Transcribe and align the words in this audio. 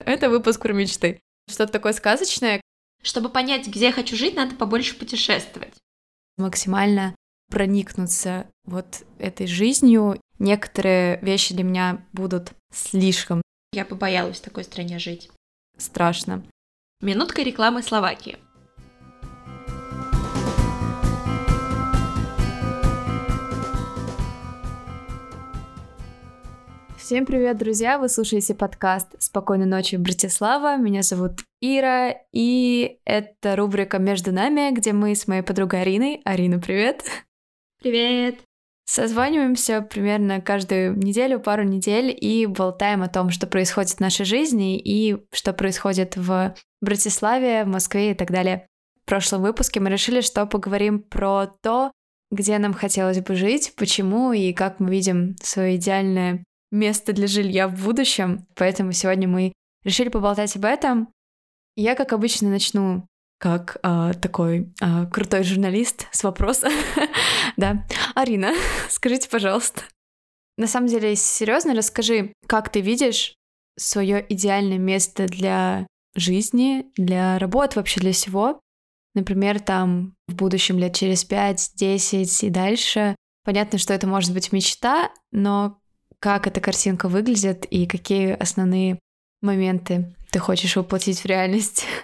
Это 0.00 0.30
выпуск 0.30 0.62
про 0.62 0.72
мечты. 0.72 1.20
Что-то 1.48 1.72
такое 1.72 1.92
сказочное. 1.92 2.60
Чтобы 3.02 3.28
понять, 3.28 3.66
где 3.66 3.86
я 3.86 3.92
хочу 3.92 4.16
жить, 4.16 4.34
надо 4.34 4.54
побольше 4.56 4.94
путешествовать. 4.96 5.74
Максимально 6.36 7.14
проникнуться 7.50 8.46
вот 8.64 9.02
этой 9.18 9.46
жизнью. 9.46 10.20
Некоторые 10.38 11.18
вещи 11.20 11.54
для 11.54 11.64
меня 11.64 12.06
будут 12.12 12.52
слишком. 12.72 13.42
Я 13.72 13.84
побоялась 13.84 14.38
в 14.38 14.42
такой 14.42 14.64
стране 14.64 14.98
жить. 14.98 15.30
Страшно. 15.76 16.44
Минутка 17.00 17.42
рекламы 17.42 17.82
Словакии. 17.82 18.38
Всем 27.10 27.26
привет, 27.26 27.58
друзья! 27.58 27.98
Вы 27.98 28.08
слушаете 28.08 28.54
подкаст 28.54 29.20
«Спокойной 29.20 29.66
ночи, 29.66 29.96
Братислава». 29.96 30.76
Меня 30.76 31.02
зовут 31.02 31.40
Ира, 31.60 32.14
и 32.30 33.00
это 33.04 33.56
рубрика 33.56 33.98
«Между 33.98 34.30
нами», 34.30 34.72
где 34.72 34.92
мы 34.92 35.16
с 35.16 35.26
моей 35.26 35.42
подругой 35.42 35.82
Ариной. 35.82 36.20
Арина, 36.24 36.60
привет! 36.60 37.02
Привет! 37.82 38.36
Созваниваемся 38.84 39.80
примерно 39.82 40.40
каждую 40.40 40.96
неделю, 40.96 41.40
пару 41.40 41.64
недель 41.64 42.16
и 42.16 42.46
болтаем 42.46 43.02
о 43.02 43.08
том, 43.08 43.30
что 43.30 43.48
происходит 43.48 43.90
в 43.90 44.00
нашей 44.00 44.24
жизни 44.24 44.78
и 44.78 45.16
что 45.32 45.52
происходит 45.52 46.16
в 46.16 46.54
Братиславе, 46.80 47.64
в 47.64 47.66
Москве 47.66 48.12
и 48.12 48.14
так 48.14 48.30
далее. 48.30 48.68
В 49.02 49.08
прошлом 49.08 49.42
выпуске 49.42 49.80
мы 49.80 49.90
решили, 49.90 50.20
что 50.20 50.46
поговорим 50.46 51.02
про 51.02 51.48
то, 51.60 51.90
где 52.30 52.56
нам 52.58 52.72
хотелось 52.72 53.18
бы 53.18 53.34
жить, 53.34 53.72
почему 53.76 54.32
и 54.32 54.52
как 54.52 54.78
мы 54.78 54.92
видим 54.92 55.34
свое 55.42 55.74
идеальное 55.74 56.44
место 56.70 57.12
для 57.12 57.26
жилья 57.26 57.68
в 57.68 57.82
будущем. 57.82 58.46
Поэтому 58.56 58.92
сегодня 58.92 59.28
мы 59.28 59.52
решили 59.84 60.08
поболтать 60.08 60.56
об 60.56 60.64
этом. 60.64 61.08
Я, 61.76 61.94
как 61.94 62.12
обычно, 62.12 62.50
начну 62.50 63.06
как 63.38 63.78
э, 63.82 64.12
такой 64.20 64.72
э, 64.82 65.06
крутой 65.06 65.44
журналист 65.44 66.06
с 66.12 66.22
вопроса. 66.24 66.68
да. 67.56 67.86
Арина, 68.14 68.52
скажите, 68.90 69.28
пожалуйста. 69.30 69.82
На 70.58 70.66
самом 70.66 70.88
деле, 70.88 71.16
серьезно, 71.16 71.74
расскажи, 71.74 72.34
как 72.46 72.68
ты 72.68 72.82
видишь 72.82 73.34
свое 73.78 74.24
идеальное 74.28 74.76
место 74.76 75.26
для 75.26 75.86
жизни, 76.14 76.86
для 76.96 77.38
работы, 77.38 77.78
вообще 77.78 78.00
для 78.00 78.12
всего. 78.12 78.60
Например, 79.14 79.58
там 79.58 80.14
в 80.28 80.34
будущем 80.34 80.78
лет 80.78 80.94
через 80.94 81.24
5, 81.24 81.72
10 81.76 82.44
и 82.44 82.50
дальше. 82.50 83.16
Понятно, 83.44 83.78
что 83.78 83.94
это 83.94 84.06
может 84.06 84.34
быть 84.34 84.52
мечта, 84.52 85.10
но 85.32 85.79
как 86.20 86.46
эта 86.46 86.60
картинка 86.60 87.08
выглядит 87.08 87.64
и 87.64 87.86
какие 87.86 88.32
основные 88.32 88.98
моменты 89.40 90.14
ты 90.30 90.38
хочешь 90.38 90.76
воплотить 90.76 91.20
в 91.20 91.26
реальность? 91.26 91.84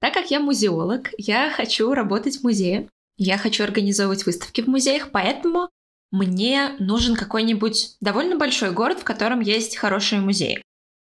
Так 0.00 0.14
как 0.14 0.32
я 0.32 0.40
музеолог, 0.40 1.10
я 1.16 1.48
хочу 1.48 1.94
работать 1.94 2.38
в 2.38 2.42
музее, 2.42 2.88
я 3.18 3.38
хочу 3.38 3.62
организовывать 3.62 4.26
выставки 4.26 4.60
в 4.60 4.66
музеях, 4.66 5.12
поэтому 5.12 5.70
мне 6.10 6.74
нужен 6.80 7.14
какой-нибудь 7.14 7.98
довольно 8.00 8.36
большой 8.36 8.72
город, 8.72 8.98
в 8.98 9.04
котором 9.04 9.38
есть 9.38 9.76
хорошие 9.76 10.20
музеи. 10.20 10.60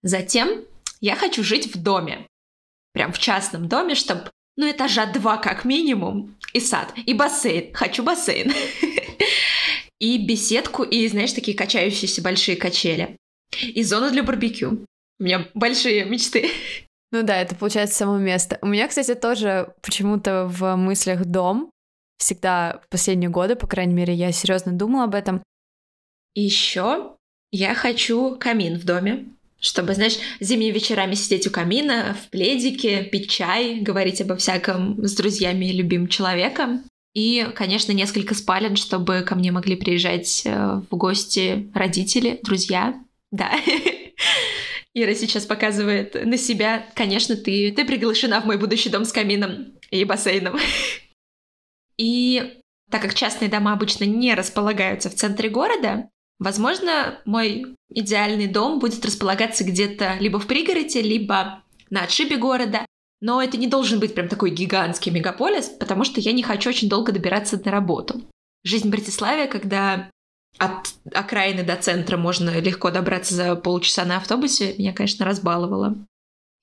Затем 0.01 0.65
я 0.99 1.15
хочу 1.15 1.45
жить 1.45 1.73
в 1.73 1.81
доме, 1.81 2.27
прям 2.91 3.13
в 3.13 3.19
частном 3.19 3.69
доме, 3.69 3.95
чтобы, 3.95 4.29
ну, 4.57 4.69
этажа 4.69 5.05
два 5.05 5.37
как 5.37 5.63
минимум, 5.63 6.35
и 6.51 6.59
сад, 6.59 6.93
и 6.97 7.13
бассейн. 7.13 7.73
Хочу 7.73 8.03
бассейн. 8.03 8.51
и 10.03 10.17
беседку, 10.17 10.83
и, 10.83 11.07
знаешь, 11.07 11.31
такие 11.31 11.55
качающиеся 11.55 12.21
большие 12.21 12.57
качели. 12.57 13.15
И 13.61 13.83
зону 13.83 14.11
для 14.11 14.21
барбекю. 14.21 14.85
У 15.17 15.23
меня 15.23 15.47
большие 15.53 16.03
мечты. 16.03 16.49
Ну 17.13 17.23
да, 17.23 17.41
это 17.41 17.55
получается 17.55 17.95
само 17.95 18.17
место. 18.17 18.59
У 18.61 18.67
меня, 18.67 18.89
кстати, 18.89 19.15
тоже 19.15 19.73
почему-то 19.81 20.45
в 20.47 20.75
мыслях 20.75 21.23
дом. 21.23 21.71
Всегда 22.17 22.81
в 22.83 22.89
последние 22.89 23.29
годы, 23.29 23.55
по 23.55 23.65
крайней 23.65 23.93
мере, 23.93 24.13
я 24.13 24.33
серьезно 24.33 24.73
думала 24.73 25.05
об 25.05 25.15
этом. 25.15 25.41
И 26.35 26.41
еще 26.41 27.15
я 27.53 27.73
хочу 27.73 28.35
камин 28.37 28.77
в 28.77 28.83
доме, 28.83 29.27
чтобы, 29.61 29.93
знаешь, 29.93 30.17
зимними 30.41 30.73
вечерами 30.73 31.13
сидеть 31.13 31.47
у 31.47 31.51
камина 31.51 32.17
в 32.21 32.29
пледике, 32.29 33.03
пить 33.03 33.29
чай, 33.29 33.79
говорить 33.79 34.19
обо 34.19 34.35
всяком 34.35 35.01
с 35.05 35.15
друзьями 35.15 35.67
и 35.67 35.77
любимым 35.77 36.09
человеком. 36.09 36.83
И, 37.13 37.47
конечно, 37.55 37.91
несколько 37.91 38.33
спален, 38.33 38.75
чтобы 38.75 39.21
ко 39.21 39.35
мне 39.35 39.51
могли 39.51 39.75
приезжать 39.75 40.43
э, 40.45 40.81
в 40.89 40.95
гости 40.95 41.69
родители, 41.73 42.39
друзья. 42.43 42.99
Да. 43.31 43.51
Ира 44.95 45.13
сейчас 45.13 45.45
показывает 45.45 46.15
на 46.25 46.37
себя. 46.37 46.85
Конечно, 46.95 47.35
ты, 47.35 47.71
ты 47.71 47.85
приглашена 47.85 48.41
в 48.41 48.45
мой 48.45 48.57
будущий 48.57 48.89
дом 48.89 49.05
с 49.05 49.11
камином 49.11 49.73
и 49.91 50.03
бассейном. 50.05 50.57
И 51.97 52.59
так 52.89 53.01
как 53.01 53.13
частные 53.13 53.49
дома 53.49 53.73
обычно 53.73 54.05
не 54.05 54.33
располагаются 54.33 55.09
в 55.09 55.15
центре 55.15 55.49
города, 55.49 56.09
возможно, 56.39 57.19
мой 57.25 57.75
идеальный 57.89 58.47
дом 58.47 58.79
будет 58.79 59.05
располагаться 59.05 59.63
где-то 59.63 60.17
либо 60.19 60.39
в 60.39 60.47
пригороде, 60.47 61.01
либо 61.01 61.63
на 61.89 62.03
отшибе 62.03 62.37
города. 62.37 62.85
Но 63.23 63.41
это 63.41 63.55
не 63.55 63.67
должен 63.67 64.01
быть 64.01 64.13
прям 64.13 64.27
такой 64.27 64.51
гигантский 64.51 65.09
мегаполис, 65.09 65.69
потому 65.69 66.03
что 66.03 66.19
я 66.19 66.33
не 66.33 66.43
хочу 66.43 66.69
очень 66.69 66.89
долго 66.89 67.13
добираться 67.13 67.57
на 67.63 67.71
работу. 67.71 68.21
Жизнь 68.65 68.89
в 68.89 68.91
Братиславе, 68.91 69.47
когда 69.47 70.09
от 70.57 70.93
окраины 71.13 71.63
до 71.63 71.77
центра 71.77 72.17
можно 72.17 72.59
легко 72.59 72.91
добраться 72.91 73.33
за 73.33 73.55
полчаса 73.55 74.03
на 74.03 74.17
автобусе, 74.17 74.75
меня, 74.77 74.91
конечно, 74.91 75.25
разбаловала. 75.25 75.95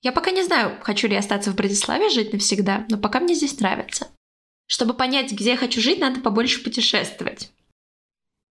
Я 0.03 0.11
пока 0.11 0.29
не 0.29 0.43
знаю, 0.43 0.77
хочу 0.83 1.07
ли 1.07 1.15
остаться 1.15 1.49
в 1.49 1.55
Братиславе 1.55 2.11
жить 2.11 2.31
навсегда, 2.31 2.85
но 2.89 2.99
пока 2.99 3.19
мне 3.19 3.33
здесь 3.33 3.59
нравится. 3.59 4.09
Чтобы 4.67 4.93
понять, 4.93 5.31
где 5.31 5.49
я 5.49 5.57
хочу 5.57 5.81
жить, 5.81 5.99
надо 5.99 6.21
побольше 6.21 6.63
путешествовать. 6.63 7.51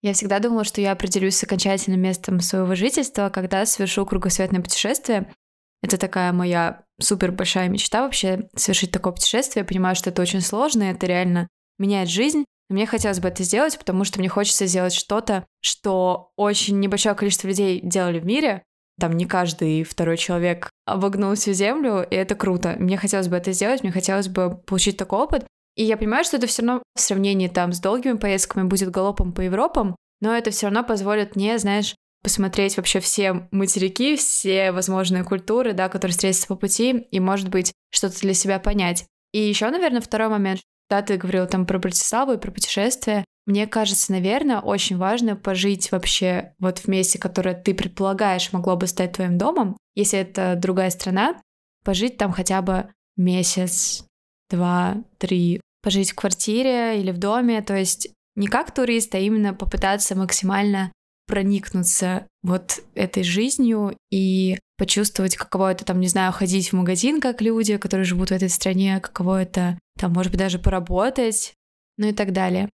Я 0.02 0.14
всегда 0.14 0.40
думала, 0.40 0.64
что 0.64 0.80
я 0.80 0.90
определюсь 0.90 1.36
с 1.36 1.44
окончательным 1.44 2.00
местом 2.00 2.40
своего 2.40 2.74
жительства, 2.74 3.30
когда 3.30 3.64
совершу 3.66 4.04
кругосветное 4.04 4.60
путешествие. 4.60 5.32
Это 5.80 5.96
такая 5.96 6.32
моя 6.32 6.84
супер 7.00 7.32
большая 7.32 7.68
мечта 7.68 8.02
вообще 8.02 8.48
совершить 8.54 8.92
такое 8.92 9.12
путешествие. 9.12 9.62
Я 9.62 9.66
понимаю, 9.66 9.96
что 9.96 10.10
это 10.10 10.22
очень 10.22 10.40
сложно, 10.40 10.84
и 10.84 10.92
это 10.92 11.06
реально 11.06 11.48
меняет 11.78 12.08
жизнь. 12.08 12.44
Но 12.68 12.74
мне 12.74 12.86
хотелось 12.86 13.18
бы 13.18 13.28
это 13.28 13.42
сделать, 13.42 13.78
потому 13.78 14.04
что 14.04 14.20
мне 14.20 14.28
хочется 14.28 14.66
сделать 14.66 14.92
что-то, 14.92 15.44
что 15.60 16.30
очень 16.36 16.78
небольшое 16.78 17.14
количество 17.14 17.48
людей 17.48 17.80
делали 17.82 18.20
в 18.20 18.24
мире. 18.24 18.62
Там 19.00 19.16
не 19.16 19.24
каждый 19.24 19.82
второй 19.82 20.16
человек 20.18 20.70
обогнул 20.84 21.34
всю 21.34 21.52
землю, 21.52 22.06
и 22.08 22.14
это 22.14 22.34
круто. 22.34 22.76
Мне 22.78 22.96
хотелось 22.96 23.28
бы 23.28 23.36
это 23.36 23.52
сделать, 23.52 23.82
мне 23.82 23.90
хотелось 23.90 24.28
бы 24.28 24.56
получить 24.66 24.98
такой 24.98 25.20
опыт. 25.20 25.46
И 25.76 25.84
я 25.84 25.96
понимаю, 25.96 26.24
что 26.24 26.36
это 26.36 26.46
все 26.46 26.62
равно 26.62 26.82
в 26.94 27.00
сравнении 27.00 27.48
там 27.48 27.72
с 27.72 27.80
долгими 27.80 28.18
поездками 28.18 28.68
будет 28.68 28.90
галопом 28.90 29.32
по 29.32 29.40
Европам, 29.40 29.96
но 30.20 30.36
это 30.36 30.50
все 30.50 30.66
равно 30.66 30.84
позволит 30.84 31.36
мне, 31.36 31.58
знаешь, 31.58 31.94
посмотреть 32.22 32.76
вообще 32.76 33.00
все 33.00 33.48
материки, 33.50 34.16
все 34.16 34.72
возможные 34.72 35.24
культуры, 35.24 35.72
да, 35.72 35.88
которые 35.88 36.12
встретятся 36.12 36.46
по 36.46 36.56
пути, 36.56 37.06
и, 37.10 37.20
может 37.20 37.48
быть, 37.48 37.72
что-то 37.90 38.20
для 38.20 38.34
себя 38.34 38.58
понять. 38.58 39.06
И 39.32 39.38
еще, 39.40 39.70
наверное, 39.70 40.00
второй 40.00 40.28
момент, 40.28 40.60
да, 40.88 41.02
ты 41.02 41.16
говорил 41.16 41.46
там 41.46 41.66
про 41.66 41.78
Братиславу 41.78 42.32
и 42.32 42.38
про 42.38 42.50
путешествия. 42.50 43.24
Мне 43.46 43.66
кажется, 43.66 44.12
наверное, 44.12 44.60
очень 44.60 44.98
важно 44.98 45.36
пожить 45.36 45.92
вообще 45.92 46.52
вот 46.58 46.80
в 46.80 46.88
месте, 46.88 47.18
которое 47.18 47.54
ты 47.54 47.74
предполагаешь 47.74 48.52
могло 48.52 48.76
бы 48.76 48.86
стать 48.86 49.12
твоим 49.12 49.38
домом, 49.38 49.76
если 49.94 50.18
это 50.18 50.56
другая 50.56 50.90
страна, 50.90 51.40
пожить 51.84 52.16
там 52.16 52.32
хотя 52.32 52.60
бы 52.60 52.90
месяц, 53.16 54.04
два, 54.50 54.96
три, 55.18 55.60
пожить 55.82 56.10
в 56.10 56.14
квартире 56.16 57.00
или 57.00 57.12
в 57.12 57.18
доме, 57.18 57.62
то 57.62 57.76
есть 57.76 58.08
не 58.36 58.46
как 58.46 58.72
турист, 58.74 59.14
а 59.14 59.18
именно 59.18 59.54
попытаться 59.54 60.14
максимально 60.16 60.92
проникнуться 61.30 62.26
вот 62.42 62.80
этой 62.96 63.22
жизнью 63.22 63.96
и 64.10 64.58
почувствовать, 64.76 65.36
каково 65.36 65.70
это, 65.70 65.84
там, 65.84 66.00
не 66.00 66.08
знаю, 66.08 66.32
ходить 66.32 66.70
в 66.70 66.72
магазин, 66.72 67.20
как 67.20 67.40
люди, 67.40 67.76
которые 67.76 68.04
живут 68.04 68.30
в 68.30 68.32
этой 68.32 68.48
стране, 68.48 68.98
каково 68.98 69.42
это, 69.42 69.78
там, 69.96 70.12
может 70.12 70.32
быть, 70.32 70.40
даже 70.40 70.58
поработать, 70.58 71.54
ну 71.98 72.08
и 72.08 72.12
так 72.12 72.32
далее. 72.32 72.68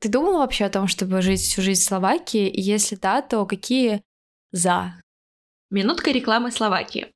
Ты 0.00 0.08
думала 0.08 0.38
вообще 0.38 0.64
о 0.64 0.70
том, 0.70 0.88
чтобы 0.88 1.22
жить 1.22 1.40
всю 1.40 1.62
жизнь 1.62 1.82
в 1.82 1.84
Словакии? 1.84 2.48
И 2.48 2.60
если 2.60 2.96
да, 2.96 3.22
то 3.22 3.46
какие 3.46 4.02
за? 4.50 5.00
Минутка 5.70 6.10
рекламы 6.10 6.50
Словакии. 6.50 7.12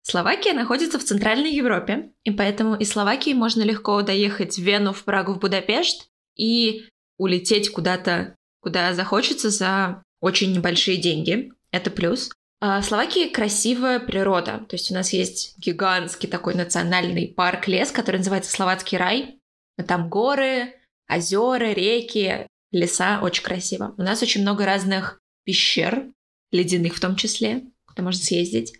Словакия 0.00 0.54
находится 0.54 0.98
в 0.98 1.04
Центральной 1.04 1.54
Европе, 1.54 2.12
и 2.24 2.30
поэтому 2.30 2.76
из 2.76 2.88
Словакии 2.88 3.34
можно 3.34 3.60
легко 3.60 4.00
доехать 4.00 4.56
в 4.56 4.62
Вену, 4.62 4.94
в 4.94 5.04
Прагу, 5.04 5.34
в 5.34 5.38
Будапешт 5.38 6.08
и 6.34 6.86
улететь 7.18 7.70
куда-то 7.70 8.34
куда 8.62 8.94
захочется 8.94 9.50
за 9.50 10.02
очень 10.20 10.52
небольшие 10.52 10.96
деньги. 10.96 11.52
Это 11.70 11.90
плюс. 11.90 12.30
А 12.60 12.80
в 12.80 12.84
Словакии 12.84 13.28
красивая 13.28 13.98
природа. 13.98 14.64
То 14.68 14.76
есть 14.76 14.90
у 14.90 14.94
нас 14.94 15.12
есть 15.12 15.58
гигантский 15.58 16.28
такой 16.28 16.54
национальный 16.54 17.26
парк 17.26 17.66
лес, 17.66 17.90
который 17.90 18.18
называется 18.18 18.52
Словацкий 18.52 18.96
рай. 18.96 19.40
Там 19.88 20.08
горы, 20.08 20.74
озера, 21.10 21.72
реки, 21.72 22.46
леса. 22.70 23.18
Очень 23.20 23.42
красиво. 23.42 23.94
У 23.98 24.02
нас 24.02 24.22
очень 24.22 24.42
много 24.42 24.64
разных 24.64 25.20
пещер, 25.44 26.06
ледяных 26.52 26.94
в 26.94 27.00
том 27.00 27.16
числе, 27.16 27.64
куда 27.86 28.04
можно 28.04 28.22
съездить. 28.22 28.74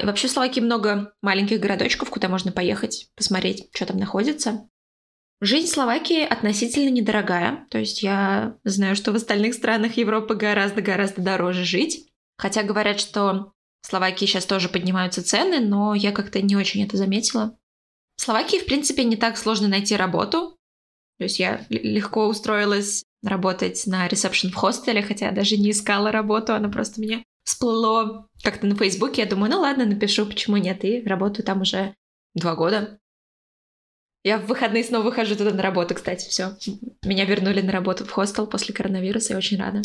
И 0.00 0.06
вообще 0.06 0.28
в 0.28 0.30
Словакии 0.30 0.60
много 0.60 1.12
маленьких 1.20 1.60
городочков, 1.60 2.08
куда 2.08 2.28
можно 2.28 2.50
поехать, 2.50 3.08
посмотреть, 3.14 3.68
что 3.74 3.84
там 3.84 3.98
находится. 3.98 4.68
Жизнь 5.40 5.66
в 5.66 5.70
Словакии 5.70 6.22
относительно 6.22 6.90
недорогая. 6.90 7.66
То 7.70 7.78
есть 7.78 8.02
я 8.02 8.56
знаю, 8.64 8.96
что 8.96 9.12
в 9.12 9.16
остальных 9.16 9.54
странах 9.54 9.96
Европы 9.96 10.34
гораздо-гораздо 10.34 11.22
дороже 11.22 11.64
жить. 11.64 12.08
Хотя 12.36 12.62
говорят, 12.62 12.98
что 12.98 13.52
в 13.82 13.86
Словакии 13.86 14.26
сейчас 14.26 14.46
тоже 14.46 14.68
поднимаются 14.68 15.22
цены, 15.22 15.60
но 15.60 15.94
я 15.94 16.12
как-то 16.12 16.42
не 16.42 16.56
очень 16.56 16.84
это 16.84 16.96
заметила. 16.96 17.56
В 18.16 18.22
Словакии, 18.22 18.58
в 18.58 18.66
принципе, 18.66 19.04
не 19.04 19.16
так 19.16 19.38
сложно 19.38 19.68
найти 19.68 19.96
работу. 19.96 20.56
То 21.18 21.24
есть 21.24 21.38
я 21.38 21.64
легко 21.68 22.26
устроилась 22.26 23.04
работать 23.22 23.86
на 23.86 24.08
ресепшн 24.08 24.50
в 24.50 24.54
хостеле, 24.54 25.02
хотя 25.02 25.30
даже 25.30 25.56
не 25.56 25.70
искала 25.70 26.12
работу, 26.12 26.54
она 26.54 26.68
просто 26.68 27.00
меня 27.00 27.22
всплыло 27.44 28.28
как-то 28.42 28.66
на 28.66 28.76
Фейсбуке. 28.76 29.22
Я 29.22 29.28
думаю, 29.28 29.50
ну 29.50 29.60
ладно, 29.60 29.84
напишу, 29.84 30.26
почему 30.26 30.56
нет, 30.56 30.84
и 30.84 31.02
работаю 31.02 31.44
там 31.44 31.62
уже 31.62 31.94
два 32.34 32.54
года. 32.54 32.98
Я 34.24 34.38
в 34.38 34.46
выходные 34.46 34.84
снова 34.84 35.04
выхожу 35.04 35.36
туда 35.36 35.52
на 35.52 35.62
работу, 35.62 35.94
кстати, 35.94 36.28
все. 36.28 36.56
Меня 37.04 37.24
вернули 37.24 37.60
на 37.60 37.72
работу 37.72 38.04
в 38.04 38.10
хостел 38.10 38.46
после 38.46 38.74
коронавируса, 38.74 39.32
я 39.32 39.38
очень 39.38 39.58
рада. 39.58 39.82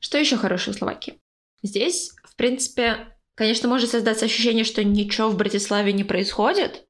Что 0.00 0.18
еще 0.18 0.36
хорошего 0.36 0.74
в 0.74 0.78
Словакии? 0.78 1.20
Здесь, 1.62 2.10
в 2.24 2.36
принципе, 2.36 3.16
конечно, 3.34 3.68
может 3.68 3.90
создаться 3.90 4.24
ощущение, 4.24 4.64
что 4.64 4.84
ничего 4.84 5.28
в 5.28 5.36
Братиславе 5.36 5.92
не 5.92 6.04
происходит, 6.04 6.84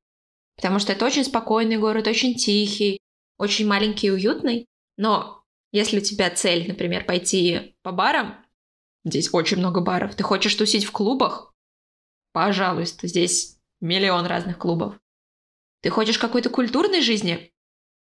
потому 0.57 0.79
что 0.79 0.93
это 0.93 1.05
очень 1.05 1.25
спокойный 1.25 1.77
город, 1.77 2.07
очень 2.07 2.35
тихий, 2.35 2.99
очень 3.39 3.67
маленький 3.67 4.09
и 4.09 4.11
уютный. 4.11 4.67
Но 4.97 5.45
если 5.73 5.99
у 5.99 6.03
тебя 6.03 6.31
цель, 6.31 6.67
например, 6.67 7.05
пойти 7.05 7.77
по 7.83 7.93
барам, 7.93 8.45
здесь 9.05 9.29
очень 9.33 9.59
много 9.59 9.81
баров, 9.81 10.15
ты 10.15 10.25
хочешь 10.25 10.55
тусить 10.55 10.85
в 10.85 10.93
клубах, 10.93 11.55
пожалуйста, 12.33 13.07
здесь 13.07 13.59
миллион 13.81 14.27
разных 14.27 14.59
клубов. 14.59 14.99
Ты 15.87 15.91
хочешь 15.91 16.19
какой-то 16.19 16.51
культурной 16.51 17.01
жизни? 17.01 17.53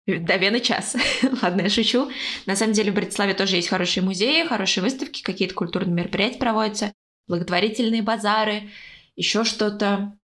До 0.05 0.35
Вены 0.35 0.59
час. 0.59 0.97
Ладно, 1.43 1.61
я 1.61 1.69
шучу. 1.71 2.11
На 2.45 2.57
самом 2.57 2.73
деле 2.73 2.91
в 2.91 2.97
Братиславе 2.97 3.35
тоже 3.35 3.55
есть 3.55 3.69
хорошие 3.69 4.03
музеи, 4.03 4.49
хорошие 4.49 4.83
выставки, 4.83 5.23
какие-то 5.23 5.55
культурные 5.55 5.95
мероприятия 5.95 6.41
проводятся, 6.41 6.93
благотворительные 7.29 8.03
базары, 8.03 8.71
еще 9.15 9.45
что-то. 9.45 10.19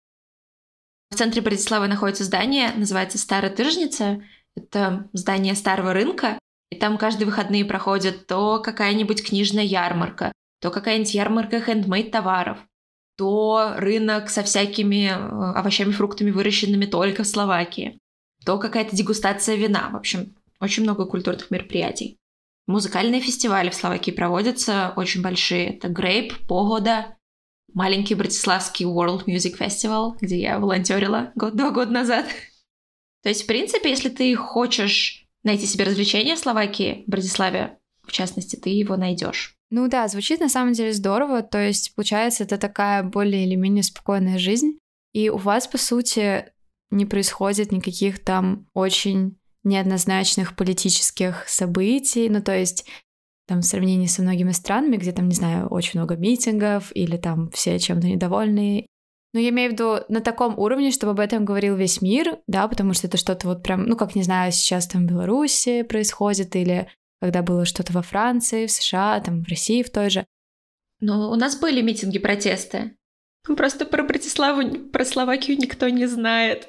В 1.09 1.17
центре 1.17 1.41
Братиславы 1.41 1.89
находится 1.89 2.23
здание, 2.23 2.71
называется 2.77 3.17
Старая 3.17 3.53
Тыжница. 3.53 4.23
Это 4.55 5.09
здание 5.11 5.55
старого 5.55 5.91
рынка, 5.91 6.39
и 6.69 6.77
там 6.77 6.97
каждые 6.97 7.25
выходные 7.25 7.65
проходит 7.65 8.27
то 8.27 8.61
какая-нибудь 8.61 9.27
книжная 9.27 9.65
ярмарка, 9.65 10.31
то 10.61 10.71
какая-нибудь 10.71 11.13
ярмарка 11.13 11.59
хендмейд 11.59 12.11
товаров, 12.11 12.59
то 13.21 13.75
рынок 13.77 14.31
со 14.31 14.41
всякими 14.41 15.05
э, 15.05 15.13
овощами, 15.13 15.91
фруктами, 15.91 16.31
выращенными 16.31 16.87
только 16.87 17.21
в 17.21 17.27
Словакии, 17.27 17.99
то 18.43 18.57
какая-то 18.57 18.95
дегустация 18.95 19.57
вина. 19.57 19.91
В 19.91 19.95
общем, 19.95 20.33
очень 20.59 20.81
много 20.81 21.05
культурных 21.05 21.51
мероприятий. 21.51 22.17
Музыкальные 22.65 23.21
фестивали 23.21 23.69
в 23.69 23.75
Словакии 23.75 24.09
проводятся 24.09 24.93
очень 24.95 25.21
большие. 25.21 25.75
Это 25.75 25.87
Грейп, 25.87 26.33
Погода, 26.47 27.15
маленький 27.71 28.15
братиславский 28.15 28.87
World 28.87 29.25
Music 29.25 29.55
Festival, 29.59 30.13
где 30.19 30.39
я 30.39 30.57
волонтерила 30.57 31.31
год-два 31.35 31.69
года 31.69 31.91
назад. 31.91 32.25
То 33.21 33.29
есть, 33.29 33.43
в 33.43 33.45
принципе, 33.45 33.91
если 33.91 34.09
ты 34.09 34.35
хочешь 34.35 35.27
найти 35.43 35.67
себе 35.67 35.83
развлечение 35.83 36.35
в 36.35 36.39
Словакии, 36.39 37.03
в 37.05 37.11
Братиславе, 37.11 37.77
в 38.01 38.11
частности, 38.11 38.55
ты 38.55 38.71
его 38.71 38.97
найдешь. 38.97 39.60
Ну 39.71 39.87
да, 39.87 40.07
звучит 40.09 40.41
на 40.41 40.49
самом 40.49 40.73
деле 40.73 40.93
здорово. 40.93 41.41
То 41.41 41.57
есть, 41.57 41.95
получается, 41.95 42.43
это 42.43 42.57
такая 42.57 43.03
более 43.03 43.45
или 43.45 43.55
менее 43.55 43.83
спокойная 43.83 44.37
жизнь. 44.37 44.77
И 45.13 45.29
у 45.29 45.37
вас, 45.37 45.65
по 45.67 45.77
сути, 45.77 46.45
не 46.91 47.05
происходит 47.05 47.71
никаких 47.71 48.23
там 48.23 48.67
очень 48.73 49.37
неоднозначных 49.63 50.55
политических 50.55 51.47
событий. 51.47 52.27
Ну, 52.29 52.41
то 52.41 52.55
есть, 52.55 52.85
там 53.47 53.61
в 53.61 53.65
сравнении 53.65 54.07
со 54.07 54.21
многими 54.21 54.51
странами, 54.51 54.97
где 54.97 55.13
там, 55.13 55.29
не 55.29 55.35
знаю, 55.35 55.67
очень 55.67 55.99
много 55.99 56.17
митингов 56.17 56.91
или 56.93 57.15
там 57.17 57.49
все 57.51 57.79
чем-то 57.79 58.07
недовольны, 58.07 58.85
ну, 59.33 59.39
я 59.39 59.49
имею 59.49 59.69
в 59.69 59.73
виду 59.73 59.99
на 60.09 60.19
таком 60.19 60.59
уровне, 60.59 60.91
чтобы 60.91 61.11
об 61.11 61.19
этом 61.21 61.45
говорил 61.45 61.75
весь 61.75 62.01
мир, 62.01 62.39
да, 62.47 62.67
потому 62.67 62.93
что 62.93 63.07
это 63.07 63.15
что-то 63.15 63.47
вот 63.47 63.63
прям, 63.63 63.85
ну, 63.85 63.95
как, 63.95 64.13
не 64.13 64.23
знаю, 64.23 64.51
сейчас 64.51 64.87
там 64.87 65.07
в 65.07 65.09
Беларуси 65.09 65.83
происходит, 65.83 66.55
или 66.55 66.89
когда 67.21 67.43
было 67.43 67.65
что-то 67.65 67.93
во 67.93 68.01
Франции, 68.01 68.65
в 68.65 68.71
США, 68.71 69.21
там, 69.21 69.43
в 69.43 69.47
России 69.47 69.83
в 69.83 69.91
той 69.91 70.09
же. 70.09 70.25
Ну, 70.99 71.29
у 71.29 71.35
нас 71.35 71.55
были 71.57 71.81
митинги, 71.81 72.19
протесты. 72.19 72.95
Просто 73.43 73.85
про 73.85 74.03
Братиславу, 74.03 74.79
про 74.89 75.05
Словакию 75.05 75.57
никто 75.57 75.87
не 75.89 76.07
знает. 76.07 76.67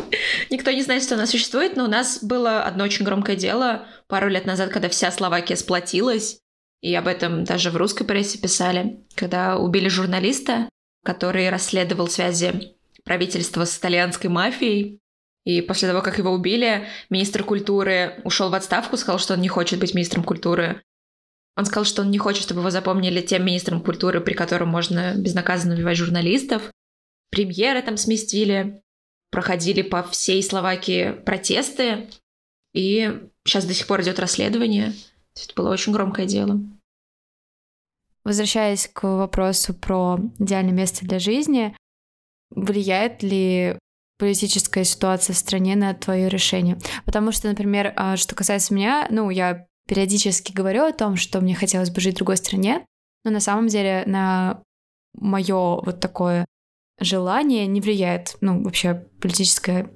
никто 0.50 0.70
не 0.70 0.82
знает, 0.82 1.02
что 1.02 1.14
она 1.14 1.26
существует, 1.26 1.76
но 1.76 1.84
у 1.84 1.88
нас 1.88 2.22
было 2.22 2.62
одно 2.62 2.84
очень 2.84 3.04
громкое 3.04 3.36
дело 3.36 3.86
пару 4.08 4.28
лет 4.28 4.44
назад, 4.44 4.70
когда 4.70 4.88
вся 4.88 5.10
Словакия 5.10 5.56
сплотилась, 5.56 6.40
и 6.80 6.94
об 6.94 7.06
этом 7.06 7.44
даже 7.44 7.70
в 7.70 7.76
русской 7.76 8.04
прессе 8.04 8.38
писали, 8.38 9.04
когда 9.14 9.56
убили 9.56 9.88
журналиста, 9.88 10.68
который 11.04 11.48
расследовал 11.48 12.08
связи 12.08 12.76
правительства 13.04 13.64
с 13.64 13.78
итальянской 13.78 14.30
мафией. 14.30 15.00
И 15.44 15.60
после 15.60 15.88
того, 15.88 16.02
как 16.02 16.18
его 16.18 16.30
убили, 16.30 16.86
министр 17.10 17.42
культуры 17.42 18.20
ушел 18.24 18.50
в 18.50 18.54
отставку, 18.54 18.96
сказал, 18.96 19.18
что 19.18 19.34
он 19.34 19.40
не 19.40 19.48
хочет 19.48 19.80
быть 19.80 19.94
министром 19.94 20.22
культуры. 20.22 20.82
Он 21.56 21.66
сказал, 21.66 21.84
что 21.84 22.02
он 22.02 22.10
не 22.10 22.18
хочет, 22.18 22.44
чтобы 22.44 22.60
его 22.60 22.70
запомнили 22.70 23.20
тем 23.20 23.44
министром 23.44 23.82
культуры, 23.82 24.20
при 24.20 24.34
котором 24.34 24.68
можно 24.68 25.14
безнаказанно 25.16 25.74
убивать 25.74 25.98
журналистов. 25.98 26.70
Премьеры 27.30 27.82
там 27.82 27.96
сместили, 27.96 28.82
проходили 29.30 29.82
по 29.82 30.02
всей 30.02 30.42
Словакии 30.42 31.12
протесты, 31.12 32.08
и 32.72 33.28
сейчас 33.44 33.64
до 33.64 33.74
сих 33.74 33.86
пор 33.86 34.02
идет 34.02 34.18
расследование. 34.18 34.94
Это 35.34 35.54
было 35.54 35.70
очень 35.70 35.92
громкое 35.92 36.26
дело. 36.26 36.60
Возвращаясь 38.24 38.88
к 38.88 39.02
вопросу 39.02 39.74
про 39.74 40.20
идеальное 40.38 40.72
место 40.72 41.04
для 41.04 41.18
жизни, 41.18 41.76
влияет 42.50 43.22
ли 43.22 43.78
политическая 44.22 44.84
ситуация 44.84 45.34
в 45.34 45.36
стране 45.36 45.74
на 45.74 45.94
твое 45.94 46.28
решение? 46.28 46.78
Потому 47.04 47.32
что, 47.32 47.48
например, 47.48 47.92
а, 47.96 48.16
что 48.16 48.36
касается 48.36 48.72
меня, 48.72 49.08
ну, 49.10 49.30
я 49.30 49.66
периодически 49.88 50.52
говорю 50.52 50.84
о 50.84 50.92
том, 50.92 51.16
что 51.16 51.40
мне 51.40 51.56
хотелось 51.56 51.90
бы 51.90 52.00
жить 52.00 52.14
в 52.14 52.18
другой 52.18 52.36
стране, 52.36 52.86
но 53.24 53.32
на 53.32 53.40
самом 53.40 53.66
деле 53.66 54.04
на 54.06 54.62
мое 55.14 55.80
вот 55.80 55.98
такое 55.98 56.44
желание 57.00 57.66
не 57.66 57.80
влияет, 57.80 58.36
ну, 58.40 58.62
вообще 58.62 59.04
политическая 59.20 59.90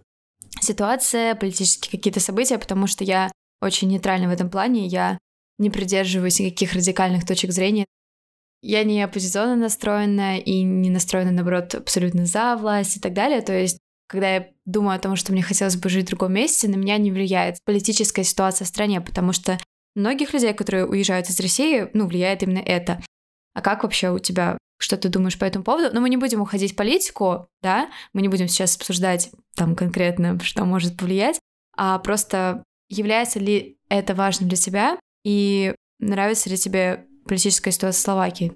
ситуация, 0.60 1.36
политические 1.36 1.92
какие-то 1.92 2.18
события, 2.18 2.58
потому 2.58 2.88
что 2.88 3.04
я 3.04 3.30
очень 3.62 3.86
нейтральна 3.86 4.26
в 4.26 4.32
этом 4.32 4.50
плане, 4.50 4.88
я 4.88 5.18
не 5.58 5.70
придерживаюсь 5.70 6.40
никаких 6.40 6.72
радикальных 6.72 7.24
точек 7.24 7.52
зрения. 7.52 7.84
Я 8.60 8.82
не 8.82 9.00
оппозиционно 9.04 9.54
настроена 9.54 10.40
и 10.40 10.62
не 10.62 10.90
настроена, 10.90 11.30
наоборот, 11.30 11.76
абсолютно 11.76 12.26
за 12.26 12.56
власть 12.56 12.96
и 12.96 13.00
так 13.00 13.12
далее. 13.12 13.40
То 13.40 13.52
есть, 13.52 13.78
когда 14.06 14.34
я 14.34 14.48
думаю 14.64 14.96
о 14.96 15.00
том, 15.00 15.16
что 15.16 15.32
мне 15.32 15.42
хотелось 15.42 15.76
бы 15.76 15.88
жить 15.88 16.06
в 16.06 16.10
другом 16.10 16.34
месте, 16.34 16.68
на 16.68 16.76
меня 16.76 16.96
не 16.98 17.10
влияет 17.10 17.56
политическая 17.64 18.24
ситуация 18.24 18.64
в 18.64 18.68
стране, 18.68 19.00
потому 19.00 19.32
что 19.32 19.58
многих 19.94 20.32
людей, 20.32 20.52
которые 20.54 20.86
уезжают 20.86 21.28
из 21.28 21.40
России, 21.40 21.88
ну, 21.92 22.06
влияет 22.06 22.42
именно 22.42 22.58
это. 22.58 23.02
А 23.54 23.62
как 23.62 23.82
вообще 23.82 24.10
у 24.10 24.18
тебя, 24.18 24.58
что 24.78 24.96
ты 24.96 25.08
думаешь 25.08 25.38
по 25.38 25.44
этому 25.44 25.64
поводу? 25.64 25.92
Но 25.92 26.00
мы 26.00 26.10
не 26.10 26.16
будем 26.16 26.40
уходить 26.40 26.72
в 26.72 26.76
политику, 26.76 27.48
да, 27.62 27.90
мы 28.12 28.22
не 28.22 28.28
будем 28.28 28.48
сейчас 28.48 28.76
обсуждать 28.76 29.30
там 29.56 29.74
конкретно, 29.74 30.38
что 30.40 30.64
может 30.64 30.96
повлиять, 30.96 31.40
а 31.76 31.98
просто 31.98 32.62
является 32.88 33.40
ли 33.40 33.78
это 33.88 34.14
важным 34.14 34.48
для 34.48 34.58
тебя 34.58 34.98
и 35.24 35.74
нравится 35.98 36.50
ли 36.50 36.56
тебе 36.56 37.06
политическая 37.26 37.72
ситуация 37.72 37.98
в 37.98 38.02
Словакии? 38.02 38.52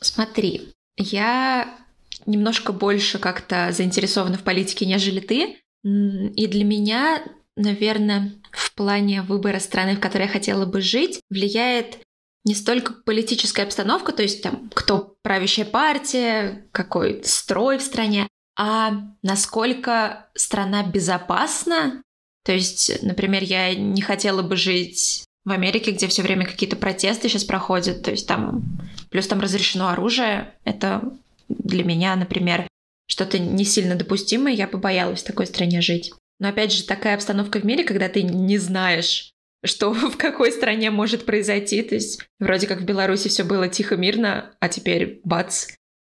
Смотри, 0.00 0.72
я 0.96 1.76
немножко 2.24 2.72
больше 2.72 3.18
как-то 3.18 3.70
заинтересована 3.72 4.38
в 4.38 4.42
политике, 4.42 4.86
нежели 4.86 5.20
ты. 5.20 5.56
И 5.84 6.46
для 6.46 6.64
меня, 6.64 7.22
наверное, 7.56 8.32
в 8.50 8.74
плане 8.74 9.22
выбора 9.22 9.60
страны, 9.60 9.96
в 9.96 10.00
которой 10.00 10.22
я 10.22 10.28
хотела 10.28 10.66
бы 10.66 10.80
жить, 10.80 11.20
влияет 11.30 11.98
не 12.44 12.54
столько 12.54 12.92
политическая 12.92 13.64
обстановка, 13.64 14.12
то 14.12 14.22
есть 14.22 14.42
там 14.42 14.70
кто 14.72 15.16
правящая 15.22 15.66
партия, 15.66 16.64
какой 16.72 17.22
строй 17.24 17.78
в 17.78 17.82
стране, 17.82 18.28
а 18.56 18.92
насколько 19.22 20.28
страна 20.34 20.84
безопасна. 20.84 22.02
То 22.44 22.52
есть, 22.52 23.02
например, 23.02 23.42
я 23.42 23.74
не 23.74 24.00
хотела 24.00 24.42
бы 24.42 24.56
жить 24.56 25.24
в 25.44 25.50
Америке, 25.50 25.90
где 25.90 26.06
все 26.06 26.22
время 26.22 26.46
какие-то 26.46 26.76
протесты 26.76 27.28
сейчас 27.28 27.44
проходят, 27.44 28.02
то 28.02 28.12
есть 28.12 28.26
там 28.28 28.62
плюс 29.10 29.26
там 29.26 29.40
разрешено 29.40 29.88
оружие, 29.88 30.54
это 30.64 31.02
для 31.48 31.84
меня, 31.84 32.16
например, 32.16 32.66
что-то 33.08 33.38
не 33.38 33.64
сильно 33.64 33.94
допустимое, 33.94 34.54
я 34.54 34.66
побоялась 34.66 35.22
в 35.22 35.26
такой 35.26 35.46
стране 35.46 35.80
жить. 35.80 36.12
Но 36.38 36.48
опять 36.48 36.72
же, 36.72 36.84
такая 36.84 37.14
обстановка 37.14 37.60
в 37.60 37.64
мире, 37.64 37.84
когда 37.84 38.08
ты 38.08 38.22
не 38.22 38.58
знаешь, 38.58 39.32
что 39.64 39.92
в 39.92 40.16
какой 40.16 40.52
стране 40.52 40.90
может 40.90 41.24
произойти. 41.24 41.82
То 41.82 41.94
есть 41.94 42.22
вроде 42.38 42.66
как 42.66 42.80
в 42.80 42.84
Беларуси 42.84 43.28
все 43.28 43.44
было 43.44 43.68
тихо, 43.68 43.96
мирно, 43.96 44.54
а 44.60 44.68
теперь 44.68 45.20
бац, 45.24 45.68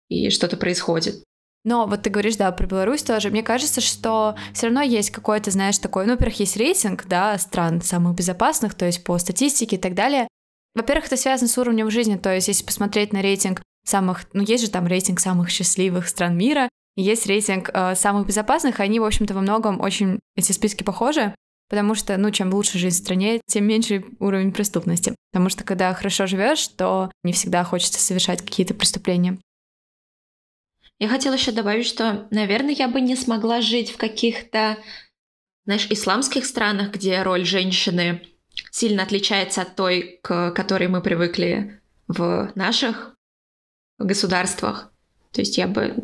и 0.09 0.29
что-то 0.29 0.57
происходит. 0.57 1.23
Но 1.63 1.85
вот 1.85 2.01
ты 2.01 2.09
говоришь, 2.09 2.37
да, 2.37 2.51
про 2.51 2.65
Беларусь 2.65 3.03
тоже. 3.03 3.29
Мне 3.29 3.43
кажется, 3.43 3.81
что 3.81 4.35
все 4.53 4.67
равно 4.67 4.81
есть 4.81 5.11
какой-то, 5.11 5.51
знаешь, 5.51 5.77
такой, 5.77 6.07
ну, 6.07 6.13
во-первых, 6.13 6.39
есть 6.39 6.57
рейтинг, 6.57 7.05
да, 7.07 7.37
стран 7.37 7.81
самых 7.81 8.15
безопасных, 8.15 8.73
то 8.73 8.85
есть 8.85 9.03
по 9.03 9.17
статистике 9.19 9.75
и 9.75 9.79
так 9.79 9.93
далее. 9.93 10.27
Во-первых, 10.73 11.05
это 11.05 11.17
связано 11.17 11.47
с 11.47 11.57
уровнем 11.57 11.91
жизни, 11.91 12.17
то 12.17 12.33
есть 12.33 12.47
если 12.47 12.65
посмотреть 12.65 13.13
на 13.13 13.21
рейтинг 13.21 13.61
самых, 13.83 14.25
ну, 14.33 14.43
есть 14.43 14.65
же 14.65 14.71
там 14.71 14.87
рейтинг 14.87 15.19
самых 15.19 15.49
счастливых 15.49 16.07
стран 16.07 16.37
мира, 16.37 16.69
есть 16.95 17.25
рейтинг 17.25 17.69
э, 17.73 17.95
самых 17.95 18.27
безопасных, 18.27 18.79
они, 18.79 18.99
в 18.99 19.05
общем-то, 19.05 19.33
во 19.33 19.41
многом 19.41 19.79
очень, 19.79 20.19
эти 20.35 20.51
списки 20.51 20.83
похожи, 20.83 21.33
потому 21.69 21.95
что, 21.95 22.17
ну, 22.17 22.31
чем 22.31 22.53
лучше 22.53 22.77
жизнь 22.77 22.97
в 22.97 22.99
стране, 22.99 23.41
тем 23.47 23.65
меньше 23.65 24.03
уровень 24.19 24.51
преступности. 24.51 25.15
Потому 25.31 25.49
что, 25.49 25.63
когда 25.63 25.93
хорошо 25.93 26.27
живешь, 26.27 26.67
то 26.67 27.09
не 27.23 27.31
всегда 27.31 27.63
хочется 27.63 27.99
совершать 28.01 28.41
какие-то 28.41 28.73
преступления. 28.73 29.37
Я 30.99 31.07
хотела 31.07 31.33
еще 31.33 31.51
добавить, 31.51 31.87
что, 31.87 32.27
наверное, 32.29 32.75
я 32.75 32.87
бы 32.87 33.01
не 33.01 33.15
смогла 33.15 33.61
жить 33.61 33.89
в 33.89 33.97
каких-то, 33.97 34.77
знаешь, 35.65 35.87
исламских 35.89 36.45
странах, 36.45 36.91
где 36.91 37.23
роль 37.23 37.45
женщины 37.45 38.21
сильно 38.69 39.03
отличается 39.03 39.61
от 39.61 39.75
той, 39.75 40.19
к 40.21 40.51
которой 40.51 40.89
мы 40.89 41.01
привыкли 41.01 41.81
в 42.07 42.51
наших 42.55 43.15
государствах. 44.05 44.91
То 45.31 45.41
есть 45.41 45.57
я 45.57 45.67
бы 45.67 45.95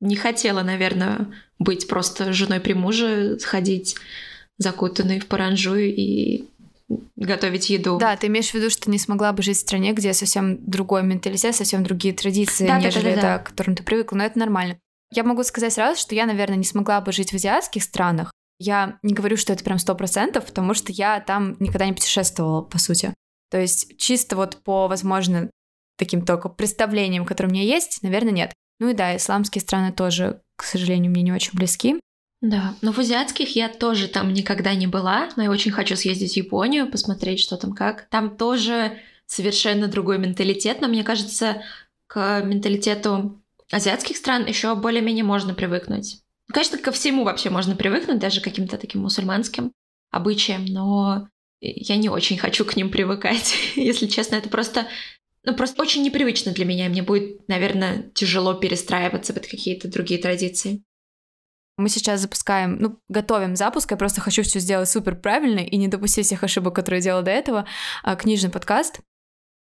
не 0.00 0.16
хотела, 0.16 0.62
наверное, 0.62 1.28
быть 1.58 1.88
просто 1.88 2.32
женой 2.32 2.60
при 2.60 2.72
муже, 2.72 3.38
сходить 3.38 3.96
закутанной 4.58 5.20
в 5.20 5.26
паранжу 5.26 5.76
и 5.76 6.44
готовить 7.16 7.70
еду. 7.70 7.98
Да, 7.98 8.16
ты 8.16 8.26
имеешь 8.26 8.50
в 8.50 8.54
виду, 8.54 8.70
что 8.70 8.90
не 8.90 8.98
смогла 8.98 9.32
бы 9.32 9.42
жить 9.42 9.58
в 9.58 9.60
стране, 9.60 9.92
где 9.92 10.12
совсем 10.12 10.58
другой 10.64 11.02
менталитет, 11.02 11.54
совсем 11.54 11.84
другие 11.84 12.14
традиции, 12.14 12.66
да, 12.66 12.80
нежели 12.80 13.10
да, 13.10 13.14
да, 13.14 13.22
да, 13.22 13.22
да. 13.22 13.38
к 13.38 13.48
которым 13.48 13.76
ты 13.76 13.82
привыкла, 13.82 14.16
но 14.16 14.24
это 14.24 14.38
нормально. 14.38 14.78
Я 15.12 15.24
могу 15.24 15.42
сказать 15.42 15.72
сразу, 15.72 16.00
что 16.00 16.14
я, 16.14 16.26
наверное, 16.26 16.56
не 16.56 16.64
смогла 16.64 17.00
бы 17.00 17.12
жить 17.12 17.30
в 17.30 17.34
азиатских 17.34 17.82
странах. 17.82 18.32
Я 18.58 18.98
не 19.02 19.14
говорю, 19.14 19.36
что 19.36 19.52
это 19.52 19.64
прям 19.64 19.78
сто 19.78 19.94
процентов, 19.94 20.46
потому 20.46 20.74
что 20.74 20.92
я 20.92 21.20
там 21.20 21.56
никогда 21.58 21.86
не 21.86 21.92
путешествовала, 21.92 22.62
по 22.62 22.78
сути. 22.78 23.14
То 23.50 23.58
есть 23.58 23.96
чисто 23.96 24.36
вот 24.36 24.58
по, 24.62 24.86
возможно, 24.86 25.50
таким 26.00 26.24
только 26.24 26.48
представлениям, 26.48 27.24
которые 27.24 27.52
у 27.52 27.54
меня 27.54 27.64
есть, 27.64 28.02
наверное, 28.02 28.32
нет. 28.32 28.52
Ну 28.80 28.88
и 28.88 28.94
да, 28.94 29.16
исламские 29.16 29.62
страны 29.62 29.92
тоже, 29.92 30.40
к 30.56 30.64
сожалению, 30.64 31.12
мне 31.12 31.22
не 31.22 31.32
очень 31.32 31.52
близки. 31.52 32.00
Да, 32.40 32.74
но 32.80 32.92
в 32.92 32.98
азиатских 32.98 33.54
я 33.54 33.68
тоже 33.68 34.08
там 34.08 34.32
никогда 34.32 34.74
не 34.74 34.86
была, 34.86 35.28
но 35.36 35.42
я 35.42 35.50
очень 35.50 35.70
хочу 35.70 35.94
съездить 35.94 36.32
в 36.32 36.36
Японию, 36.36 36.90
посмотреть, 36.90 37.40
что 37.40 37.58
там 37.58 37.74
как. 37.74 38.08
Там 38.08 38.36
тоже 38.36 38.98
совершенно 39.26 39.86
другой 39.86 40.18
менталитет, 40.18 40.80
но 40.80 40.88
мне 40.88 41.04
кажется, 41.04 41.62
к 42.06 42.40
менталитету 42.42 43.40
азиатских 43.70 44.16
стран 44.16 44.46
еще 44.46 44.74
более-менее 44.74 45.22
можно 45.22 45.54
привыкнуть. 45.54 46.22
Ну, 46.48 46.54
конечно, 46.54 46.78
ко 46.78 46.90
всему 46.92 47.24
вообще 47.24 47.50
можно 47.50 47.76
привыкнуть, 47.76 48.18
даже 48.18 48.40
к 48.40 48.44
каким-то 48.44 48.78
таким 48.78 49.02
мусульманским 49.02 49.72
обычаям, 50.10 50.64
но 50.64 51.28
я 51.60 51.96
не 51.96 52.08
очень 52.08 52.38
хочу 52.38 52.64
к 52.64 52.74
ним 52.74 52.90
привыкать. 52.90 53.54
Если 53.76 54.06
честно, 54.06 54.36
это 54.36 54.48
просто 54.48 54.86
ну, 55.44 55.54
просто 55.56 55.80
очень 55.80 56.02
непривычно 56.02 56.52
для 56.52 56.64
меня. 56.64 56.88
Мне 56.88 57.02
будет, 57.02 57.48
наверное, 57.48 58.10
тяжело 58.14 58.54
перестраиваться 58.54 59.32
под 59.32 59.46
какие-то 59.46 59.88
другие 59.88 60.20
традиции. 60.20 60.82
Мы 61.78 61.88
сейчас 61.88 62.20
запускаем, 62.20 62.76
ну, 62.78 62.98
готовим 63.08 63.56
запуск. 63.56 63.90
Я 63.90 63.96
просто 63.96 64.20
хочу 64.20 64.42
все 64.42 64.60
сделать 64.60 64.90
супер 64.90 65.16
правильно 65.16 65.60
и 65.60 65.76
не 65.78 65.88
допустить 65.88 66.26
всех 66.26 66.44
ошибок, 66.44 66.74
которые 66.74 67.00
делала 67.00 67.22
до 67.22 67.30
этого. 67.30 67.66
А, 68.02 68.16
книжный 68.16 68.50
подкаст. 68.50 69.00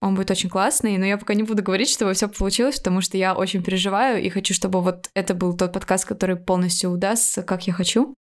Он 0.01 0.15
будет 0.15 0.29
очень 0.29 0.49
классный, 0.49 0.97
но 0.97 1.05
я 1.05 1.17
пока 1.17 1.33
не 1.33 1.43
буду 1.43 1.63
говорить, 1.63 1.89
чтобы 1.89 2.13
все 2.13 2.27
получилось, 2.27 2.77
потому 2.77 2.99
что 2.99 3.17
я 3.17 3.33
очень 3.33 3.63
переживаю 3.63 4.21
и 4.21 4.27
хочу, 4.27 4.53
чтобы 4.53 4.81
вот 4.81 5.09
это 5.13 5.33
был 5.33 5.55
тот 5.55 5.71
подкаст, 5.71 6.05
который 6.05 6.35
полностью 6.35 6.89
удастся, 6.89 7.41
как 7.41 7.67
я 7.67 7.71
хочу. 7.71 8.13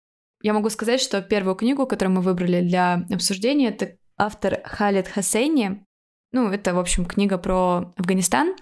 Я 0.43 0.53
могу 0.53 0.71
сказать, 0.71 1.01
что 1.01 1.21
первую 1.21 1.57
книгу, 1.57 1.85
которую 1.89 2.15
мы 2.15 2.23
выбрали 2.23 2.61
для 2.61 3.05
обсуждения, 3.11 3.71
это 3.71 3.97
автор 4.17 4.61
Халид 4.65 5.09
Хасейни. 5.09 5.85
Ну, 6.33 6.51
это, 6.51 6.75
в 6.75 6.79
общем, 6.79 7.05
книга 7.05 7.39
про 7.39 7.93
Афганистан. 7.97 8.57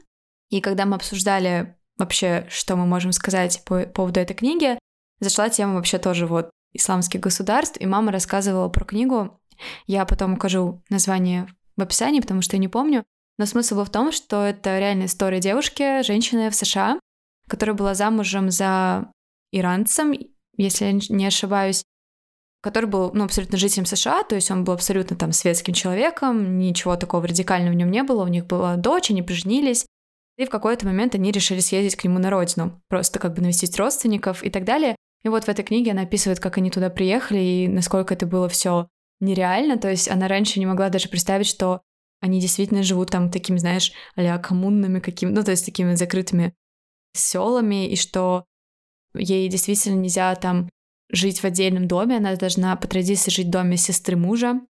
И 0.51 0.61
когда 0.61 0.87
мы 0.87 0.97
обсуждали 0.97 1.77
вообще, 1.97 2.47
что 2.49 2.77
мы 2.77 2.87
можем 2.87 3.13
сказать 3.13 3.63
по 3.65 3.83
поводу 3.87 4.21
этой 4.21 4.35
книги, 4.35 4.79
зашла 5.21 5.49
тема 5.49 5.75
вообще 5.75 5.99
тоже 5.99 6.27
вот 6.27 6.51
исламских 6.73 7.21
государств, 7.21 7.81
и 7.81 7.87
мама 7.87 8.13
рассказывала 8.13 8.69
про 8.69 8.85
книгу. 8.85 9.41
Я 9.87 10.05
потом 10.05 10.35
укажу 10.35 10.83
название 10.89 11.47
в 11.77 11.83
описании, 11.83 12.21
потому 12.21 12.43
что 12.43 12.57
я 12.57 12.61
не 12.61 12.69
помню. 12.69 13.05
Но 13.39 13.47
смысл 13.47 13.77
был 13.77 13.85
в 13.85 13.91
том, 13.91 14.13
что 14.13 14.45
это 14.45 14.79
реальная 14.79 15.07
история 15.07 15.41
девушки, 15.41 16.03
женщины 16.03 16.51
в 16.51 16.55
США, 16.55 16.99
которая 17.49 17.77
была 17.77 17.95
замужем 17.95 18.51
за 18.51 19.13
иранцем, 19.53 20.13
если 20.57 20.85
я 20.87 20.93
не 20.93 21.27
ошибаюсь, 21.27 21.85
который 22.61 22.87
был 22.87 23.11
ну, 23.15 23.25
абсолютно 23.25 23.59
жителем 23.59 23.87
США, 23.87 24.23
то 24.23 24.35
есть 24.35 24.51
он 24.51 24.65
был 24.65 24.75
абсолютно 24.75 25.17
там 25.17 25.33
светским 25.33 25.75
человеком, 25.75 26.59
ничего 26.59 26.97
такого 26.97 27.27
радикального 27.27 27.73
в 27.73 27.77
нем 27.77 27.91
не 27.91 28.03
было, 28.03 28.25
у 28.25 28.29
них 28.29 28.47
была 28.47 28.77
дочь, 28.77 29.11
они 29.11 29.23
поженились, 29.23 29.87
и 30.37 30.45
в 30.45 30.51
какой-то 30.51 30.87
момент 30.87 31.15
они 31.15 31.33
решили 31.33 31.61
съездить 31.61 31.97
к 31.97 32.05
нему 32.05 32.19
на 32.19 32.31
родину, 32.31 32.81
просто 32.89 33.19
как 33.19 33.35
бы 33.35 33.43
навестить 33.43 33.79
родственников 33.79 34.43
и 34.43 34.51
так 34.51 34.65
далее. 34.65 34.97
И 35.23 35.29
вот 35.29 35.45
в 35.45 35.49
этой 35.49 35.65
книге 35.65 35.93
она 35.93 36.03
описывает, 36.03 36.41
как 36.41 36.57
они 36.57 36.71
туда 36.71 36.89
приехали 36.89 37.39
и 37.39 37.69
насколько 37.69 38.15
это 38.15 38.27
было 38.27 38.49
все 38.49 38.89
нереально. 39.21 39.77
То 39.77 39.91
есть 39.91 40.09
она 40.09 40.29
раньше 40.29 40.59
не 40.59 40.65
могла 40.65 40.89
даже 40.89 41.11
представить, 41.11 41.47
что 41.47 41.83
они 42.21 42.41
действительно 42.41 42.83
живут 42.83 43.11
там 43.11 43.31
такими, 43.31 43.59
знаешь, 43.59 43.93
а 44.17 44.39
коммунными 44.39 45.01
какими, 45.01 45.31
ну, 45.31 45.43
то 45.43 45.51
есть 45.51 45.65
такими 45.65 45.95
закрытыми 45.95 46.55
селами, 47.15 47.89
и 47.89 47.97
что 47.97 48.45
ей 49.15 49.49
действительно 49.49 50.01
нельзя 50.01 50.35
там 50.37 50.71
жить 51.13 51.41
в 51.41 51.45
отдельном 51.45 51.89
доме, 51.89 52.17
она 52.17 52.35
должна 52.37 52.75
по 52.77 52.89
традиции 52.89 53.31
жить 53.31 53.49
в 53.49 53.51
доме 53.51 53.77
сестры 53.77 54.17
мужа. 54.17 54.61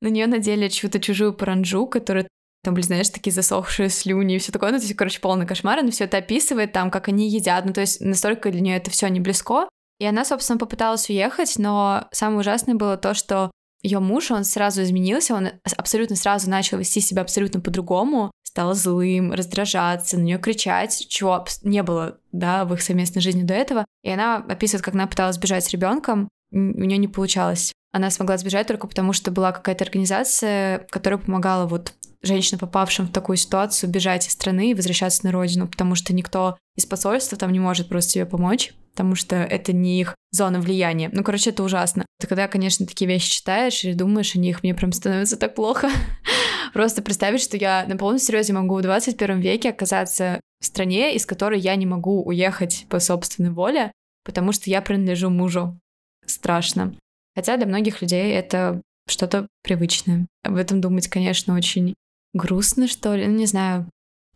На 0.00 0.08
нее 0.08 0.26
надели 0.26 0.68
чью-то 0.68 1.00
чужую 1.00 1.34
паранджу, 1.34 1.86
которая 1.86 2.28
там 2.62 2.74
были, 2.74 2.84
знаешь, 2.84 3.08
такие 3.08 3.32
засохшие 3.32 3.88
слюни 3.88 4.36
и 4.36 4.38
все 4.38 4.52
такое. 4.52 4.72
Ну, 4.72 4.78
то 4.78 4.84
есть, 4.84 4.96
короче, 4.96 5.20
полный 5.20 5.46
кошмар. 5.46 5.78
Она 5.78 5.90
все 5.90 6.04
это 6.04 6.18
описывает, 6.18 6.72
там, 6.72 6.90
как 6.90 7.08
они 7.08 7.28
едят. 7.28 7.64
Ну, 7.64 7.72
то 7.72 7.80
есть, 7.80 8.00
настолько 8.00 8.50
для 8.50 8.60
нее 8.60 8.76
это 8.76 8.90
все 8.90 9.08
не 9.08 9.20
близко. 9.20 9.68
И 9.98 10.04
она, 10.04 10.24
собственно, 10.24 10.58
попыталась 10.58 11.08
уехать, 11.08 11.54
но 11.58 12.08
самое 12.12 12.40
ужасное 12.40 12.74
было 12.74 12.96
то, 12.96 13.14
что 13.14 13.50
ее 13.82 14.00
муж, 14.00 14.30
он 14.30 14.44
сразу 14.44 14.82
изменился, 14.82 15.34
он 15.34 15.50
абсолютно 15.76 16.16
сразу 16.16 16.50
начал 16.50 16.78
вести 16.78 17.00
себя 17.00 17.22
абсолютно 17.22 17.60
по-другому, 17.60 18.30
стал 18.42 18.74
злым, 18.74 19.32
раздражаться, 19.32 20.18
на 20.18 20.22
нее 20.22 20.38
кричать, 20.38 21.06
чего 21.08 21.44
не 21.62 21.82
было, 21.82 22.18
да, 22.32 22.64
в 22.64 22.74
их 22.74 22.82
совместной 22.82 23.22
жизни 23.22 23.42
до 23.42 23.54
этого. 23.54 23.84
И 24.02 24.10
она 24.10 24.36
описывает, 24.36 24.84
как 24.84 24.94
она 24.94 25.06
пыталась 25.06 25.38
бежать 25.38 25.64
с 25.64 25.70
ребенком, 25.70 26.28
у 26.50 26.56
нее 26.56 26.98
не 26.98 27.08
получалось. 27.08 27.72
Она 27.92 28.10
смогла 28.10 28.36
сбежать 28.36 28.66
только 28.66 28.86
потому, 28.86 29.12
что 29.12 29.30
была 29.30 29.52
какая-то 29.52 29.84
организация, 29.84 30.86
которая 30.90 31.18
помогала 31.18 31.66
вот 31.66 31.94
женщинам, 32.22 32.60
попавшим 32.60 33.06
в 33.06 33.12
такую 33.12 33.36
ситуацию, 33.36 33.90
бежать 33.90 34.26
из 34.26 34.32
страны 34.32 34.70
и 34.70 34.74
возвращаться 34.74 35.24
на 35.24 35.32
родину, 35.32 35.68
потому 35.68 35.94
что 35.94 36.12
никто 36.12 36.58
из 36.74 36.84
посольства 36.84 37.38
там 37.38 37.52
не 37.52 37.60
может 37.60 37.88
просто 37.88 38.14
тебе 38.14 38.26
помочь, 38.26 38.74
потому 38.98 39.14
что 39.14 39.36
это 39.36 39.72
не 39.72 40.00
их 40.00 40.16
зона 40.32 40.60
влияния. 40.60 41.08
Ну, 41.12 41.22
короче, 41.22 41.50
это 41.50 41.62
ужасно. 41.62 42.04
Ты 42.18 42.26
когда, 42.26 42.48
конечно, 42.48 42.84
такие 42.84 43.06
вещи 43.06 43.30
читаешь 43.30 43.84
и 43.84 43.94
думаешь 43.94 44.34
о 44.34 44.40
них, 44.40 44.64
мне 44.64 44.74
прям 44.74 44.90
становится 44.90 45.36
так 45.36 45.54
плохо. 45.54 45.88
Просто 46.72 47.00
представить, 47.00 47.40
что 47.40 47.56
я 47.56 47.84
на 47.86 47.96
полном 47.96 48.18
серьезе 48.18 48.54
могу 48.54 48.76
в 48.76 48.82
21 48.82 49.38
веке 49.38 49.70
оказаться 49.70 50.40
в 50.60 50.66
стране, 50.66 51.14
из 51.14 51.26
которой 51.26 51.60
я 51.60 51.76
не 51.76 51.86
могу 51.86 52.24
уехать 52.24 52.86
по 52.88 52.98
собственной 52.98 53.50
воле, 53.50 53.92
потому 54.24 54.50
что 54.50 54.68
я 54.68 54.82
принадлежу 54.82 55.30
мужу. 55.30 55.78
Страшно. 56.26 56.92
Хотя 57.36 57.56
для 57.56 57.66
многих 57.66 58.02
людей 58.02 58.32
это 58.32 58.82
что-то 59.08 59.46
привычное. 59.62 60.26
Об 60.42 60.56
этом 60.56 60.80
думать, 60.80 61.06
конечно, 61.06 61.54
очень 61.54 61.94
грустно, 62.34 62.88
что 62.88 63.14
ли, 63.14 63.28
ну, 63.28 63.36
не 63.36 63.46
знаю. 63.46 63.88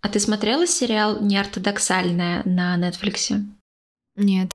А 0.02 0.08
ты 0.08 0.20
смотрела 0.20 0.68
сериал 0.68 1.20
«Неортодоксальная» 1.20 2.42
на 2.44 2.78
Netflix? 2.78 3.42
Нет. 4.16 4.50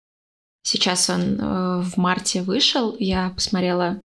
Сейчас 0.63 1.09
он 1.09 1.39
э, 1.39 1.81
в 1.81 1.97
марте 1.97 2.41
вышел. 2.41 2.95
Я 2.99 3.29
посмотрела, 3.29 4.01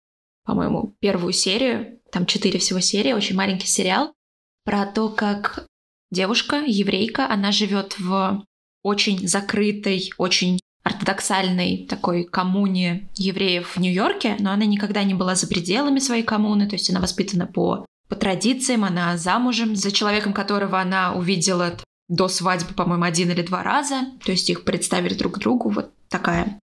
по-моему, 0.45 0.95
первую 1.00 1.33
серию. 1.33 1.99
Там 2.12 2.26
четыре 2.26 2.59
всего 2.59 2.80
серии, 2.80 3.12
очень 3.12 3.37
маленький 3.37 3.69
сериал 3.69 4.12
про 4.64 4.85
то, 4.87 5.09
как 5.09 5.66
девушка, 6.11 6.57
еврейка, 6.66 7.28
она 7.28 7.52
живет 7.52 7.99
в 7.99 8.45
очень 8.83 9.26
закрытой, 9.26 10.12
очень 10.19 10.59
ортодоксальной 10.83 11.87
такой 11.88 12.25
коммуне 12.25 13.09
евреев 13.14 13.76
в 13.76 13.80
Нью-Йорке, 13.80 14.37
но 14.38 14.52
она 14.52 14.64
никогда 14.64 15.04
не 15.04 15.14
была 15.14 15.35
за 15.35 15.47
пределами 15.47 15.99
своей 15.99 16.23
коммуны, 16.23 16.69
то 16.69 16.75
есть 16.75 16.90
она 16.90 17.00
воспитана 17.00 17.47
по, 17.47 17.87
по 18.09 18.16
традициям, 18.16 18.85
она 18.85 19.16
замужем 19.16 19.76
за 19.76 19.92
человеком, 19.92 20.33
которого 20.33 20.80
она 20.80 21.14
увидела 21.14 21.76
до 22.11 22.29
свадьбы, 22.29 22.75
по-моему, 22.75 23.05
один 23.05 23.31
или 23.31 23.40
два 23.40 23.62
раза, 23.62 24.05
то 24.23 24.33
есть 24.33 24.50
их 24.50 24.64
представили 24.64 25.14
друг 25.14 25.38
другу, 25.38 25.71
вот 25.71 25.93
такая 26.09 26.59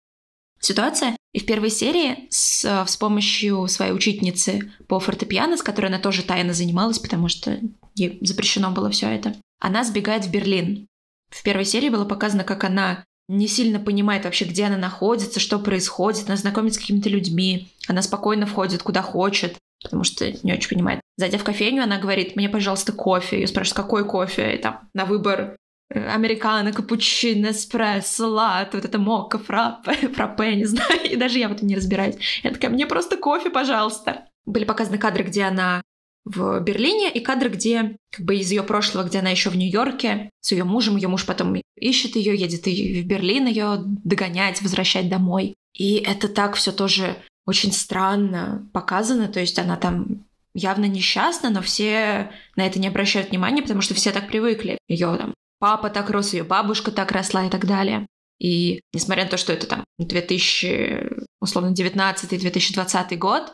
ситуация. 0.60 1.16
И 1.34 1.39
в 1.39 1.46
первой 1.46 1.70
серии 1.70 2.27
с, 2.30 2.66
с 2.66 2.98
помощью 2.98 3.68
своей 3.68 3.94
учительницы 3.94 4.72
по 4.88 5.00
фортепиано, 5.00 5.58
с 5.58 5.63
которой 5.63 5.88
она 5.88 6.00
тоже 6.00 6.24
тайно 6.24 6.54
занималась, 6.54 7.00
потому 7.00 7.30
что 7.30 7.60
ей 7.96 8.20
запрещено 8.22 8.72
было 8.72 8.89
все 8.89 9.08
это, 9.08 9.36
она 9.60 9.84
сбегает 9.84 10.25
в 10.25 10.32
Берлин. 10.32 10.88
в 11.30 11.42
первой 11.44 11.66
серии 11.66 11.89
было 11.89 12.06
показано, 12.06 12.44
как 12.44 12.63
она 12.66 13.06
не 13.30 13.48
сильно 13.48 13.80
понимает 13.80 14.25
вообще, 14.25 14.46
где 14.46 14.66
она 14.66 14.77
находится, 14.77 15.39
что 15.39 15.60
происходит, 15.60 16.27
она 16.27 16.38
знакомится 16.38 16.80
с 16.80 16.82
какими-то 16.82 17.10
людьми, 17.10 17.72
она 17.88 18.01
спокойно 18.01 18.46
входит 18.46 18.84
куда 18.84 19.01
хочет, 19.01 19.58
потому 19.81 20.03
что 20.03 20.31
не 20.43 20.53
очень 20.53 20.69
понимает. 20.69 21.01
Зайдя 21.17 21.38
в 21.38 21.43
кофейню, 21.43 21.84
она 21.84 21.98
говорит, 21.98 22.36
мне, 22.36 22.50
пожалуйста, 22.50 22.91
кофе. 22.91 23.38
Ее 23.38 23.48
спрашивают, 23.48 23.77
какой 23.77 24.05
кофе? 24.05 24.55
И 24.55 24.57
там 24.57 24.89
на 24.93 25.05
выбор 25.05 25.57
э, 25.89 26.07
американо, 26.07 26.72
капучино, 26.74 27.51
эспрессо, 27.51 28.29
лат, 28.29 28.74
вот 28.74 28.86
это 28.86 29.00
мокко, 29.00 29.38
фраппе, 29.48 30.10
фраппе, 30.10 30.55
не 30.55 30.65
знаю, 30.65 31.03
и 31.03 31.15
даже 31.15 31.39
я 31.39 31.50
в 31.50 31.53
этом 31.53 31.67
не 31.67 31.75
разбираюсь. 31.75 32.17
Я 32.43 32.51
такая, 32.51 32.72
мне 32.72 32.86
просто 32.86 33.17
кофе, 33.17 33.50
пожалуйста. 33.50 34.27
Были 34.46 34.65
показаны 34.65 34.98
кадры, 34.98 35.24
где 35.24 35.43
она 35.43 35.81
в 36.27 36.60
Берлине, 36.60 37.10
и 37.10 37.19
кадры, 37.19 37.50
где 37.50 37.98
как 38.12 38.25
бы 38.25 38.36
из 38.36 38.51
ее 38.51 38.63
прошлого, 38.63 39.05
где 39.05 39.19
она 39.19 39.29
еще 39.29 39.50
в 39.50 39.55
Нью-Йорке 39.55 40.29
с 40.41 40.51
ее 40.51 40.65
мужем, 40.65 40.98
ее 40.98 41.07
муж 41.07 41.25
потом 41.25 41.55
ищет 41.77 42.15
ее, 42.15 42.36
едет 42.36 42.65
в 42.65 43.07
Берлин 43.07 43.48
ее 43.48 43.77
догонять, 43.86 44.62
возвращать 44.62 45.10
домой. 45.10 45.55
И 45.74 45.96
это 45.96 46.27
так 46.27 46.55
все 46.55 46.72
тоже 46.72 47.15
очень 47.48 47.72
странно 47.72 48.68
показано, 48.74 49.30
то 49.30 49.39
есть 49.39 49.58
она 49.58 49.77
там 49.77 50.25
явно 50.54 50.86
несчастна, 50.86 51.50
но 51.50 51.62
все 51.62 52.32
на 52.56 52.68
это 52.68 52.77
не 52.77 52.88
обращают 52.88 53.30
внимания, 53.30 53.62
потому 53.62 53.82
что 53.82 53.94
все 53.94 54.12
так 54.12 54.27
привыкли. 54.27 54.77
Ее 54.88 55.16
там 55.18 55.34
папа 55.60 55.89
так 55.89 56.10
рос, 56.10 56.34
ее 56.34 56.44
бабушка 56.44 56.92
так 56.92 57.12
росла 57.12 57.46
и 57.46 57.50
так 57.50 57.66
далее. 57.66 58.06
И 58.39 58.82
несмотря 58.94 59.24
на 59.24 59.30
то, 59.30 59.38
что 59.38 59.54
это 59.54 59.66
там 59.66 59.84
2000, 59.98 61.10
условно, 61.42 61.74
19-2020 61.74 63.16
год, 63.16 63.54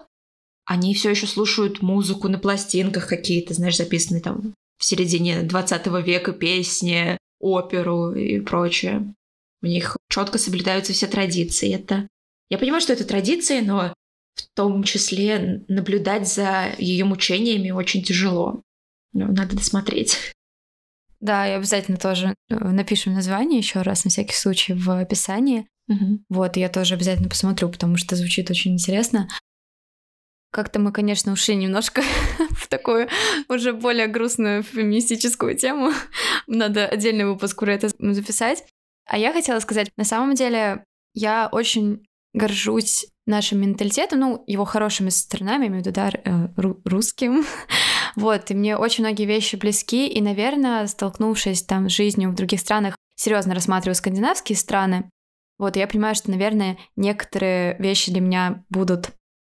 они 0.65 0.95
все 0.95 1.11
еще 1.11 1.27
слушают 1.27 1.81
музыку 1.81 2.29
на 2.29 2.39
пластинках 2.39 3.07
какие-то, 3.07 3.53
знаешь, 3.53 3.77
записанные 3.77 4.21
там 4.21 4.53
в 4.77 4.85
середине 4.85 5.43
20 5.43 5.87
века 6.05 6.33
песни, 6.33 7.17
оперу 7.39 8.13
и 8.13 8.39
прочее. 8.39 9.13
У 9.61 9.67
них 9.67 9.97
четко 10.09 10.37
соблюдаются 10.37 10.93
все 10.93 11.07
традиции. 11.07 11.73
Это 11.73 12.07
я 12.53 12.59
понимаю, 12.59 12.81
что 12.81 12.93
это 12.93 13.03
традиции, 13.03 13.61
но 13.61 13.95
в 14.35 14.55
том 14.55 14.83
числе 14.83 15.63
наблюдать 15.67 16.27
за 16.27 16.67
ее 16.77 17.03
мучениями 17.03 17.71
очень 17.71 18.03
тяжело. 18.03 18.61
Ну, 19.11 19.31
надо 19.31 19.55
досмотреть. 19.55 20.19
Да, 21.19 21.47
и 21.47 21.51
обязательно 21.51 21.97
тоже 21.97 22.35
э, 22.49 22.55
напишем 22.55 23.15
название 23.15 23.57
еще 23.57 23.81
раз 23.81 24.05
на 24.05 24.11
всякий 24.11 24.35
случай 24.35 24.73
в 24.73 24.87
описании. 24.91 25.67
Угу. 25.87 26.25
Вот, 26.29 26.57
я 26.57 26.69
тоже 26.69 26.93
обязательно 26.93 27.27
посмотрю, 27.27 27.69
потому 27.69 27.97
что 27.97 28.15
звучит 28.15 28.51
очень 28.51 28.73
интересно. 28.73 29.27
Как-то 30.51 30.79
мы, 30.79 30.91
конечно, 30.91 31.31
ушли 31.31 31.55
немножко 31.55 32.03
в 32.51 32.67
такую 32.67 33.09
уже 33.49 33.73
более 33.73 34.05
грустную 34.05 34.61
феминистическую 34.61 35.57
тему. 35.57 35.91
Надо 36.47 36.87
отдельный 36.87 37.25
выпуск 37.25 37.59
про 37.59 37.73
это 37.73 37.89
записать. 37.89 38.63
А 39.07 39.17
я 39.17 39.33
хотела 39.33 39.59
сказать, 39.59 39.91
на 39.97 40.03
самом 40.03 40.35
деле, 40.35 40.83
я 41.15 41.49
очень 41.51 42.05
горжусь 42.33 43.07
нашим 43.25 43.61
менталитетом, 43.61 44.19
ну, 44.19 44.43
его 44.47 44.65
хорошими 44.65 45.09
сторонами, 45.09 45.67
имею 45.67 45.83
в 45.83 45.85
виду, 45.85 45.91
да, 45.91 46.11
э, 46.13 46.47
русским. 46.85 47.45
вот, 48.15 48.51
и 48.51 48.53
мне 48.53 48.77
очень 48.77 49.03
многие 49.03 49.25
вещи 49.25 49.55
близки, 49.55 50.07
и, 50.07 50.21
наверное, 50.21 50.87
столкнувшись 50.87 51.63
там 51.63 51.89
с 51.89 51.93
жизнью 51.93 52.31
в 52.31 52.35
других 52.35 52.59
странах, 52.59 52.97
серьезно 53.15 53.55
рассматриваю 53.55 53.95
скандинавские 53.95 54.57
страны, 54.57 55.09
вот, 55.57 55.75
я 55.75 55.87
понимаю, 55.87 56.15
что, 56.15 56.31
наверное, 56.31 56.77
некоторые 56.95 57.77
вещи 57.77 58.11
для 58.11 58.21
меня 58.21 58.65
будут 58.69 59.11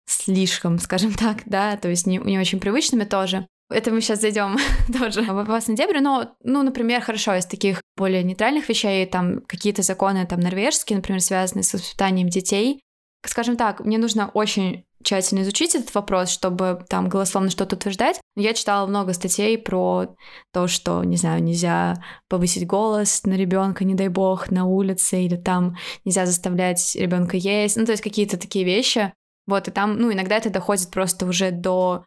слишком, 0.08 0.78
скажем 0.78 1.12
так, 1.14 1.42
да, 1.46 1.76
то 1.76 1.88
есть 1.88 2.06
не, 2.06 2.18
не 2.18 2.38
очень 2.38 2.60
привычными 2.60 3.04
тоже. 3.04 3.46
Это 3.68 3.90
мы 3.90 4.00
сейчас 4.00 4.20
зайдем 4.20 4.56
тоже 4.98 5.22
в 5.22 5.38
опасный 5.38 5.74
дебри, 5.74 5.98
но, 5.98 6.36
ну, 6.42 6.62
например, 6.62 7.00
хорошо, 7.00 7.34
из 7.34 7.46
таких 7.46 7.80
более 7.96 8.22
нейтральных 8.22 8.68
вещей, 8.68 9.04
там 9.06 9.40
какие-то 9.40 9.82
законы 9.82 10.26
там 10.26 10.40
норвежские, 10.40 10.96
например, 10.96 11.20
связанные 11.20 11.64
с 11.64 11.74
воспитанием 11.74 12.28
детей. 12.28 12.80
Скажем 13.24 13.56
так, 13.56 13.80
мне 13.80 13.98
нужно 13.98 14.30
очень 14.34 14.84
тщательно 15.02 15.42
изучить 15.42 15.74
этот 15.74 15.94
вопрос, 15.94 16.30
чтобы 16.30 16.84
там 16.88 17.08
голословно 17.08 17.50
что-то 17.50 17.76
утверждать. 17.76 18.20
Я 18.36 18.54
читала 18.54 18.86
много 18.86 19.12
статей 19.12 19.58
про 19.58 20.14
то, 20.52 20.68
что, 20.68 21.02
не 21.04 21.16
знаю, 21.16 21.42
нельзя 21.42 22.02
повысить 22.28 22.66
голос 22.66 23.24
на 23.24 23.34
ребенка, 23.34 23.84
не 23.84 23.94
дай 23.94 24.08
бог, 24.08 24.50
на 24.50 24.64
улице, 24.66 25.22
или 25.22 25.36
там 25.36 25.76
нельзя 26.04 26.26
заставлять 26.26 26.94
ребенка 26.94 27.36
есть. 27.36 27.76
Ну, 27.76 27.84
то 27.84 27.92
есть 27.92 28.02
какие-то 28.02 28.36
такие 28.36 28.64
вещи. 28.64 29.12
Вот, 29.46 29.68
и 29.68 29.70
там, 29.70 29.96
ну, 29.96 30.12
иногда 30.12 30.36
это 30.36 30.50
доходит 30.50 30.90
просто 30.90 31.26
уже 31.26 31.52
до 31.52 32.04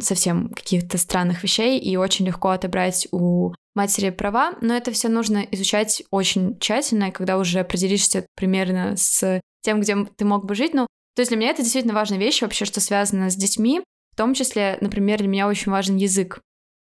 совсем 0.00 0.48
каких-то 0.50 0.98
странных 0.98 1.42
вещей, 1.42 1.78
и 1.78 1.96
очень 1.96 2.26
легко 2.26 2.50
отобрать 2.50 3.08
у 3.12 3.52
матери 3.74 4.10
права, 4.10 4.54
но 4.60 4.74
это 4.74 4.90
все 4.90 5.08
нужно 5.08 5.46
изучать 5.52 6.02
очень 6.10 6.58
тщательно, 6.58 7.10
когда 7.10 7.38
уже 7.38 7.60
определишься 7.60 8.26
примерно 8.34 8.96
с 8.96 9.40
тем, 9.62 9.80
где 9.80 9.96
ты 10.16 10.24
мог 10.24 10.46
бы 10.46 10.54
жить. 10.54 10.74
Ну, 10.74 10.86
то 11.14 11.20
есть 11.20 11.30
для 11.30 11.38
меня 11.38 11.50
это 11.50 11.62
действительно 11.62 11.94
важная 11.94 12.18
вещь 12.18 12.42
вообще, 12.42 12.64
что 12.64 12.80
связано 12.80 13.30
с 13.30 13.36
детьми, 13.36 13.80
в 14.12 14.16
том 14.16 14.34
числе, 14.34 14.78
например, 14.80 15.18
для 15.18 15.28
меня 15.28 15.46
очень 15.46 15.70
важен 15.70 15.96
язык 15.96 16.40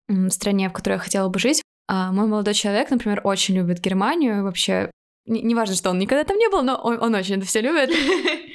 в 0.09 0.31
стране, 0.31 0.69
в 0.69 0.73
которой 0.73 0.95
я 0.95 0.99
хотела 0.99 1.29
бы 1.29 1.39
жить. 1.39 1.63
А 1.89 2.13
мой 2.13 2.27
молодой 2.27 2.55
человек, 2.55 2.91
например, 2.91 3.21
очень 3.25 3.57
любит 3.57 3.81
Германию, 3.81 4.43
вообще 4.45 4.91
Неважно, 5.27 5.73
не 5.73 5.79
что 5.79 5.91
он 5.91 5.99
никогда 5.99 6.25
там 6.25 6.37
не 6.37 6.49
был, 6.51 6.63
но 6.63 6.77
он, 6.77 7.03
он 7.03 7.15
очень 7.15 7.37
это 7.37 7.47
все 7.47 7.61
любит. 7.61 7.91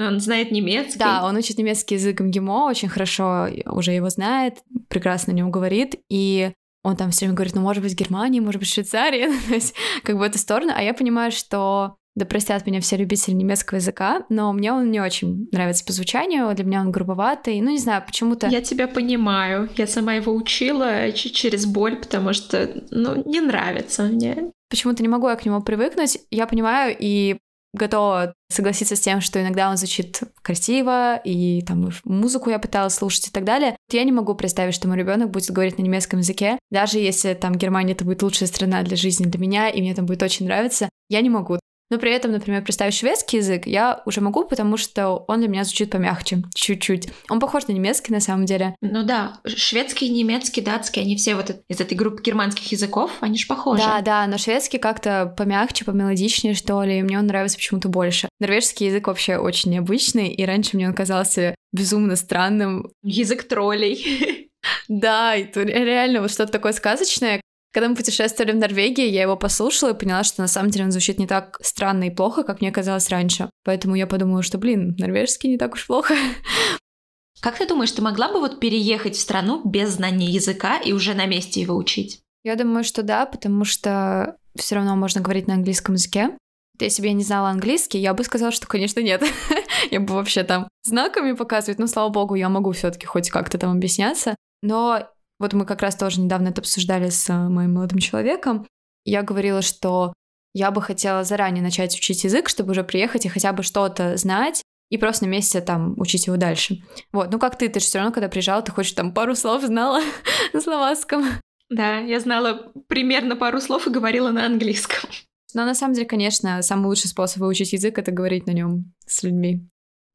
Он 0.00 0.20
знает 0.20 0.50
немецкий. 0.50 0.98
Да, 0.98 1.24
он 1.24 1.36
учит 1.36 1.58
немецкий 1.58 1.94
язык 1.94 2.20
МГИМО, 2.20 2.64
очень 2.66 2.88
хорошо 2.88 3.48
уже 3.66 3.92
его 3.92 4.08
знает, 4.10 4.58
прекрасно 4.88 5.32
на 5.32 5.36
нем 5.36 5.50
говорит, 5.50 5.96
и 6.08 6.52
он 6.82 6.96
там 6.96 7.10
все 7.10 7.26
время 7.26 7.36
говорит, 7.36 7.54
ну, 7.54 7.60
может 7.60 7.82
быть, 7.82 7.94
Германия, 7.94 8.40
может 8.40 8.60
быть, 8.60 8.70
Швейцария, 8.70 9.30
то 9.48 9.54
есть 9.54 9.74
как 10.02 10.16
бы 10.16 10.26
эту 10.26 10.38
сторону, 10.38 10.72
а 10.74 10.82
я 10.82 10.94
понимаю, 10.94 11.30
что 11.30 11.96
да 12.16 12.26
простят 12.26 12.66
меня 12.66 12.80
все 12.80 12.96
любители 12.96 13.34
немецкого 13.34 13.76
языка, 13.76 14.24
но 14.28 14.52
мне 14.52 14.72
он 14.72 14.90
не 14.90 15.00
очень 15.00 15.48
нравится 15.52 15.84
по 15.84 15.92
звучанию, 15.92 16.52
для 16.54 16.64
меня 16.64 16.80
он 16.80 16.90
грубоватый, 16.90 17.60
ну 17.60 17.70
не 17.70 17.78
знаю, 17.78 18.02
почему-то... 18.04 18.48
Я 18.48 18.60
тебя 18.60 18.88
понимаю, 18.88 19.68
я 19.76 19.86
сама 19.86 20.14
его 20.14 20.34
учила 20.34 21.12
через 21.12 21.66
боль, 21.66 21.96
потому 21.96 22.32
что, 22.32 22.82
ну, 22.90 23.22
не 23.24 23.40
нравится 23.40 24.02
мне. 24.04 24.50
Почему-то 24.68 25.02
не 25.02 25.08
могу 25.08 25.28
я 25.28 25.36
к 25.36 25.44
нему 25.44 25.62
привыкнуть, 25.62 26.18
я 26.30 26.46
понимаю, 26.46 26.96
и 26.98 27.38
готова 27.72 28.34
согласиться 28.50 28.96
с 28.96 29.00
тем, 29.00 29.20
что 29.20 29.40
иногда 29.40 29.70
он 29.70 29.76
звучит 29.76 30.20
красиво, 30.42 31.16
и 31.24 31.62
там 31.62 31.90
музыку 32.04 32.50
я 32.50 32.58
пыталась 32.58 32.94
слушать 32.94 33.28
и 33.28 33.30
так 33.30 33.44
далее. 33.44 33.76
Я 33.90 34.04
не 34.04 34.12
могу 34.12 34.34
представить, 34.34 34.74
что 34.74 34.88
мой 34.88 34.98
ребенок 34.98 35.30
будет 35.30 35.50
говорить 35.50 35.78
на 35.78 35.82
немецком 35.82 36.20
языке, 36.20 36.58
даже 36.70 36.98
если 36.98 37.34
там 37.34 37.54
Германия 37.54 37.92
это 37.92 38.04
будет 38.04 38.22
лучшая 38.22 38.48
страна 38.48 38.82
для 38.82 38.96
жизни 38.96 39.24
для 39.24 39.40
меня, 39.40 39.68
и 39.68 39.80
мне 39.80 39.94
там 39.94 40.06
будет 40.06 40.22
очень 40.22 40.46
нравиться. 40.46 40.88
Я 41.08 41.20
не 41.20 41.30
могу. 41.30 41.58
Но 41.90 41.98
при 41.98 42.12
этом, 42.12 42.32
например, 42.32 42.62
представить 42.62 42.94
шведский 42.94 43.38
язык 43.38 43.66
я 43.66 44.02
уже 44.06 44.20
могу, 44.20 44.44
потому 44.44 44.76
что 44.76 45.24
он 45.26 45.40
для 45.40 45.48
меня 45.48 45.64
звучит 45.64 45.90
помягче, 45.90 46.44
чуть-чуть. 46.54 47.08
Он 47.28 47.40
похож 47.40 47.66
на 47.66 47.72
немецкий 47.72 48.12
на 48.12 48.20
самом 48.20 48.46
деле. 48.46 48.76
Ну 48.80 49.02
да, 49.02 49.40
шведский, 49.44 50.08
немецкий, 50.08 50.60
датский, 50.60 51.02
они 51.02 51.16
все 51.16 51.34
вот 51.34 51.50
из 51.68 51.80
этой 51.80 51.94
группы 51.94 52.22
германских 52.22 52.70
языков, 52.70 53.10
они 53.20 53.36
же 53.36 53.46
похожи. 53.46 53.82
Да, 53.82 54.00
да, 54.00 54.26
но 54.26 54.38
шведский 54.38 54.78
как-то 54.78 55.34
помягче, 55.36 55.84
помелодичнее, 55.84 56.54
что 56.54 56.82
ли, 56.84 56.98
и 56.98 57.02
мне 57.02 57.18
он 57.18 57.26
нравится 57.26 57.56
почему-то 57.56 57.88
больше. 57.88 58.28
Норвежский 58.38 58.86
язык 58.86 59.08
вообще 59.08 59.36
очень 59.36 59.72
необычный, 59.72 60.28
и 60.28 60.44
раньше 60.44 60.76
мне 60.76 60.88
он 60.88 60.94
казался 60.94 61.54
безумно 61.72 62.16
странным. 62.16 62.90
Язык 63.02 63.44
троллей. 63.44 64.46
Да, 64.88 65.36
и 65.36 65.50
реально 65.54 66.20
вот 66.20 66.30
что-то 66.30 66.52
такое 66.52 66.72
сказочное. 66.72 67.40
Когда 67.72 67.88
мы 67.88 67.94
путешествовали 67.94 68.52
в 68.52 68.56
Норвегии, 68.56 69.06
я 69.06 69.22
его 69.22 69.36
послушала 69.36 69.90
и 69.90 69.98
поняла, 69.98 70.24
что 70.24 70.42
на 70.42 70.48
самом 70.48 70.70
деле 70.70 70.86
он 70.86 70.90
звучит 70.90 71.18
не 71.18 71.26
так 71.28 71.56
странно 71.62 72.04
и 72.04 72.10
плохо, 72.10 72.42
как 72.42 72.60
мне 72.60 72.72
казалось 72.72 73.08
раньше. 73.10 73.48
Поэтому 73.64 73.94
я 73.94 74.08
подумала, 74.08 74.42
что, 74.42 74.58
блин, 74.58 74.96
норвежский 74.98 75.50
не 75.50 75.58
так 75.58 75.74
уж 75.74 75.86
плохо. 75.86 76.14
Как 77.40 77.56
ты 77.56 77.66
думаешь, 77.66 77.92
ты 77.92 78.02
могла 78.02 78.30
бы 78.30 78.38
вот 78.38 78.60
переехать 78.60 79.16
в 79.16 79.20
страну 79.20 79.62
без 79.64 79.90
знания 79.90 80.26
языка 80.26 80.78
и 80.78 80.92
уже 80.92 81.14
на 81.14 81.24
месте 81.24 81.62
его 81.62 81.74
учить? 81.74 82.20
Я 82.44 82.54
думаю, 82.54 82.84
что 82.84 83.02
да, 83.02 83.24
потому 83.24 83.64
что 83.64 84.36
все 84.58 84.74
равно 84.74 84.94
можно 84.94 85.22
говорить 85.22 85.46
на 85.46 85.54
английском 85.54 85.94
языке. 85.94 86.36
Если 86.78 87.00
бы 87.00 87.08
я 87.08 87.14
не 87.14 87.24
знала 87.24 87.48
английский, 87.48 87.98
я 87.98 88.12
бы 88.12 88.24
сказала, 88.24 88.52
что, 88.52 88.66
конечно, 88.66 89.00
нет. 89.00 89.22
я 89.90 90.00
бы 90.00 90.14
вообще 90.14 90.44
там 90.44 90.68
знаками 90.82 91.32
показывать, 91.32 91.78
но, 91.78 91.86
слава 91.86 92.10
богу, 92.10 92.34
я 92.34 92.50
могу 92.50 92.72
все 92.72 92.90
таки 92.90 93.06
хоть 93.06 93.30
как-то 93.30 93.56
там 93.56 93.72
объясняться. 93.72 94.36
Но 94.62 95.08
вот 95.40 95.54
мы 95.54 95.64
как 95.64 95.80
раз 95.82 95.96
тоже 95.96 96.20
недавно 96.20 96.48
это 96.48 96.60
обсуждали 96.60 97.08
с 97.08 97.28
э, 97.30 97.48
моим 97.48 97.74
молодым 97.74 97.98
человеком. 97.98 98.66
Я 99.04 99.22
говорила, 99.22 99.62
что 99.62 100.12
я 100.52 100.70
бы 100.70 100.82
хотела 100.82 101.24
заранее 101.24 101.62
начать 101.62 101.96
учить 101.96 102.24
язык, 102.24 102.48
чтобы 102.48 102.72
уже 102.72 102.84
приехать 102.84 103.24
и 103.24 103.30
хотя 103.30 103.52
бы 103.54 103.62
что-то 103.62 104.16
знать, 104.18 104.62
и 104.90 104.98
просто 104.98 105.24
на 105.24 105.30
месяце 105.30 105.62
там 105.62 105.94
учить 105.98 106.26
его 106.26 106.36
дальше. 106.36 106.82
Вот, 107.10 107.32
ну 107.32 107.38
как 107.38 107.56
ты, 107.56 107.70
ты 107.70 107.80
же 107.80 107.86
все 107.86 107.98
равно, 107.98 108.12
когда 108.12 108.28
приезжала, 108.28 108.60
ты 108.60 108.70
хочешь 108.70 108.92
там 108.92 109.14
пару 109.14 109.34
слов 109.34 109.62
знала 109.62 110.02
на 110.52 110.60
словацком. 110.60 111.24
Да, 111.70 111.98
я 111.98 112.20
знала 112.20 112.70
примерно 112.88 113.34
пару 113.34 113.60
слов 113.60 113.86
и 113.86 113.90
говорила 113.90 114.30
на 114.30 114.44
английском. 114.44 115.08
Но 115.54 115.64
на 115.64 115.74
самом 115.74 115.94
деле, 115.94 116.06
конечно, 116.06 116.60
самый 116.60 116.86
лучший 116.86 117.08
способ 117.08 117.38
выучить 117.38 117.72
язык— 117.72 117.96
это 117.98 118.10
говорить 118.10 118.46
на 118.46 118.52
нем 118.52 118.92
с 119.06 119.22
людьми. 119.22 119.66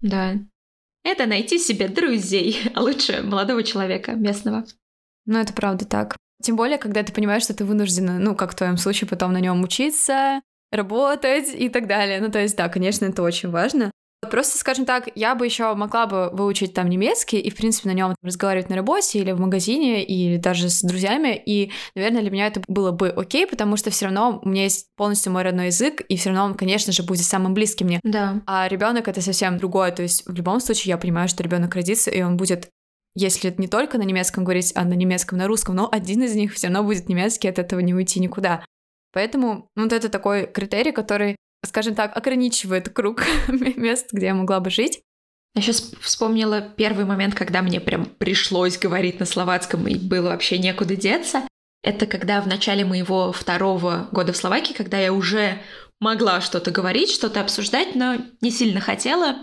Да. 0.01 0.35
Это 1.03 1.25
найти 1.25 1.57
себе 1.57 1.87
друзей, 1.87 2.59
а 2.73 2.81
лучше 2.81 3.21
молодого 3.23 3.63
человека 3.63 4.11
местного. 4.13 4.65
Ну, 5.25 5.39
это 5.39 5.53
правда 5.53 5.85
так. 5.85 6.17
Тем 6.41 6.55
более, 6.55 6.77
когда 6.77 7.03
ты 7.03 7.13
понимаешь, 7.13 7.43
что 7.43 7.53
ты 7.53 7.65
вынуждена, 7.65 8.19
ну, 8.19 8.35
как 8.35 8.51
в 8.51 8.55
твоем 8.55 8.77
случае, 8.77 9.07
потом 9.07 9.33
на 9.33 9.39
нем 9.39 9.63
учиться, 9.63 10.41
работать 10.71 11.53
и 11.55 11.69
так 11.69 11.87
далее. 11.87 12.19
Ну, 12.21 12.29
то 12.29 12.39
есть, 12.39 12.55
да, 12.57 12.69
конечно, 12.69 13.05
это 13.05 13.23
очень 13.23 13.49
важно. 13.49 13.91
Просто, 14.29 14.57
скажем 14.57 14.85
так, 14.85 15.09
я 15.15 15.35
бы 15.35 15.45
еще 15.45 15.73
могла 15.75 16.07
бы 16.07 16.29
выучить 16.31 16.73
там 16.73 16.89
немецкий 16.89 17.39
и, 17.39 17.49
в 17.49 17.55
принципе, 17.55 17.89
на 17.89 17.93
нем 17.93 18.15
разговаривать 18.23 18.69
на 18.69 18.75
работе 18.75 19.19
или 19.19 19.31
в 19.31 19.39
магазине, 19.39 20.03
или 20.03 20.37
даже 20.37 20.69
с 20.69 20.81
друзьями. 20.81 21.41
И, 21.45 21.71
наверное, 21.95 22.21
для 22.21 22.31
меня 22.31 22.47
это 22.47 22.61
было 22.67 22.91
бы 22.91 23.09
окей, 23.09 23.45
потому 23.45 23.77
что 23.77 23.91
все 23.91 24.05
равно 24.05 24.39
у 24.43 24.49
меня 24.49 24.63
есть 24.63 24.87
полностью 24.95 25.31
мой 25.31 25.43
родной 25.43 25.67
язык, 25.67 26.01
и 26.01 26.17
все 26.17 26.29
равно 26.29 26.45
он, 26.45 26.55
конечно 26.55 26.91
же, 26.91 27.03
будет 27.03 27.23
самым 27.23 27.53
близким 27.53 27.87
мне. 27.87 27.99
Да. 28.03 28.41
А 28.47 28.67
ребенок 28.67 29.07
это 29.07 29.21
совсем 29.21 29.57
другое. 29.57 29.91
То 29.91 30.01
есть, 30.01 30.25
в 30.25 30.33
любом 30.33 30.59
случае, 30.59 30.91
я 30.91 30.97
понимаю, 30.97 31.27
что 31.27 31.43
ребенок 31.43 31.75
родится, 31.75 32.09
и 32.09 32.21
он 32.21 32.37
будет 32.37 32.69
если 33.15 33.53
не 33.57 33.67
только 33.67 33.97
на 33.97 34.03
немецком 34.03 34.43
говорить, 34.43 34.71
а 34.75 34.83
на 34.83 34.93
немецком, 34.93 35.37
на 35.37 35.47
русском, 35.47 35.75
но 35.75 35.89
один 35.91 36.23
из 36.23 36.35
них 36.35 36.53
все 36.53 36.67
равно 36.67 36.83
будет 36.83 37.09
немецкий, 37.09 37.47
от 37.47 37.59
этого 37.59 37.79
не 37.79 37.93
уйти 37.93 38.19
никуда. 38.19 38.63
Поэтому 39.13 39.69
ну, 39.75 39.83
вот 39.83 39.93
это 39.93 40.09
такой 40.09 40.45
критерий, 40.45 40.91
который 40.91 41.37
скажем 41.65 41.95
так, 41.95 42.15
ограничивает 42.15 42.89
круг 42.89 43.23
мест, 43.47 44.07
где 44.11 44.27
я 44.27 44.33
могла 44.33 44.59
бы 44.59 44.69
жить. 44.69 45.01
Я 45.55 45.61
сейчас 45.61 45.91
вспомнила 46.01 46.61
первый 46.61 47.05
момент, 47.05 47.33
когда 47.33 47.61
мне 47.61 47.79
прям 47.79 48.05
пришлось 48.05 48.77
говорить 48.77 49.19
на 49.19 49.25
словацком, 49.25 49.87
и 49.87 49.95
было 49.95 50.29
вообще 50.29 50.57
некуда 50.57 50.95
деться. 50.95 51.47
Это 51.81 52.07
когда 52.07 52.41
в 52.41 52.47
начале 52.47 52.83
моего 52.83 53.31
второго 53.31 54.09
года 54.11 54.33
в 54.33 54.37
Словакии, 54.37 54.73
когда 54.73 54.99
я 54.99 55.13
уже 55.13 55.61
могла 55.99 56.41
что-то 56.41 56.71
говорить, 56.71 57.09
что-то 57.09 57.41
обсуждать, 57.41 57.95
но 57.95 58.17
не 58.41 58.51
сильно 58.51 58.79
хотела. 58.79 59.37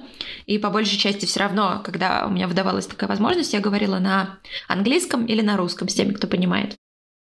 И 0.47 0.59
по 0.59 0.71
большей 0.71 0.99
части 0.99 1.27
все 1.27 1.41
равно, 1.41 1.81
когда 1.85 2.27
у 2.27 2.31
меня 2.31 2.47
выдавалась 2.47 2.87
такая 2.87 3.09
возможность, 3.09 3.53
я 3.53 3.61
говорила 3.61 3.99
на 3.99 4.39
английском 4.69 5.27
или 5.27 5.41
на 5.41 5.57
русском 5.57 5.89
с 5.89 5.95
теми, 5.95 6.13
кто 6.13 6.27
понимает. 6.27 6.77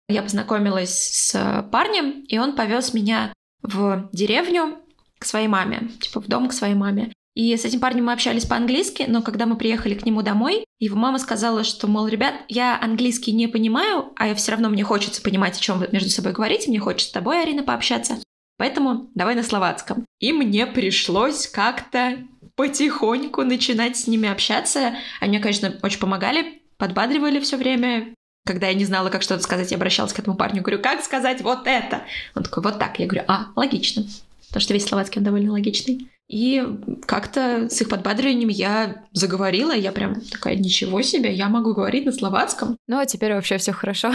Я 0.10 0.23
познакомилась 0.23 0.91
с 0.91 1.69
парнем, 1.71 2.23
и 2.23 2.38
он 2.38 2.55
повез 2.55 2.93
меня 2.93 3.34
в 3.62 4.10
деревню 4.12 4.79
к 5.19 5.25
своей 5.25 5.47
маме, 5.47 5.89
типа 6.01 6.21
в 6.21 6.27
дом 6.27 6.49
к 6.49 6.53
своей 6.53 6.75
маме. 6.75 7.13
И 7.34 7.55
с 7.55 7.63
этим 7.63 7.79
парнем 7.79 8.05
мы 8.05 8.13
общались 8.13 8.45
по-английски, 8.45 9.05
но 9.07 9.21
когда 9.21 9.45
мы 9.45 9.55
приехали 9.55 9.93
к 9.93 10.05
нему 10.05 10.21
домой, 10.21 10.65
его 10.79 10.97
мама 10.97 11.17
сказала, 11.17 11.63
что, 11.63 11.88
мол, 11.88 12.07
ребят, 12.07 12.34
я 12.49 12.77
английский 12.81 13.31
не 13.31 13.47
понимаю, 13.47 14.12
а 14.17 14.27
я 14.27 14.36
все 14.36 14.51
равно 14.51 14.67
мне 14.67 14.84
хочется 14.84 15.21
понимать, 15.21 15.57
о 15.57 15.62
чем 15.62 15.79
вы 15.79 15.88
между 15.93 16.10
собой 16.10 16.34
говорите, 16.34 16.69
мне 16.69 16.79
хочется 16.79 17.10
с 17.10 17.13
тобой, 17.13 17.41
Арина, 17.41 17.63
пообщаться. 17.63 18.17
Поэтому 18.62 19.10
давай 19.15 19.34
на 19.34 19.41
словацком. 19.41 20.06
И 20.19 20.32
мне 20.32 20.67
пришлось 20.67 21.47
как-то 21.47 22.19
потихоньку 22.54 23.41
начинать 23.41 23.97
с 23.97 24.06
ними 24.06 24.30
общаться. 24.30 24.93
Они 25.19 25.32
мне, 25.32 25.39
конечно, 25.39 25.80
очень 25.82 25.97
помогали, 25.97 26.62
подбадривали 26.78 27.39
все 27.39 27.58
время. 27.58 28.13
Когда 28.45 28.67
я 28.67 28.76
не 28.76 28.86
знала, 28.86 29.10
как 29.10 29.24
что-то 29.24 29.41
сказать, 29.41 29.71
я 29.71 29.78
обращалась 29.78 30.13
к 30.13 30.19
этому 30.19 30.38
парню, 30.38 30.62
говорю, 30.62 30.80
как 30.80 31.04
сказать 31.04 31.41
вот 31.41 31.65
это? 31.65 32.04
Он 32.36 32.43
такой, 32.43 32.62
вот 32.62 32.78
так. 32.78 33.00
Я 33.00 33.08
говорю, 33.08 33.26
а, 33.28 33.47
логично. 33.56 34.04
Потому 34.50 34.62
что 34.62 34.76
весь 34.76 34.86
словацкий 34.86 35.17
он 35.17 35.26
довольно 35.26 35.54
логичный. 35.54 36.12
И 36.30 36.63
как-то 37.08 37.67
с 37.67 37.82
их 37.82 37.89
подбадриванием 37.89 38.50
я 38.50 39.06
заговорила, 39.12 39.71
я 39.71 39.91
прям 39.91 40.21
такая, 40.21 40.56
ничего 40.56 41.02
себе, 41.02 41.34
я 41.34 41.50
могу 41.50 41.74
говорить 41.74 42.06
на 42.06 42.12
словацком. 42.12 42.78
Ну, 42.88 43.00
а 43.00 43.08
теперь 43.08 43.34
вообще 43.34 43.58
все 43.58 43.71
хорошо. 43.71 44.13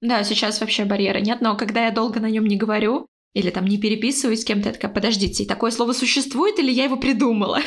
Да, 0.00 0.22
сейчас 0.22 0.60
вообще 0.60 0.84
барьера 0.84 1.18
нет, 1.18 1.40
но 1.40 1.56
когда 1.56 1.86
я 1.86 1.90
долго 1.90 2.20
на 2.20 2.30
нем 2.30 2.44
не 2.44 2.56
говорю, 2.56 3.06
или 3.34 3.50
там 3.50 3.66
не 3.66 3.78
переписываюсь 3.78 4.42
с 4.42 4.44
кем-то, 4.44 4.68
я 4.68 4.74
такая, 4.74 4.92
подождите, 4.92 5.44
такое 5.44 5.70
слово 5.70 5.92
существует 5.92 6.58
или 6.58 6.70
я 6.70 6.84
его 6.84 6.96
придумала? 6.96 7.60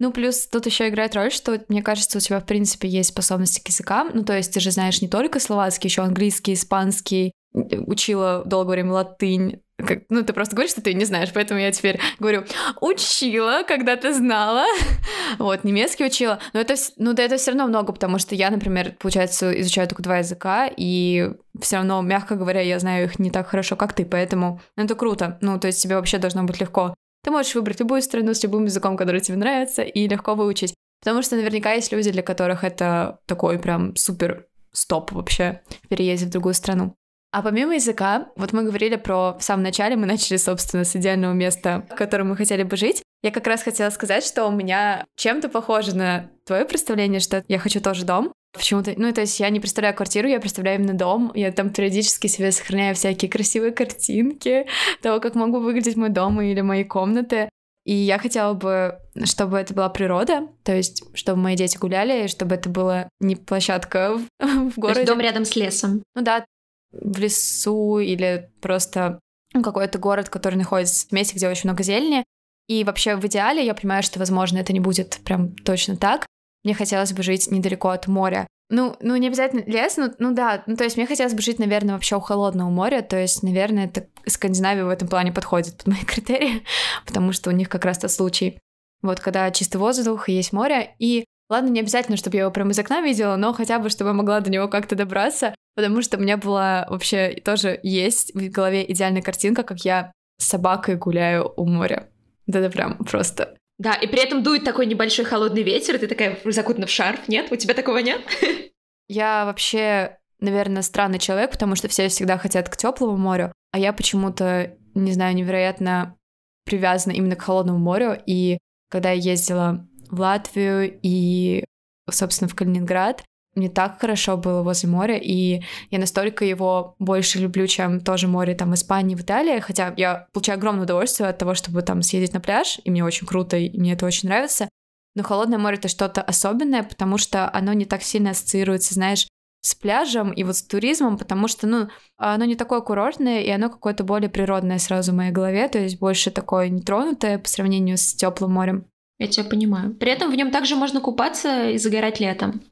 Ну, 0.00 0.12
плюс 0.12 0.46
тут 0.46 0.66
еще 0.66 0.88
играет 0.88 1.16
роль, 1.16 1.32
что, 1.32 1.60
мне 1.68 1.82
кажется, 1.82 2.18
у 2.18 2.20
тебя, 2.20 2.38
в 2.38 2.46
принципе, 2.46 2.86
есть 2.86 3.10
способности 3.10 3.60
к 3.60 3.68
языкам. 3.68 4.10
Ну, 4.14 4.24
то 4.24 4.36
есть 4.36 4.52
ты 4.52 4.60
же 4.60 4.70
знаешь 4.70 5.02
не 5.02 5.08
только 5.08 5.40
словацкий, 5.40 5.88
еще 5.88 6.02
английский, 6.02 6.54
испанский, 6.54 7.32
учила 7.52 8.42
долгое 8.44 8.72
время 8.72 8.92
латынь. 8.92 9.62
Как, 9.78 10.00
ну, 10.08 10.24
ты 10.24 10.32
просто 10.32 10.56
говоришь, 10.56 10.72
что 10.72 10.82
ты 10.82 10.92
не 10.92 11.04
знаешь, 11.04 11.30
поэтому 11.32 11.60
я 11.60 11.70
теперь 11.70 12.00
говорю, 12.18 12.44
учила, 12.80 13.62
когда 13.66 13.96
ты 13.96 14.12
знала. 14.12 14.64
вот, 15.38 15.62
немецкий 15.62 16.04
учила. 16.04 16.40
Но 16.52 16.60
это, 16.60 16.74
ну, 16.96 17.12
да, 17.12 17.22
это 17.22 17.36
все 17.36 17.52
равно 17.52 17.68
много, 17.68 17.92
потому 17.92 18.18
что 18.18 18.34
я, 18.34 18.50
например, 18.50 18.96
получается, 18.98 19.58
изучаю 19.60 19.86
только 19.86 20.02
два 20.02 20.18
языка, 20.18 20.68
и 20.76 21.30
все 21.60 21.76
равно, 21.76 22.02
мягко 22.02 22.34
говоря, 22.34 22.60
я 22.60 22.78
знаю 22.80 23.04
их 23.04 23.20
не 23.20 23.30
так 23.30 23.46
хорошо, 23.46 23.76
как 23.76 23.92
ты, 23.92 24.04
поэтому 24.04 24.60
ну, 24.76 24.84
это 24.84 24.96
круто. 24.96 25.38
Ну, 25.40 25.60
то 25.60 25.68
есть 25.68 25.80
тебе 25.80 25.94
вообще 25.94 26.18
должно 26.18 26.42
быть 26.42 26.60
легко 26.60 26.94
ты 27.24 27.32
можешь 27.32 27.54
выбрать 27.54 27.80
любую 27.80 28.00
страну 28.00 28.32
с 28.32 28.42
любым 28.42 28.64
языком, 28.64 28.96
который 28.96 29.20
тебе 29.20 29.36
нравится, 29.36 29.82
и 29.82 30.08
легко 30.08 30.34
выучить. 30.34 30.72
Потому 31.00 31.22
что 31.22 31.36
наверняка 31.36 31.72
есть 31.72 31.92
люди, 31.92 32.10
для 32.10 32.22
которых 32.22 32.64
это 32.64 33.20
такой 33.26 33.58
прям 33.58 33.94
супер 33.96 34.46
стоп 34.72 35.12
вообще 35.12 35.60
в 35.84 35.88
переезде 35.88 36.26
в 36.26 36.30
другую 36.30 36.54
страну. 36.54 36.94
А 37.30 37.42
помимо 37.42 37.74
языка, 37.74 38.28
вот 38.36 38.52
мы 38.52 38.62
говорили 38.64 38.96
про... 38.96 39.36
В 39.38 39.42
самом 39.42 39.62
начале 39.62 39.96
мы 39.96 40.06
начали, 40.06 40.38
собственно, 40.38 40.84
с 40.84 40.96
идеального 40.96 41.34
места, 41.34 41.86
в 41.90 41.94
котором 41.94 42.30
мы 42.30 42.36
хотели 42.36 42.62
бы 42.62 42.76
жить. 42.76 43.02
Я 43.22 43.30
как 43.30 43.46
раз 43.46 43.62
хотела 43.62 43.90
сказать, 43.90 44.24
что 44.24 44.46
у 44.46 44.50
меня 44.50 45.04
чем-то 45.16 45.48
похоже 45.48 45.94
на 45.94 46.30
твое 46.46 46.64
представление, 46.64 47.20
что 47.20 47.44
я 47.48 47.58
хочу 47.58 47.80
тоже 47.80 48.04
дом. 48.04 48.32
Почему-то, 48.54 48.94
ну, 48.96 49.12
то 49.12 49.20
есть 49.20 49.38
я 49.40 49.50
не 49.50 49.60
представляю 49.60 49.94
квартиру, 49.94 50.26
я 50.26 50.40
представляю 50.40 50.78
именно 50.78 50.94
дом. 50.94 51.30
Я 51.34 51.52
там 51.52 51.70
периодически 51.70 52.28
себе 52.28 52.50
сохраняю 52.50 52.94
всякие 52.94 53.30
красивые 53.30 53.72
картинки 53.72 54.66
того, 55.02 55.20
как 55.20 55.34
могу 55.34 55.58
выглядеть 55.58 55.96
мой 55.96 56.08
дом 56.08 56.40
или 56.40 56.62
мои 56.62 56.84
комнаты. 56.84 57.50
И 57.84 57.94
я 57.94 58.18
хотела 58.18 58.54
бы, 58.54 58.98
чтобы 59.24 59.58
это 59.58 59.74
была 59.74 59.88
природа, 59.88 60.48
то 60.62 60.74
есть 60.74 61.02
чтобы 61.14 61.40
мои 61.40 61.56
дети 61.56 61.78
гуляли, 61.78 62.24
и 62.24 62.28
чтобы 62.28 62.54
это 62.54 62.68
была 62.68 63.08
не 63.20 63.34
площадка 63.34 64.14
в, 64.40 64.70
в 64.70 64.78
городе. 64.78 64.94
То 64.94 65.00
есть 65.00 65.06
дом 65.06 65.20
рядом 65.20 65.44
с 65.44 65.56
лесом. 65.56 66.02
Ну 66.14 66.22
да, 66.22 66.44
в 66.92 67.18
лесу 67.18 67.98
или 67.98 68.50
просто 68.60 69.20
ну, 69.54 69.62
какой-то 69.62 69.98
город, 69.98 70.28
который 70.28 70.56
находится 70.56 71.06
в 71.06 71.12
месте, 71.12 71.34
где 71.36 71.48
очень 71.48 71.68
много 71.68 71.82
зелени. 71.82 72.24
И 72.68 72.84
вообще 72.84 73.16
в 73.16 73.24
идеале 73.26 73.64
я 73.64 73.74
понимаю, 73.74 74.02
что, 74.02 74.18
возможно, 74.18 74.58
это 74.58 74.72
не 74.72 74.80
будет 74.80 75.20
прям 75.24 75.54
точно 75.54 75.96
так, 75.96 76.26
мне 76.64 76.74
хотелось 76.74 77.12
бы 77.12 77.22
жить 77.22 77.50
недалеко 77.50 77.88
от 77.88 78.06
моря. 78.06 78.46
Ну, 78.70 78.96
ну 79.00 79.16
не 79.16 79.28
обязательно 79.28 79.62
лес, 79.64 79.96
ну, 79.96 80.12
ну 80.18 80.34
да, 80.34 80.62
ну 80.66 80.76
то 80.76 80.84
есть 80.84 80.98
мне 80.98 81.06
хотелось 81.06 81.32
бы 81.32 81.40
жить, 81.40 81.58
наверное, 81.58 81.94
вообще 81.94 82.16
у 82.16 82.20
холодного 82.20 82.68
моря, 82.68 83.00
то 83.00 83.16
есть, 83.16 83.42
наверное, 83.42 83.86
это 83.86 84.06
Скандинавия 84.26 84.84
в 84.84 84.90
этом 84.90 85.08
плане 85.08 85.32
подходит 85.32 85.78
под 85.78 85.86
мои 85.94 86.04
критерии, 86.04 86.62
потому 87.06 87.32
что 87.32 87.48
у 87.48 87.52
них 87.54 87.70
как 87.70 87.86
раз 87.86 87.98
тот 87.98 88.10
случай. 88.10 88.58
Вот 89.00 89.20
когда 89.20 89.50
чистый 89.50 89.78
воздух 89.78 90.28
и 90.28 90.32
есть 90.32 90.52
море, 90.52 90.94
и 90.98 91.24
ладно, 91.48 91.70
не 91.70 91.80
обязательно, 91.80 92.18
чтобы 92.18 92.36
я 92.36 92.42
его 92.42 92.52
прямо 92.52 92.72
из 92.72 92.78
окна 92.78 93.00
видела, 93.00 93.36
но 93.36 93.54
хотя 93.54 93.78
бы, 93.78 93.88
чтобы 93.88 94.10
я 94.10 94.14
могла 94.14 94.40
до 94.40 94.50
него 94.50 94.68
как-то 94.68 94.96
добраться, 94.96 95.54
потому 95.78 96.02
что 96.02 96.16
у 96.16 96.20
меня 96.20 96.36
была 96.36 96.88
вообще 96.90 97.40
тоже 97.44 97.78
есть 97.84 98.34
в 98.34 98.50
голове 98.50 98.84
идеальная 98.90 99.22
картинка, 99.22 99.62
как 99.62 99.78
я 99.84 100.10
с 100.36 100.46
собакой 100.46 100.96
гуляю 100.96 101.52
у 101.56 101.66
моря. 101.66 102.08
Да, 102.48 102.58
это 102.58 102.68
прям 102.68 102.98
просто 103.04 103.54
да, 103.78 103.94
и 103.94 104.08
при 104.08 104.20
этом 104.20 104.42
дует 104.42 104.64
такой 104.64 104.86
небольшой 104.86 105.24
холодный 105.24 105.62
ветер, 105.62 105.94
и 105.94 105.98
ты 105.98 106.08
такая 106.08 106.36
закутана 106.44 106.88
в 106.88 106.90
шарф. 106.90 107.28
Нет? 107.28 107.52
У 107.52 107.54
тебя 107.54 107.74
такого 107.74 107.98
нет? 107.98 108.20
Я 109.08 109.44
вообще, 109.44 110.18
наверное, 110.40 110.82
странный 110.82 111.20
человек, 111.20 111.52
потому 111.52 111.76
что 111.76 111.86
все 111.86 112.08
всегда 112.08 112.38
хотят 112.38 112.68
к 112.68 112.76
теплому 112.76 113.16
морю, 113.16 113.52
а 113.70 113.78
я 113.78 113.92
почему-то, 113.92 114.76
не 114.94 115.12
знаю, 115.12 115.36
невероятно 115.36 116.16
привязана 116.64 117.12
именно 117.12 117.36
к 117.36 117.42
холодному 117.42 117.78
морю. 117.78 118.20
И 118.26 118.58
когда 118.90 119.12
я 119.12 119.30
ездила 119.30 119.86
в 120.10 120.18
Латвию 120.18 120.98
и, 121.04 121.62
собственно, 122.10 122.48
в 122.48 122.56
Калининград, 122.56 123.22
мне 123.58 123.68
так 123.68 124.00
хорошо 124.00 124.36
было 124.36 124.62
возле 124.62 124.88
моря, 124.88 125.16
и 125.16 125.62
я 125.90 125.98
настолько 125.98 126.44
его 126.44 126.94
больше 126.98 127.38
люблю, 127.38 127.66
чем 127.66 128.00
тоже 128.00 128.28
море 128.28 128.54
там 128.54 128.70
в 128.70 128.74
Испании, 128.74 129.14
в 129.14 129.20
Италии, 129.20 129.60
хотя 129.60 129.92
я 129.96 130.26
получаю 130.32 130.58
огромное 130.58 130.84
удовольствие 130.84 131.28
от 131.28 131.38
того, 131.38 131.54
чтобы 131.54 131.82
там 131.82 132.02
съездить 132.02 132.34
на 132.34 132.40
пляж, 132.40 132.80
и 132.84 132.90
мне 132.90 133.04
очень 133.04 133.26
круто, 133.26 133.56
и 133.56 133.78
мне 133.78 133.92
это 133.92 134.06
очень 134.06 134.28
нравится. 134.28 134.68
Но 135.14 135.22
холодное 135.22 135.58
море— 135.58 135.76
это 135.78 135.88
что-то 135.88 136.22
особенное, 136.22 136.82
потому 136.82 137.18
что 137.18 137.52
оно 137.52 137.72
не 137.72 137.84
так 137.84 138.02
сильно 138.02 138.30
ассоциируется, 138.30 138.94
знаешь, 138.94 139.26
с 139.60 139.74
пляжем 139.74 140.32
и 140.32 140.44
вот 140.44 140.56
с 140.56 140.62
туризмом, 140.62 141.18
потому 141.18 141.48
что, 141.48 141.66
ну, 141.66 141.88
оно 142.16 142.44
не 142.44 142.54
такое 142.54 142.80
курортное, 142.80 143.40
и 143.40 143.50
оно 143.50 143.68
какое-то 143.68 144.04
более 144.04 144.30
природное 144.30 144.78
сразу 144.78 145.12
в 145.12 145.16
моей 145.16 145.32
голове, 145.32 145.68
то 145.68 145.78
есть 145.78 145.98
больше 145.98 146.30
такое 146.30 146.68
нетронутое 146.68 147.38
по 147.38 147.48
сравнению 147.48 147.98
с 147.98 148.14
теплым 148.14 148.52
морем. 148.52 148.84
Я 149.18 149.26
тебя 149.26 149.44
понимаю. 149.44 149.94
При 149.94 150.12
этом 150.12 150.30
в 150.30 150.34
нем 150.36 150.50
также 150.52 150.76
можно 150.76 151.00
купаться 151.00 151.70
и 151.70 151.78
загорать 151.78 152.20
летом. 152.20 152.62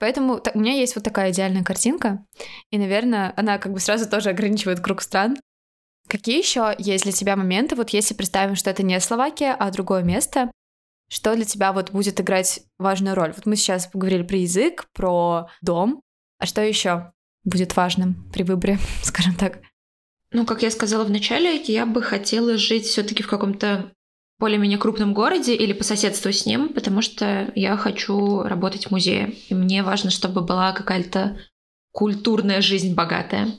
Поэтому 0.00 0.40
у 0.54 0.58
меня 0.58 0.72
есть 0.72 0.94
вот 0.96 1.04
такая 1.04 1.30
идеальная 1.30 1.62
картинка, 1.62 2.24
и, 2.70 2.78
наверное, 2.78 3.34
она 3.36 3.58
как 3.58 3.72
бы 3.72 3.80
сразу 3.80 4.08
тоже 4.08 4.30
ограничивает 4.30 4.80
круг 4.80 5.02
стран. 5.02 5.36
Какие 6.08 6.38
еще 6.38 6.74
есть 6.78 7.04
для 7.04 7.12
тебя 7.12 7.36
моменты, 7.36 7.76
вот 7.76 7.90
если 7.90 8.14
представим, 8.14 8.56
что 8.56 8.70
это 8.70 8.82
не 8.82 8.98
Словакия, 8.98 9.54
а 9.56 9.70
другое 9.70 10.02
место, 10.02 10.50
что 11.10 11.36
для 11.36 11.44
тебя 11.44 11.72
вот 11.72 11.90
будет 11.90 12.18
играть 12.18 12.62
важную 12.78 13.14
роль? 13.14 13.34
Вот 13.36 13.44
мы 13.44 13.56
сейчас 13.56 13.86
поговорили 13.86 14.22
про 14.22 14.38
язык, 14.38 14.86
про 14.94 15.48
дом, 15.60 16.00
а 16.38 16.46
что 16.46 16.62
еще 16.62 17.12
будет 17.44 17.76
важным 17.76 18.30
при 18.32 18.42
выборе, 18.42 18.78
скажем 19.02 19.34
так? 19.34 19.60
Ну, 20.32 20.46
как 20.46 20.62
я 20.62 20.70
сказала 20.70 21.04
в 21.04 21.10
начале, 21.10 21.60
я 21.62 21.84
бы 21.84 22.00
хотела 22.00 22.56
жить 22.56 22.86
все-таки 22.86 23.22
в 23.22 23.28
каком-то 23.28 23.92
более-менее 24.40 24.78
крупном 24.78 25.12
городе 25.12 25.54
или 25.54 25.74
по 25.74 25.84
соседству 25.84 26.32
с 26.32 26.46
ним, 26.46 26.70
потому 26.70 27.02
что 27.02 27.52
я 27.54 27.76
хочу 27.76 28.42
работать 28.42 28.86
в 28.86 28.90
музее. 28.90 29.34
И 29.50 29.54
мне 29.54 29.82
важно, 29.82 30.10
чтобы 30.10 30.40
была 30.40 30.72
какая-то 30.72 31.38
культурная 31.92 32.62
жизнь 32.62 32.94
богатая. 32.94 33.52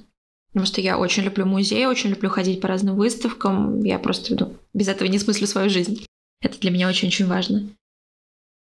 Потому 0.52 0.66
что 0.66 0.82
я 0.82 0.98
очень 0.98 1.24
люблю 1.24 1.46
музеи, 1.46 1.86
очень 1.86 2.10
люблю 2.10 2.30
ходить 2.30 2.60
по 2.60 2.68
разным 2.68 2.98
выставкам. 2.98 3.84
Я 3.84 4.00
просто 4.00 4.36
ну, 4.38 4.58
без 4.74 4.88
этого 4.88 5.08
не 5.08 5.20
смыслю 5.20 5.48
свою 5.48 5.70
жизнь. 5.70 6.04
Это 6.42 6.60
для 6.60 6.72
меня 6.72 6.90
очень-очень 6.90 7.28
важно. 7.28 7.70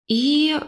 И 0.07 0.61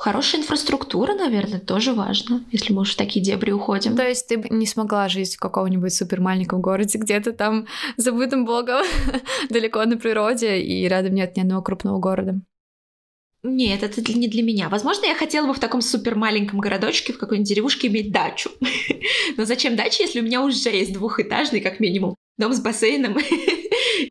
хорошая 0.00 0.40
инфраструктура, 0.40 1.12
наверное, 1.14 1.60
тоже 1.60 1.92
важно, 1.92 2.42
если 2.50 2.72
мы 2.72 2.82
уж 2.82 2.94
в 2.94 2.96
такие 2.96 3.22
дебри 3.22 3.50
уходим. 3.50 3.96
То 3.96 4.08
есть 4.08 4.26
ты 4.26 4.38
бы 4.38 4.48
не 4.48 4.64
смогла 4.64 5.10
жить 5.10 5.36
в 5.36 5.38
каком-нибудь 5.38 5.92
супер 5.92 6.22
маленьком 6.22 6.62
городе, 6.62 6.98
где-то 6.98 7.32
там 7.32 7.66
забытым 7.98 8.46
богом, 8.46 8.82
далеко 9.50 9.84
на 9.84 9.98
природе, 9.98 10.58
и 10.58 10.88
рядом 10.88 11.14
нет 11.14 11.36
ни 11.36 11.42
одного 11.42 11.60
крупного 11.60 11.98
города? 11.98 12.40
Нет, 13.42 13.82
это 13.82 14.00
не 14.12 14.28
для 14.28 14.42
меня. 14.42 14.70
Возможно, 14.70 15.04
я 15.04 15.14
хотела 15.14 15.46
бы 15.46 15.52
в 15.52 15.60
таком 15.60 15.82
супер 15.82 16.14
маленьком 16.14 16.60
городочке, 16.60 17.12
в 17.12 17.18
какой-нибудь 17.18 17.48
деревушке 17.48 17.88
иметь 17.88 18.10
дачу. 18.10 18.50
Но 19.36 19.44
зачем 19.44 19.76
дача, 19.76 20.02
если 20.02 20.20
у 20.20 20.24
меня 20.24 20.42
уже 20.42 20.70
есть 20.70 20.94
двухэтажный, 20.94 21.60
как 21.60 21.78
минимум, 21.78 22.16
дом 22.38 22.54
с 22.54 22.60
бассейном? 22.60 23.18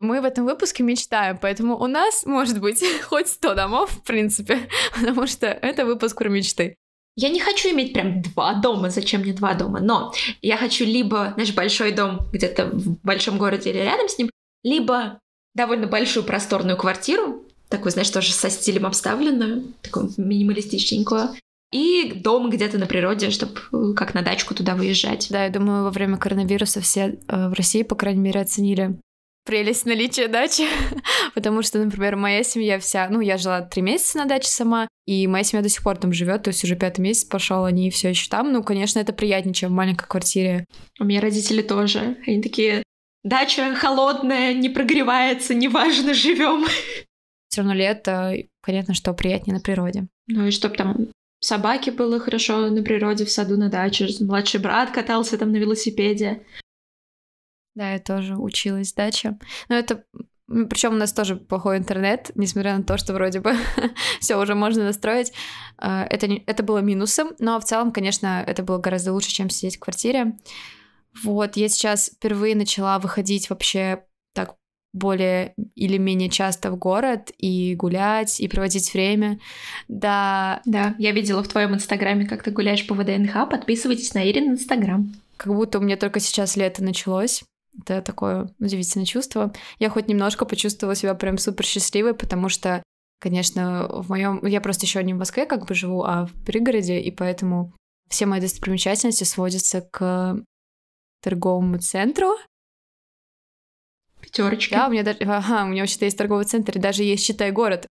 Мы 0.00 0.20
в 0.20 0.24
этом 0.24 0.44
выпуске 0.44 0.82
мечтаем, 0.82 1.38
поэтому 1.40 1.76
у 1.76 1.86
нас 1.86 2.24
может 2.24 2.60
быть 2.60 2.82
хоть 3.04 3.28
100 3.28 3.54
домов, 3.54 3.90
в 3.90 4.02
принципе, 4.02 4.68
потому 4.94 5.26
что 5.26 5.46
это 5.46 5.84
выпуск 5.84 6.18
про 6.18 6.28
мечты. 6.28 6.76
Я 7.16 7.28
не 7.28 7.40
хочу 7.40 7.70
иметь 7.70 7.92
прям 7.92 8.22
два 8.22 8.54
дома, 8.54 8.88
зачем 8.90 9.22
мне 9.22 9.32
два 9.32 9.54
дома, 9.54 9.80
но 9.80 10.12
я 10.42 10.56
хочу 10.56 10.84
либо, 10.84 11.32
знаешь, 11.34 11.52
большой 11.54 11.92
дом 11.92 12.28
где-то 12.32 12.66
в 12.66 13.00
большом 13.02 13.36
городе 13.36 13.70
или 13.70 13.78
рядом 13.78 14.08
с 14.08 14.16
ним, 14.16 14.30
либо 14.62 15.18
довольно 15.54 15.86
большую 15.86 16.24
просторную 16.24 16.76
квартиру, 16.76 17.44
такую, 17.68 17.92
знаешь, 17.92 18.10
тоже 18.10 18.32
со 18.32 18.48
стилем 18.48 18.86
обставленную, 18.86 19.74
такую 19.82 20.10
минималистичненькую. 20.16 21.30
И 21.72 22.14
дом 22.16 22.50
где-то 22.50 22.78
на 22.78 22.86
природе, 22.86 23.30
чтобы 23.30 23.60
э, 23.72 23.94
как 23.94 24.12
на 24.14 24.22
дачку 24.22 24.54
туда 24.54 24.74
выезжать. 24.74 25.28
Да, 25.30 25.44
я 25.44 25.50
думаю, 25.50 25.84
во 25.84 25.90
время 25.90 26.16
коронавируса 26.16 26.80
все 26.80 27.18
э, 27.28 27.48
в 27.48 27.52
России, 27.52 27.84
по 27.84 27.94
крайней 27.94 28.20
мере, 28.20 28.40
оценили 28.40 28.98
прелесть 29.50 29.84
наличия 29.84 30.28
дачи, 30.28 30.62
потому 31.34 31.62
что, 31.62 31.80
например, 31.80 32.14
моя 32.14 32.44
семья 32.44 32.78
вся, 32.78 33.08
ну, 33.10 33.20
я 33.20 33.36
жила 33.36 33.62
три 33.62 33.82
месяца 33.82 34.18
на 34.18 34.26
даче 34.26 34.48
сама, 34.48 34.86
и 35.06 35.26
моя 35.26 35.42
семья 35.42 35.60
до 35.60 35.68
сих 35.68 35.82
пор 35.82 35.96
там 35.96 36.12
живет, 36.12 36.44
то 36.44 36.50
есть 36.50 36.62
уже 36.62 36.76
пятый 36.76 37.00
месяц 37.00 37.24
пошел, 37.24 37.64
они 37.64 37.90
все 37.90 38.10
еще 38.10 38.28
там. 38.30 38.52
Ну, 38.52 38.62
конечно, 38.62 39.00
это 39.00 39.12
приятнее, 39.12 39.52
чем 39.52 39.70
в 39.70 39.74
маленькой 39.74 40.06
квартире. 40.06 40.66
У 41.00 41.04
меня 41.04 41.20
родители 41.20 41.62
тоже. 41.62 42.16
Они 42.28 42.40
такие, 42.40 42.84
дача 43.24 43.74
холодная, 43.74 44.54
не 44.54 44.68
прогревается, 44.68 45.52
неважно, 45.52 46.14
живем 46.14 46.64
все 47.48 47.62
равно 47.62 47.74
лето, 47.74 48.36
понятно, 48.64 48.94
что 48.94 49.12
приятнее 49.14 49.56
на 49.56 49.60
природе. 49.60 50.06
Ну 50.28 50.46
и 50.46 50.52
чтобы 50.52 50.76
там 50.76 51.08
собаке 51.40 51.90
было 51.90 52.20
хорошо 52.20 52.70
на 52.70 52.84
природе, 52.84 53.24
в 53.24 53.32
саду, 53.32 53.56
на 53.56 53.68
даче, 53.68 54.06
младший 54.20 54.60
брат 54.60 54.92
катался 54.92 55.36
там 55.36 55.50
на 55.50 55.56
велосипеде. 55.56 56.44
Да, 57.74 57.92
я 57.92 57.98
тоже 57.98 58.36
училась 58.36 58.92
в 58.92 58.96
даче. 58.96 59.38
Но 59.68 59.76
это 59.76 60.04
причем 60.68 60.94
у 60.94 60.96
нас 60.96 61.12
тоже 61.12 61.36
плохой 61.36 61.78
интернет, 61.78 62.32
несмотря 62.34 62.76
на 62.76 62.82
то, 62.82 62.98
что 62.98 63.12
вроде 63.12 63.40
бы 63.40 63.54
все 64.20 64.36
уже 64.36 64.54
можно 64.54 64.84
настроить. 64.84 65.32
А, 65.78 66.04
это, 66.04 66.26
не, 66.26 66.42
это 66.46 66.64
было 66.64 66.78
минусом, 66.78 67.30
но 67.38 67.60
в 67.60 67.64
целом, 67.64 67.92
конечно, 67.92 68.42
это 68.44 68.64
было 68.64 68.78
гораздо 68.78 69.12
лучше, 69.12 69.30
чем 69.30 69.48
сидеть 69.48 69.76
в 69.76 69.80
квартире. 69.80 70.36
Вот, 71.22 71.56
я 71.56 71.68
сейчас 71.68 72.10
впервые 72.16 72.56
начала 72.56 72.98
выходить 72.98 73.48
вообще 73.48 74.04
так 74.34 74.56
более 74.92 75.54
или 75.76 75.98
менее 75.98 76.28
часто 76.28 76.72
в 76.72 76.76
город 76.76 77.30
и 77.38 77.76
гулять, 77.76 78.40
и 78.40 78.48
проводить 78.48 78.92
время. 78.92 79.38
Да. 79.86 80.62
Да, 80.64 80.96
я 80.98 81.12
видела 81.12 81.44
в 81.44 81.48
твоем 81.48 81.74
инстаграме, 81.74 82.26
как 82.26 82.42
ты 82.42 82.50
гуляешь 82.50 82.86
по 82.86 82.94
ВДНХ. 82.94 83.48
Подписывайтесь 83.48 84.14
на 84.14 84.28
Ирин 84.28 84.50
инстаграм. 84.50 85.14
Как 85.36 85.54
будто 85.54 85.78
у 85.78 85.82
меня 85.82 85.96
только 85.96 86.18
сейчас 86.18 86.56
лето 86.56 86.82
началось. 86.82 87.44
Это 87.78 88.02
такое 88.02 88.54
удивительное 88.58 89.06
чувство. 89.06 89.52
Я 89.78 89.90
хоть 89.90 90.08
немножко 90.08 90.44
почувствовала 90.44 90.94
себя 90.94 91.14
прям 91.14 91.38
супер 91.38 91.64
счастливой, 91.64 92.14
потому 92.14 92.48
что, 92.48 92.82
конечно, 93.20 93.86
в 93.88 94.08
моем 94.08 94.44
я 94.44 94.60
просто 94.60 94.86
еще 94.86 95.02
не 95.02 95.14
в 95.14 95.18
Москве 95.18 95.46
как 95.46 95.66
бы 95.66 95.74
живу, 95.74 96.02
а 96.02 96.26
в 96.26 96.32
пригороде, 96.44 97.00
и 97.00 97.10
поэтому 97.10 97.72
все 98.08 98.26
мои 98.26 98.40
достопримечательности 98.40 99.24
сводятся 99.24 99.82
к 99.82 100.36
торговому 101.22 101.78
центру, 101.78 102.36
Пятерочки. 104.20 104.72
Да, 104.72 104.88
у 104.88 104.90
меня 104.90 105.02
даже, 105.02 105.18
ага, 105.20 105.64
у 105.64 105.68
меня 105.68 105.82
вообще-то 105.82 106.04
есть 106.04 106.18
торговый 106.18 106.44
центр, 106.44 106.76
и 106.76 106.80
даже 106.80 107.02
есть 107.02 107.24
«Считай 107.24 107.50
город». 107.50 107.86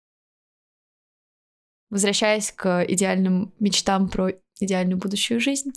Возвращаясь 1.89 2.51
к 2.51 2.85
идеальным 2.87 3.53
мечтам 3.59 4.09
про 4.09 4.31
идеальную 4.59 4.99
будущую 4.99 5.39
жизнь, 5.39 5.71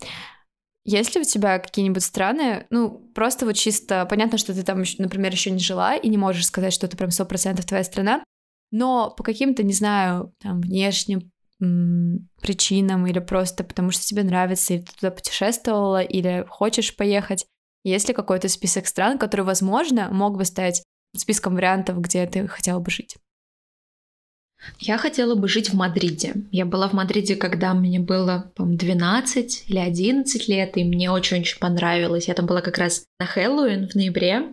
есть 0.84 1.14
ли 1.14 1.20
у 1.20 1.24
тебя 1.24 1.58
какие-нибудь 1.58 2.02
страны, 2.02 2.66
ну, 2.70 2.90
просто 3.14 3.46
вот 3.46 3.54
чисто, 3.54 4.06
понятно, 4.06 4.38
что 4.38 4.52
ты 4.52 4.62
там, 4.62 4.82
например, 4.98 5.32
еще 5.32 5.50
не 5.50 5.60
жила 5.60 5.94
и 5.94 6.08
не 6.08 6.18
можешь 6.18 6.46
сказать, 6.46 6.72
что 6.72 6.86
это 6.86 6.96
прям 6.96 7.10
сто 7.10 7.24
процентов 7.24 7.66
твоя 7.66 7.84
страна, 7.84 8.24
но 8.70 9.10
по 9.10 9.22
каким-то, 9.22 9.62
не 9.62 9.72
знаю, 9.72 10.34
там, 10.40 10.60
внешним 10.60 11.30
причинам 12.40 13.06
или 13.06 13.20
просто 13.20 13.62
потому, 13.62 13.92
что 13.92 14.04
тебе 14.04 14.24
нравится, 14.24 14.74
или 14.74 14.80
ты 14.82 14.92
туда 14.94 15.10
путешествовала, 15.12 16.02
или 16.02 16.44
хочешь 16.48 16.96
поехать, 16.96 17.46
есть 17.84 18.08
ли 18.08 18.14
какой-то 18.14 18.48
список 18.48 18.88
стран, 18.88 19.16
который, 19.16 19.42
возможно, 19.42 20.08
мог 20.10 20.36
бы 20.36 20.44
стать 20.44 20.82
списком 21.16 21.54
вариантов, 21.54 22.00
где 22.00 22.26
ты 22.26 22.48
хотела 22.48 22.80
бы 22.80 22.90
жить? 22.90 23.16
Я 24.78 24.98
хотела 24.98 25.34
бы 25.34 25.48
жить 25.48 25.70
в 25.70 25.74
Мадриде. 25.74 26.34
Я 26.50 26.64
была 26.66 26.88
в 26.88 26.92
Мадриде, 26.92 27.36
когда 27.36 27.74
мне 27.74 28.00
было, 28.00 28.50
по 28.54 28.64
12 28.64 29.64
или 29.68 29.78
11 29.78 30.48
лет, 30.48 30.76
и 30.76 30.84
мне 30.84 31.10
очень-очень 31.10 31.58
понравилось. 31.58 32.28
Я 32.28 32.34
там 32.34 32.46
была 32.46 32.60
как 32.60 32.78
раз 32.78 33.04
на 33.18 33.26
Хэллоуин 33.26 33.88
в 33.88 33.94
ноябре, 33.94 34.48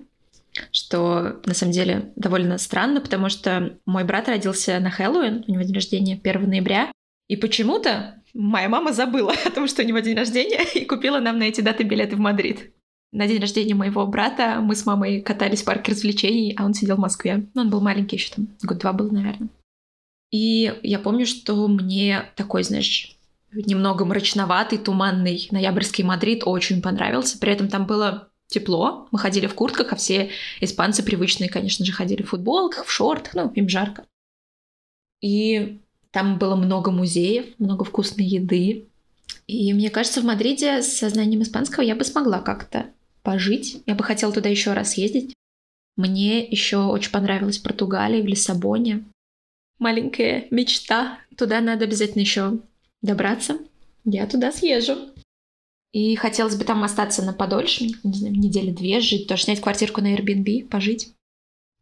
что 0.71 1.39
на 1.45 1.53
самом 1.53 1.73
деле 1.73 2.11
довольно 2.15 2.57
странно, 2.57 3.01
потому 3.01 3.29
что 3.29 3.77
мой 3.85 4.03
брат 4.03 4.27
родился 4.27 4.79
на 4.79 4.89
Хэллоуин, 4.89 5.45
у 5.47 5.51
него 5.51 5.61
день 5.63 5.75
рождения 5.75 6.19
1 6.21 6.49
ноября, 6.49 6.91
и 7.27 7.35
почему-то 7.35 8.15
моя 8.33 8.69
мама 8.69 8.93
забыла 8.93 9.33
о 9.45 9.51
том, 9.51 9.67
что 9.67 9.83
у 9.83 9.85
него 9.85 9.99
день 9.99 10.17
рождения, 10.17 10.63
и 10.73 10.85
купила 10.85 11.19
нам 11.19 11.39
на 11.39 11.43
эти 11.43 11.61
даты 11.61 11.83
билеты 11.83 12.15
в 12.15 12.19
Мадрид. 12.19 12.71
На 13.11 13.27
день 13.27 13.41
рождения 13.41 13.73
моего 13.73 14.05
брата 14.05 14.59
мы 14.61 14.75
с 14.75 14.85
мамой 14.85 15.21
катались 15.21 15.63
в 15.63 15.65
парке 15.65 15.93
развлечений, 15.93 16.53
а 16.57 16.65
он 16.65 16.75
сидел 16.75 16.95
в 16.95 16.99
Москве. 16.99 17.47
Ну, 17.55 17.61
он 17.61 17.69
был 17.71 17.81
маленький 17.81 18.17
еще 18.17 18.35
там, 18.35 18.47
год-два 18.61 18.93
был, 18.93 19.09
наверное. 19.09 19.49
И 20.31 20.79
я 20.83 20.99
помню, 20.99 21.25
что 21.25 21.67
мне 21.67 22.29
такой, 22.35 22.63
знаешь, 22.63 23.17
немного 23.51 24.05
мрачноватый, 24.05 24.77
туманный 24.77 25.47
ноябрьский 25.51 26.03
Мадрид 26.03 26.43
очень 26.45 26.81
понравился. 26.81 27.37
При 27.39 27.51
этом 27.51 27.67
там 27.67 27.85
было 27.85 28.29
тепло, 28.47 29.07
мы 29.11 29.19
ходили 29.19 29.47
в 29.47 29.53
куртках, 29.53 29.93
а 29.93 29.95
все 29.95 30.31
испанцы 30.59 31.03
привычные, 31.03 31.49
конечно 31.49 31.85
же, 31.85 31.91
ходили 31.91 32.23
в 32.23 32.29
футболках, 32.29 32.85
в 32.85 32.91
шортах, 32.91 33.33
ну, 33.35 33.51
им 33.51 33.69
жарко. 33.69 34.05
И 35.21 35.79
там 36.11 36.37
было 36.37 36.55
много 36.55 36.91
музеев, 36.91 37.45
много 37.59 37.83
вкусной 37.85 38.25
еды. 38.25 38.87
И 39.47 39.73
мне 39.73 39.89
кажется, 39.89 40.21
в 40.21 40.25
Мадриде 40.25 40.81
с 40.81 40.97
сознанием 40.97 41.43
испанского 41.43 41.83
я 41.83 41.95
бы 41.95 42.03
смогла 42.03 42.39
как-то 42.39 42.87
пожить. 43.21 43.83
Я 43.85 43.95
бы 43.95 44.03
хотела 44.03 44.33
туда 44.33 44.49
еще 44.49 44.73
раз 44.73 44.95
ездить. 44.97 45.33
Мне 45.95 46.43
еще 46.43 46.77
очень 46.77 47.11
понравилась 47.11 47.57
Португалия 47.57 48.23
в 48.23 48.25
Лиссабоне. 48.25 49.03
Маленькая 49.79 50.47
мечта. 50.51 51.17
Туда 51.37 51.61
надо 51.61 51.85
обязательно 51.85 52.21
еще 52.21 52.59
добраться. 53.01 53.57
Я 54.03 54.27
туда 54.27 54.51
съезжу. 54.51 54.95
И 55.91 56.15
хотелось 56.15 56.55
бы 56.55 56.65
там 56.65 56.83
остаться 56.83 57.23
на 57.23 57.33
подольше, 57.33 57.85
не 58.03 58.13
знаю, 58.13 58.35
недели 58.35 58.71
две 58.71 58.99
жить, 58.99 59.27
тоже 59.27 59.43
снять 59.43 59.61
квартирку 59.61 60.01
на 60.01 60.13
Airbnb, 60.13 60.67
пожить. 60.67 61.13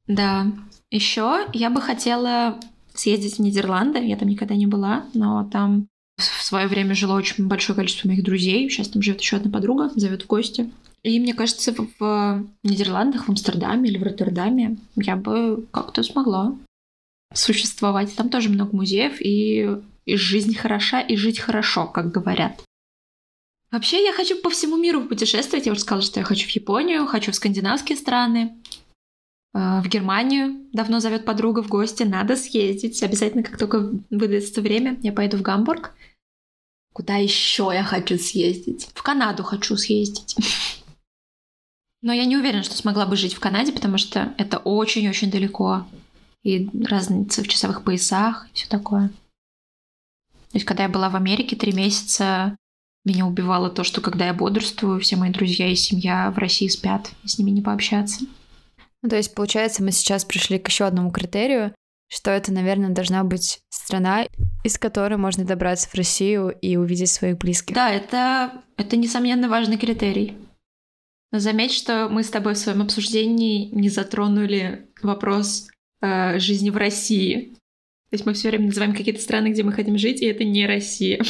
Да. 0.07 0.47
Еще 0.89 1.47
я 1.53 1.69
бы 1.69 1.81
хотела 1.81 2.59
съездить 2.93 3.35
в 3.35 3.39
Нидерланды. 3.39 3.99
Я 3.99 4.15
там 4.15 4.29
никогда 4.29 4.55
не 4.55 4.67
была, 4.67 5.05
но 5.13 5.43
там 5.51 5.87
в 6.17 6.43
свое 6.43 6.67
время 6.67 6.95
жило 6.95 7.15
очень 7.15 7.47
большое 7.47 7.75
количество 7.75 8.07
моих 8.07 8.23
друзей. 8.23 8.69
Сейчас 8.69 8.87
там 8.87 9.01
живет 9.01 9.21
еще 9.21 9.37
одна 9.37 9.51
подруга, 9.51 9.91
зовет 9.95 10.23
в 10.23 10.27
гости. 10.27 10.71
И 11.03 11.19
мне 11.19 11.33
кажется, 11.33 11.73
в, 11.73 12.45
Нидерландах, 12.63 13.25
в 13.25 13.29
Амстердаме 13.29 13.89
или 13.89 13.97
в 13.97 14.03
Роттердаме 14.03 14.77
я 14.95 15.15
бы 15.15 15.65
как-то 15.71 16.03
смогла 16.03 16.55
существовать. 17.33 18.15
Там 18.15 18.29
тоже 18.29 18.49
много 18.49 18.75
музеев, 18.75 19.19
и, 19.19 19.69
и 20.05 20.15
жизнь 20.15 20.55
хороша, 20.55 21.01
и 21.01 21.15
жить 21.15 21.39
хорошо, 21.39 21.87
как 21.87 22.11
говорят. 22.11 22.63
Вообще, 23.71 24.03
я 24.03 24.13
хочу 24.13 24.41
по 24.41 24.49
всему 24.49 24.77
миру 24.77 25.05
путешествовать. 25.07 25.65
Я 25.65 25.73
уже 25.73 25.81
сказала, 25.81 26.01
что 26.01 26.19
я 26.19 26.25
хочу 26.25 26.47
в 26.47 26.51
Японию, 26.51 27.05
хочу 27.05 27.31
в 27.31 27.35
скандинавские 27.35 27.97
страны, 27.97 28.55
э, 29.53 29.81
в 29.81 29.87
Германию. 29.87 30.65
Давно 30.71 31.01
зовет 31.01 31.25
подруга 31.25 31.61
в 31.61 31.67
гости. 31.67 32.03
Надо 32.03 32.37
съездить. 32.37 33.03
Обязательно, 33.03 33.43
как 33.43 33.57
только 33.57 33.91
выдастся 34.09 34.61
время, 34.61 34.97
я 35.03 35.11
поеду 35.11 35.37
в 35.37 35.41
Гамбург. 35.41 35.93
Куда 36.93 37.17
еще 37.17 37.69
я 37.73 37.83
хочу 37.83 38.17
съездить? 38.17 38.89
В 38.95 39.03
Канаду 39.03 39.43
хочу 39.43 39.75
съездить. 39.75 40.35
Но 42.01 42.13
я 42.13 42.25
не 42.25 42.37
уверена, 42.37 42.63
что 42.63 42.77
смогла 42.77 43.05
бы 43.05 43.17
жить 43.17 43.33
в 43.33 43.39
Канаде, 43.39 43.73
потому 43.73 43.97
что 43.97 44.33
это 44.37 44.59
очень-очень 44.59 45.29
далеко. 45.29 45.85
И 46.43 46.69
разница 46.85 47.43
в 47.43 47.47
часовых 47.47 47.83
поясах 47.83 48.47
и 48.49 48.55
все 48.55 48.67
такое. 48.69 49.09
То 49.09 50.55
есть, 50.55 50.65
когда 50.65 50.83
я 50.83 50.89
была 50.89 51.09
в 51.09 51.15
Америке 51.15 51.55
три 51.55 51.73
месяца, 51.73 52.55
Меня 53.07 53.25
убивало 53.25 53.69
то, 53.69 53.85
что 53.85 54.01
когда 54.01 54.25
я 54.25 54.33
бодрствую, 54.33 54.99
все 54.99 55.15
мои 55.15 55.31
друзья 55.31 55.69
и 55.69 55.75
семья 55.75 56.29
в 56.29 56.37
России 56.37 56.67
спят, 56.67 57.11
и 57.23 57.27
с 57.29 57.37
ними 57.37 57.51
не 57.51 57.61
пообщаться. 57.61 58.25
Ну, 59.01 59.09
то 59.09 59.15
есть, 59.15 59.33
получается, 59.33 59.81
мы 59.81 59.93
сейчас 59.93 60.25
пришли 60.25 60.59
к 60.59 60.67
еще 60.67 60.83
одному 60.83 61.09
критерию, 61.09 61.73
что 62.09 62.31
это, 62.31 62.51
наверное, 62.51 62.89
должна 62.89 63.23
быть 63.23 63.61
страна, 63.69 64.25
из 64.65 64.77
которой 64.77 65.15
можно 65.15 65.45
добраться 65.45 65.87
в 65.87 65.95
Россию 65.95 66.49
и 66.49 66.75
увидеть 66.75 67.09
своих 67.09 67.37
близких. 67.37 67.75
Да, 67.75 67.89
это, 67.89 68.61
это 68.75 68.97
несомненно 68.97 69.47
важный 69.47 69.77
критерий. 69.77 70.37
Но 71.31 71.39
заметь, 71.39 71.71
что 71.71 72.09
мы 72.09 72.23
с 72.23 72.29
тобой 72.29 72.55
в 72.55 72.57
своем 72.57 72.81
обсуждении 72.81 73.69
не 73.69 73.87
затронули 73.87 74.89
вопрос 75.01 75.69
э, 76.01 76.39
жизни 76.39 76.69
в 76.69 76.77
России. 76.77 77.53
То 78.09 78.13
есть 78.13 78.25
мы 78.25 78.33
все 78.33 78.49
время 78.49 78.67
называем 78.67 78.95
какие-то 78.95 79.21
страны, 79.21 79.49
где 79.49 79.63
мы 79.63 79.73
хотим 79.73 79.97
жить, 79.97 80.21
и 80.21 80.25
это 80.25 80.43
не 80.43 80.65
Россия. 80.65 81.21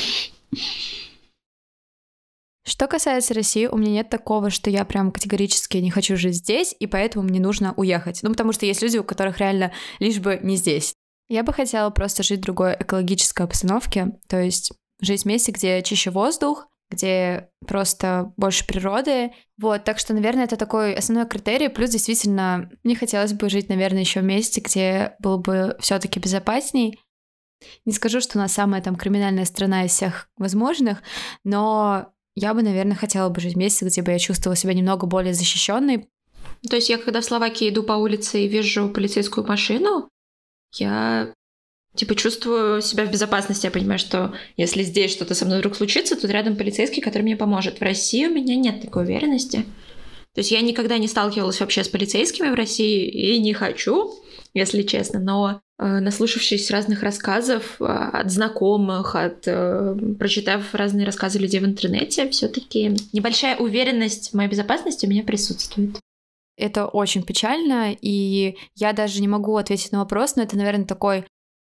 Что 2.63 2.88
касается 2.88 3.34
России, 3.34 3.65
у 3.65 3.77
меня 3.77 3.91
нет 3.91 4.10
такого, 4.10 4.49
что 4.49 4.69
я 4.69 4.84
прям 4.84 5.12
категорически 5.12 5.77
не 5.77 5.89
хочу 5.89 6.17
жить 6.17 6.36
здесь, 6.36 6.75
и 6.77 6.86
поэтому 6.86 7.23
мне 7.23 7.39
нужно 7.39 7.73
уехать. 7.77 8.19
Ну, 8.23 8.30
потому 8.30 8.51
что 8.51 8.65
есть 8.65 8.82
люди, 8.82 8.97
у 8.97 9.06
которых 9.06 9.39
реально 9.39 9.71
лишь 9.99 10.19
бы 10.19 10.38
не 10.43 10.58
здесь. 10.58 10.93
Я 11.30 11.43
бы 11.43 11.53
хотела 11.53 11.89
просто 11.89 12.23
жить 12.23 12.39
в 12.39 12.43
другой 12.43 12.75
экологической 12.77 13.43
обстановке, 13.43 14.19
то 14.27 14.41
есть 14.41 14.73
жить 14.99 15.23
в 15.23 15.25
месте, 15.25 15.53
где 15.53 15.82
чище 15.82 16.12
воздух, 16.12 16.67
где 16.89 17.50
просто 17.65 18.34
больше 18.38 18.65
природы. 18.65 19.32
Вот, 19.58 19.84
так 19.84 20.00
что, 20.00 20.13
наверное, 20.13 20.45
это 20.45 20.56
такой 20.56 20.93
основной 20.93 21.28
критерий. 21.28 21.67
Плюс, 21.67 21.89
действительно, 21.89 22.69
мне 22.84 22.95
хотелось 22.95 23.34
бы 23.34 23.50
жить, 23.50 23.69
наверное, 23.69 24.02
еще 24.02 24.21
в 24.21 24.26
месте, 24.26 24.62
где 24.62 25.15
было 25.19 25.38
бы 25.38 25.76
все-таки 25.80 26.19
безопасней. 26.19 27.00
Не 27.86 27.93
скажу, 27.93 28.21
что 28.21 28.38
у 28.38 28.41
нас 28.41 28.54
самая 28.54 28.82
там 28.82 28.95
криминальная 28.95 29.45
страна 29.45 29.86
из 29.86 29.91
всех 29.91 30.30
возможных, 30.38 31.02
но 31.43 32.13
я 32.36 32.54
бы, 32.54 32.62
наверное, 32.62 32.95
хотела 32.95 33.30
бы 33.30 33.41
жить 33.41 33.56
в 33.56 33.58
месте, 33.58 33.86
где 33.86 34.04
бы 34.04 34.12
я 34.12 34.19
чувствовала 34.19 34.56
себя 34.56 34.73
немного 34.73 35.08
более 35.08 35.34
защищенной. 35.34 36.08
То 36.69 36.76
есть 36.76 36.89
я, 36.89 36.97
когда 36.97 37.21
в 37.21 37.26
Словакии 37.26 37.69
иду 37.69 37.84
по 37.84 37.93
улице 37.93 38.43
и 38.43 38.47
вижу 38.47 38.89
полицейскую 38.89 39.45
машину, 39.45 40.08
я 40.76 41.34
типа 41.97 42.15
чувствую 42.15 42.81
себя 42.81 43.05
в 43.05 43.12
безопасности. 43.12 43.65
Я 43.65 43.71
понимаю, 43.71 43.99
что 43.99 44.33
если 44.55 44.83
здесь 44.83 45.12
что-то 45.12 45.36
со 45.36 45.45
мной 45.45 45.60
вдруг 45.60 45.75
случится, 45.75 46.15
тут 46.15 46.29
рядом 46.31 46.55
полицейский, 46.55 47.01
который 47.01 47.23
мне 47.23 47.36
поможет. 47.36 47.79
В 47.79 47.81
России 47.81 48.25
у 48.27 48.33
меня 48.33 48.55
нет 48.55 48.81
такой 48.81 49.03
уверенности. 49.03 49.65
То 50.38 50.41
есть 50.41 50.51
я 50.51 50.62
никогда 50.62 50.99
не 50.99 51.07
сталкивалась 51.07 51.60
вообще 51.60 51.83
с 51.83 51.89
полицейскими 51.89 52.49
в 52.49 52.53
России 52.53 53.07
и 53.07 53.39
не 53.39 53.53
хочу, 53.53 54.13
если 54.53 54.83
честно, 54.83 55.19
но 55.19 55.62
э, 55.79 55.99
наслушавшись 55.99 56.69
разных 56.69 57.01
рассказов 57.01 57.77
э, 57.79 57.86
от 57.86 58.31
знакомых, 58.31 59.15
от 59.15 59.47
э, 59.47 59.95
прочитав 60.19 60.75
разные 60.75 61.07
рассказы 61.07 61.39
людей 61.39 61.60
в 61.60 61.65
интернете, 61.65 62.29
все-таки 62.29 62.95
небольшая 63.13 63.57
уверенность 63.57 64.29
в 64.29 64.33
моей 64.36 64.49
безопасности 64.49 65.07
у 65.07 65.10
меня 65.10 65.23
присутствует. 65.23 65.97
Это 66.55 66.86
очень 66.86 67.23
печально, 67.23 67.95
и 67.99 68.57
я 68.75 68.93
даже 68.93 69.21
не 69.21 69.27
могу 69.27 69.57
ответить 69.57 69.91
на 69.91 69.99
вопрос, 69.99 70.36
но 70.36 70.43
это, 70.43 70.55
наверное, 70.55 70.86
такой 70.86 71.25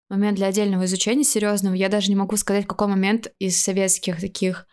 момент 0.09 0.37
для 0.37 0.49
отдельного 0.49 0.85
изучения 0.85 1.25
серьезного. 1.25 1.75
Я 1.75 1.89
даже 1.89 2.09
не 2.09 2.17
могу 2.17 2.37
сказать, 2.37 2.65
в 2.65 2.69
какой 2.69 2.89
момент 2.89 3.33
из 3.39 3.63
советских 3.63 4.21
таких, 4.21 4.67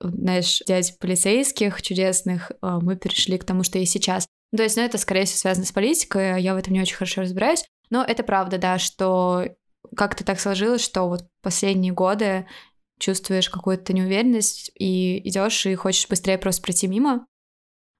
знаешь, 0.00 0.62
дядь 0.66 0.98
полицейских 0.98 1.80
чудесных 1.82 2.52
а, 2.60 2.80
мы 2.80 2.96
перешли 2.96 3.38
к 3.38 3.44
тому, 3.44 3.62
что 3.62 3.78
есть 3.78 3.92
сейчас. 3.92 4.26
То 4.54 4.62
есть, 4.62 4.76
ну, 4.76 4.82
это, 4.82 4.98
скорее 4.98 5.24
всего, 5.24 5.38
связано 5.38 5.66
с 5.66 5.72
политикой, 5.72 6.42
я 6.42 6.54
в 6.54 6.58
этом 6.58 6.74
не 6.74 6.80
очень 6.80 6.96
хорошо 6.96 7.22
разбираюсь. 7.22 7.64
Но 7.90 8.02
это 8.02 8.22
правда, 8.22 8.58
да, 8.58 8.78
что 8.78 9.46
как-то 9.96 10.24
так 10.24 10.40
сложилось, 10.40 10.82
что 10.82 11.08
вот 11.08 11.26
последние 11.42 11.92
годы 11.92 12.46
чувствуешь 12.98 13.50
какую-то 13.50 13.92
неуверенность 13.92 14.70
и 14.74 15.26
идешь 15.28 15.66
и 15.66 15.74
хочешь 15.74 16.08
быстрее 16.08 16.38
просто 16.38 16.62
пройти 16.62 16.86
мимо. 16.86 17.26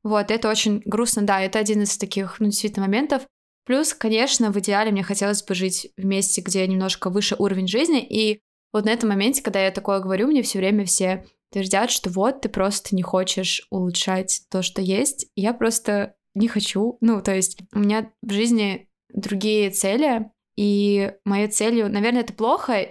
Вот, 0.02 0.30
это 0.30 0.48
очень 0.48 0.82
грустно, 0.84 1.22
да, 1.22 1.40
это 1.40 1.58
один 1.58 1.82
из 1.82 1.96
таких, 1.96 2.40
ну, 2.40 2.46
действительно, 2.46 2.86
моментов. 2.86 3.22
Плюс, 3.64 3.94
конечно, 3.94 4.50
в 4.50 4.58
идеале 4.58 4.90
мне 4.90 5.02
хотелось 5.02 5.42
бы 5.42 5.54
жить 5.54 5.92
в 5.96 6.04
месте, 6.04 6.40
где 6.40 6.66
немножко 6.66 7.10
выше 7.10 7.36
уровень 7.38 7.68
жизни, 7.68 8.04
и 8.04 8.40
вот 8.72 8.86
на 8.86 8.90
этом 8.90 9.10
моменте, 9.10 9.42
когда 9.42 9.64
я 9.64 9.70
такое 9.70 10.00
говорю, 10.00 10.28
мне 10.28 10.42
все 10.42 10.58
время 10.58 10.84
все 10.84 11.26
твердят, 11.50 11.90
что 11.90 12.10
вот 12.10 12.40
ты 12.40 12.48
просто 12.48 12.96
не 12.96 13.02
хочешь 13.02 13.66
улучшать 13.70 14.42
то, 14.50 14.62
что 14.62 14.80
есть. 14.80 15.26
Я 15.36 15.52
просто 15.52 16.14
не 16.34 16.48
хочу. 16.48 16.96
Ну, 17.00 17.20
то 17.22 17.34
есть 17.34 17.58
у 17.74 17.78
меня 17.78 18.10
в 18.22 18.32
жизни 18.32 18.88
другие 19.12 19.70
цели, 19.70 20.30
и 20.56 21.12
моей 21.24 21.48
целью, 21.48 21.90
наверное, 21.90 22.22
это 22.22 22.32
плохо. 22.32 22.88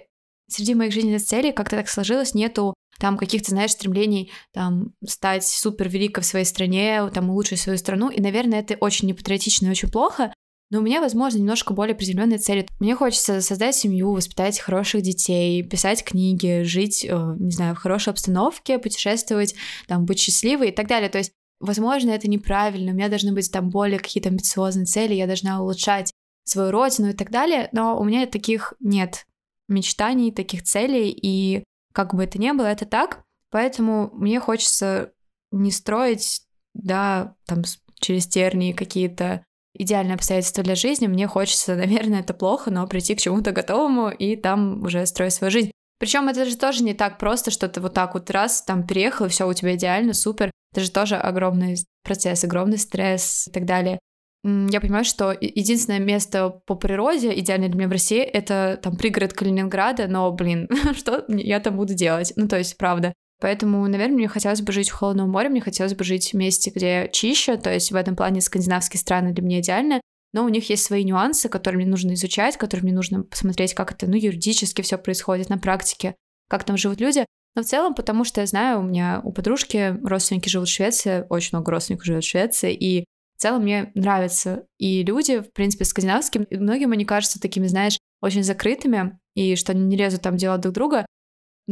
Среди 0.48 0.76
моих 0.76 0.94
жизненных 0.94 1.24
целей 1.24 1.52
как-то 1.52 1.78
так 1.78 1.90
сложилось, 1.90 2.34
нету 2.34 2.76
там 3.00 3.18
каких-то, 3.18 3.52
знаешь, 3.52 3.72
стремлений 3.72 4.32
там 4.54 4.94
стать 5.04 5.46
супер 5.46 5.90
великой 5.90 6.22
в 6.22 6.26
своей 6.26 6.46
стране, 6.46 7.10
там 7.14 7.30
улучшить 7.30 7.60
свою 7.60 7.80
страну. 7.80 8.10
И, 8.10 8.22
наверное, 8.22 8.60
это 8.60 8.76
очень 8.76 9.08
непатриотично 9.08 9.68
и 9.68 9.72
очень 9.72 9.90
плохо, 9.90 10.34
но 10.72 10.80
у 10.80 10.82
меня, 10.82 11.02
возможно, 11.02 11.38
немножко 11.38 11.74
более 11.74 11.96
приземленные 11.96 12.40
цели. 12.40 12.66
Мне 12.80 12.96
хочется 12.96 13.42
создать 13.42 13.76
семью, 13.76 14.14
воспитать 14.14 14.58
хороших 14.58 15.02
детей, 15.02 15.62
писать 15.64 16.04
книги, 16.04 16.64
жить, 16.64 17.06
э, 17.06 17.36
не 17.38 17.52
знаю, 17.52 17.76
в 17.76 17.80
хорошей 17.80 18.12
обстановке, 18.12 18.80
путешествовать, 18.80 19.54
там, 19.88 20.06
быть 20.06 20.20
счастливой 20.20 20.70
и 20.70 20.72
так 20.72 20.88
далее. 20.88 21.10
То 21.10 21.18
есть, 21.18 21.34
возможно, 21.60 22.12
это 22.12 22.30
неправильно, 22.30 22.94
у 22.94 22.96
меня 22.96 23.10
должны 23.10 23.34
быть 23.34 23.52
там 23.52 23.70
более 23.70 24.00
какие-то 24.00 24.30
амбициозные 24.30 24.86
цели, 24.86 25.14
я 25.14 25.28
должна 25.28 25.62
улучшать 25.62 26.14
свою 26.46 26.72
родину 26.72 27.10
и 27.10 27.14
так 27.14 27.32
далее, 27.32 27.68
но 27.74 28.00
у 28.00 28.06
меня 28.06 28.26
таких 28.26 28.74
нет 28.80 29.26
мечтаний, 29.68 30.32
таких 30.32 30.64
целей, 30.64 31.10
и 31.10 31.66
как 31.94 32.16
бы 32.16 32.24
это 32.24 32.40
ни 32.40 32.50
было, 32.52 32.68
это 32.68 32.86
так. 32.86 33.24
Поэтому 33.50 34.10
мне 34.14 34.40
хочется 34.40 35.12
не 35.52 35.72
строить, 35.72 36.44
да, 36.74 37.36
там 37.46 37.64
через 38.00 38.26
тернии 38.26 38.72
какие-то 38.72 39.46
идеальные 39.74 40.16
обстоятельства 40.16 40.64
для 40.64 40.76
жизни, 40.76 41.08
мне 41.08 41.28
хочется, 41.28 41.76
наверное, 41.76 42.22
это 42.22 42.34
плохо, 42.34 42.72
но 42.72 42.88
прийти 42.88 43.16
к 43.16 43.22
чему-то 43.22 43.52
готовому 43.52 44.10
и 44.10 44.36
там 44.36 44.84
уже 44.84 45.06
строить 45.06 45.34
свою 45.34 45.52
жизнь. 45.52 45.72
Причем 46.00 46.28
это 46.30 46.46
же 46.46 46.58
тоже 46.58 46.84
не 46.84 46.96
так 46.96 47.20
просто, 47.20 47.52
что 47.52 47.70
ты 47.70 47.80
вот 47.80 47.94
так 47.94 48.16
вот 48.16 48.32
раз 48.32 48.64
там 48.64 48.88
переехал, 48.88 49.28
и 49.28 49.30
все 49.30 49.48
у 49.48 49.54
тебя 49.54 49.76
идеально, 49.76 50.14
супер. 50.14 50.50
Это 50.72 50.82
же 50.82 50.92
тоже 50.92 51.16
огромный 51.16 51.78
процесс, 52.04 52.44
огромный 52.44 52.80
стресс 52.80 53.48
и 53.48 53.52
так 53.52 53.66
далее. 53.66 54.00
Я 54.44 54.82
понимаю, 54.82 55.06
что 55.06 55.32
единственное 55.40 56.00
место 56.00 56.50
по 56.66 56.74
природе 56.74 57.38
идеальное 57.40 57.68
для 57.68 57.78
меня 57.78 57.88
в 57.88 57.92
России— 57.92 58.22
это 58.24 58.80
там 58.82 58.98
пригород 58.98 59.34
Калининграда, 59.34 60.08
но, 60.08 60.32
блин, 60.32 60.68
что 60.98 61.24
я 61.28 61.60
там 61.60 61.78
буду 61.78 61.94
делать? 61.94 62.34
Ну, 62.36 62.48
то 62.48 62.58
есть, 62.58 62.78
правда. 62.78 63.14
Поэтому, 63.42 63.86
наверное, 63.88 64.16
мне 64.16 64.28
хотелось 64.28 64.62
бы 64.62 64.72
жить 64.72 64.92
в 64.92 64.94
холодном 64.94 65.30
море, 65.32 65.50
мне 65.50 65.62
хотелось 65.62 65.96
бы 65.96 66.04
жить 66.04 66.32
в 66.32 66.38
месте, 66.38 66.72
где 66.74 67.10
чище, 67.12 67.58
то 67.58 67.74
есть 67.74 67.92
в 67.92 67.96
этом 67.96 68.16
плане 68.16 68.40
скандинавские 68.40 69.00
страны 69.00 69.34
для 69.34 69.44
меня 69.44 69.60
идеальны, 69.60 70.00
но 70.32 70.46
у 70.46 70.50
них 70.50 70.70
есть 70.70 70.86
свои 70.86 71.04
нюансы, 71.04 71.50
которые 71.50 71.82
мне 71.82 71.90
нужно 71.90 72.14
изучать, 72.14 72.56
которые 72.56 72.84
мне 72.84 72.94
нужно 72.94 73.24
посмотреть, 73.24 73.74
как 73.74 73.92
это, 73.92 74.08
ну, 74.08 74.16
юридически 74.16 74.84
все 74.84 74.98
происходит 74.98 75.50
на 75.50 75.58
практике, 75.58 76.16
как 76.48 76.64
там 76.64 76.78
живут 76.78 77.02
люди. 77.02 77.26
Но 77.56 77.64
в 77.64 77.66
целом, 77.66 77.96
потому 77.96 78.24
что 78.24 78.42
я 78.42 78.48
знаю, 78.48 78.80
у 78.80 78.84
меня 78.84 79.22
у 79.24 79.34
подружки 79.34 79.98
родственники 80.04 80.48
живут 80.48 80.70
в 80.70 80.72
Швеции, 80.72 81.26
очень 81.30 81.50
много 81.54 81.72
родственников 81.72 82.06
живет 82.06 82.24
в 82.24 82.30
Швеции, 82.30 82.74
и 82.74 83.06
в 83.36 83.42
целом 83.42 83.64
мне 83.64 83.92
нравятся 83.96 84.66
и 84.78 85.04
люди, 85.04 85.40
в 85.40 85.52
принципе, 85.52 85.84
скандинавские. 85.84 86.46
Многим 86.52 86.92
они 86.92 87.06
кажутся 87.06 87.42
такими, 87.42 87.66
знаешь, 87.66 87.98
очень 88.22 88.44
закрытыми, 88.44 89.20
и 89.34 89.56
что 89.56 89.72
они 89.72 89.84
не 89.84 89.98
лезут 89.98 90.22
там 90.22 90.38
дела 90.38 90.60
друг 90.60 90.76
друга. 90.76 91.06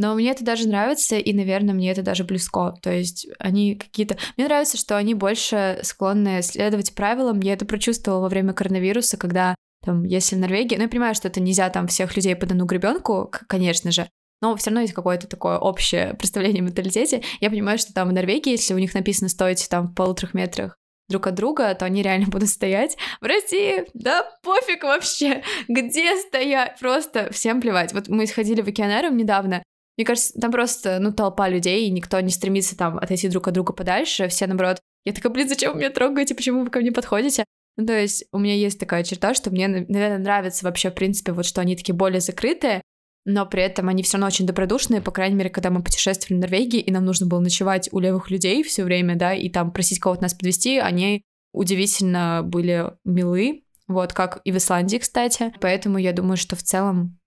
Но 0.00 0.14
мне 0.14 0.30
это 0.30 0.42
даже 0.42 0.66
нравится, 0.66 1.18
и, 1.18 1.30
наверное, 1.34 1.74
мне 1.74 1.90
это 1.90 2.00
даже 2.00 2.24
близко. 2.24 2.74
То 2.80 2.90
есть 2.90 3.28
они 3.38 3.74
какие-то... 3.74 4.16
Мне 4.38 4.46
нравится, 4.46 4.78
что 4.78 4.96
они 4.96 5.12
больше 5.12 5.78
склонны 5.82 6.40
следовать 6.40 6.94
правилам. 6.94 7.40
Я 7.40 7.52
это 7.52 7.66
прочувствовала 7.66 8.22
во 8.22 8.30
время 8.30 8.54
коронавируса, 8.54 9.18
когда 9.18 9.54
там, 9.84 10.04
если 10.04 10.36
в 10.36 10.38
Норвегии... 10.38 10.76
Ну, 10.76 10.84
я 10.84 10.88
понимаю, 10.88 11.14
что 11.14 11.28
это 11.28 11.42
нельзя 11.42 11.68
там 11.68 11.86
всех 11.86 12.16
людей 12.16 12.34
под 12.34 12.52
одну 12.52 12.64
гребенку, 12.64 13.30
конечно 13.46 13.92
же, 13.92 14.08
но 14.40 14.56
все 14.56 14.70
равно 14.70 14.80
есть 14.80 14.94
какое-то 14.94 15.26
такое 15.26 15.58
общее 15.58 16.14
представление 16.18 16.62
о 16.62 16.64
менталитете. 16.64 17.22
Я 17.40 17.50
понимаю, 17.50 17.76
что 17.76 17.92
там 17.92 18.08
в 18.08 18.12
Норвегии, 18.14 18.52
если 18.52 18.72
у 18.72 18.78
них 18.78 18.94
написано 18.94 19.28
«стойте 19.28 19.68
там 19.68 19.88
в 19.88 19.94
полуторах 19.94 20.32
метрах 20.32 20.78
друг 21.10 21.26
от 21.26 21.34
друга, 21.34 21.74
то 21.74 21.84
они 21.84 22.02
реально 22.02 22.26
будут 22.28 22.48
стоять. 22.48 22.96
В 23.20 23.26
России, 23.26 23.84
да 23.92 24.24
пофиг 24.42 24.82
вообще, 24.82 25.42
где 25.68 26.16
стоять, 26.16 26.78
просто 26.80 27.30
всем 27.32 27.60
плевать. 27.60 27.92
Вот 27.92 28.08
мы 28.08 28.26
сходили 28.26 28.62
в 28.62 28.68
океанарум 28.68 29.18
недавно, 29.18 29.62
мне 30.00 30.06
кажется, 30.06 30.32
там 30.40 30.50
просто, 30.50 30.98
ну, 30.98 31.12
толпа 31.12 31.46
людей, 31.46 31.86
и 31.86 31.90
никто 31.90 32.18
не 32.20 32.30
стремится 32.30 32.74
там 32.74 32.96
отойти 32.96 33.28
друг 33.28 33.46
от 33.48 33.52
друга 33.52 33.74
подальше, 33.74 34.28
все, 34.28 34.46
наоборот, 34.46 34.80
я 35.04 35.12
такая, 35.12 35.30
блин, 35.30 35.46
зачем 35.46 35.74
вы 35.74 35.80
меня 35.80 35.90
трогаете, 35.90 36.34
почему 36.34 36.64
вы 36.64 36.70
ко 36.70 36.80
мне 36.80 36.90
подходите? 36.90 37.44
Ну, 37.76 37.84
то 37.84 37.92
есть 37.92 38.24
у 38.32 38.38
меня 38.38 38.54
есть 38.54 38.80
такая 38.80 39.04
черта, 39.04 39.34
что 39.34 39.50
мне, 39.50 39.68
наверное, 39.68 40.16
нравится 40.16 40.64
вообще, 40.64 40.90
в 40.90 40.94
принципе, 40.94 41.32
вот 41.32 41.44
что 41.44 41.60
они 41.60 41.76
такие 41.76 41.94
более 41.94 42.22
закрытые, 42.22 42.80
но 43.26 43.44
при 43.44 43.62
этом 43.62 43.90
они 43.90 44.02
все 44.02 44.16
равно 44.16 44.28
очень 44.28 44.46
добродушные, 44.46 45.02
по 45.02 45.10
крайней 45.10 45.36
мере, 45.36 45.50
когда 45.50 45.68
мы 45.68 45.82
путешествовали 45.82 46.38
в 46.38 46.40
Норвегии, 46.40 46.80
и 46.80 46.90
нам 46.90 47.04
нужно 47.04 47.26
было 47.26 47.40
ночевать 47.40 47.90
у 47.92 47.98
левых 47.98 48.30
людей 48.30 48.62
все 48.62 48.84
время, 48.84 49.16
да, 49.16 49.34
и 49.34 49.50
там 49.50 49.70
просить 49.70 49.98
кого-то 49.98 50.22
нас 50.22 50.32
подвести, 50.32 50.78
они 50.78 51.24
удивительно 51.52 52.40
были 52.42 52.90
милы, 53.04 53.64
вот, 53.86 54.14
как 54.14 54.40
и 54.44 54.52
в 54.52 54.56
Исландии, 54.56 54.96
кстати. 54.96 55.52
Поэтому 55.60 55.98
я 55.98 56.14
думаю, 56.14 56.38
что 56.38 56.56
в 56.56 56.62
целом 56.62 57.18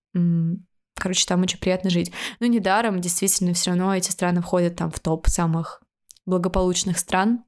Короче, 1.04 1.26
там 1.28 1.42
очень 1.42 1.60
приятно 1.60 1.90
жить. 1.90 2.14
Но 2.40 2.48
недаром, 2.48 3.02
действительно, 3.02 3.54
все 3.54 3.72
равно 3.72 3.94
эти 3.94 4.10
страны 4.10 4.42
входят 4.42 4.78
там 4.78 4.90
в 4.90 5.02
топ 5.02 5.28
самых 5.28 5.82
благополучных 6.26 6.98
стран. 6.98 7.44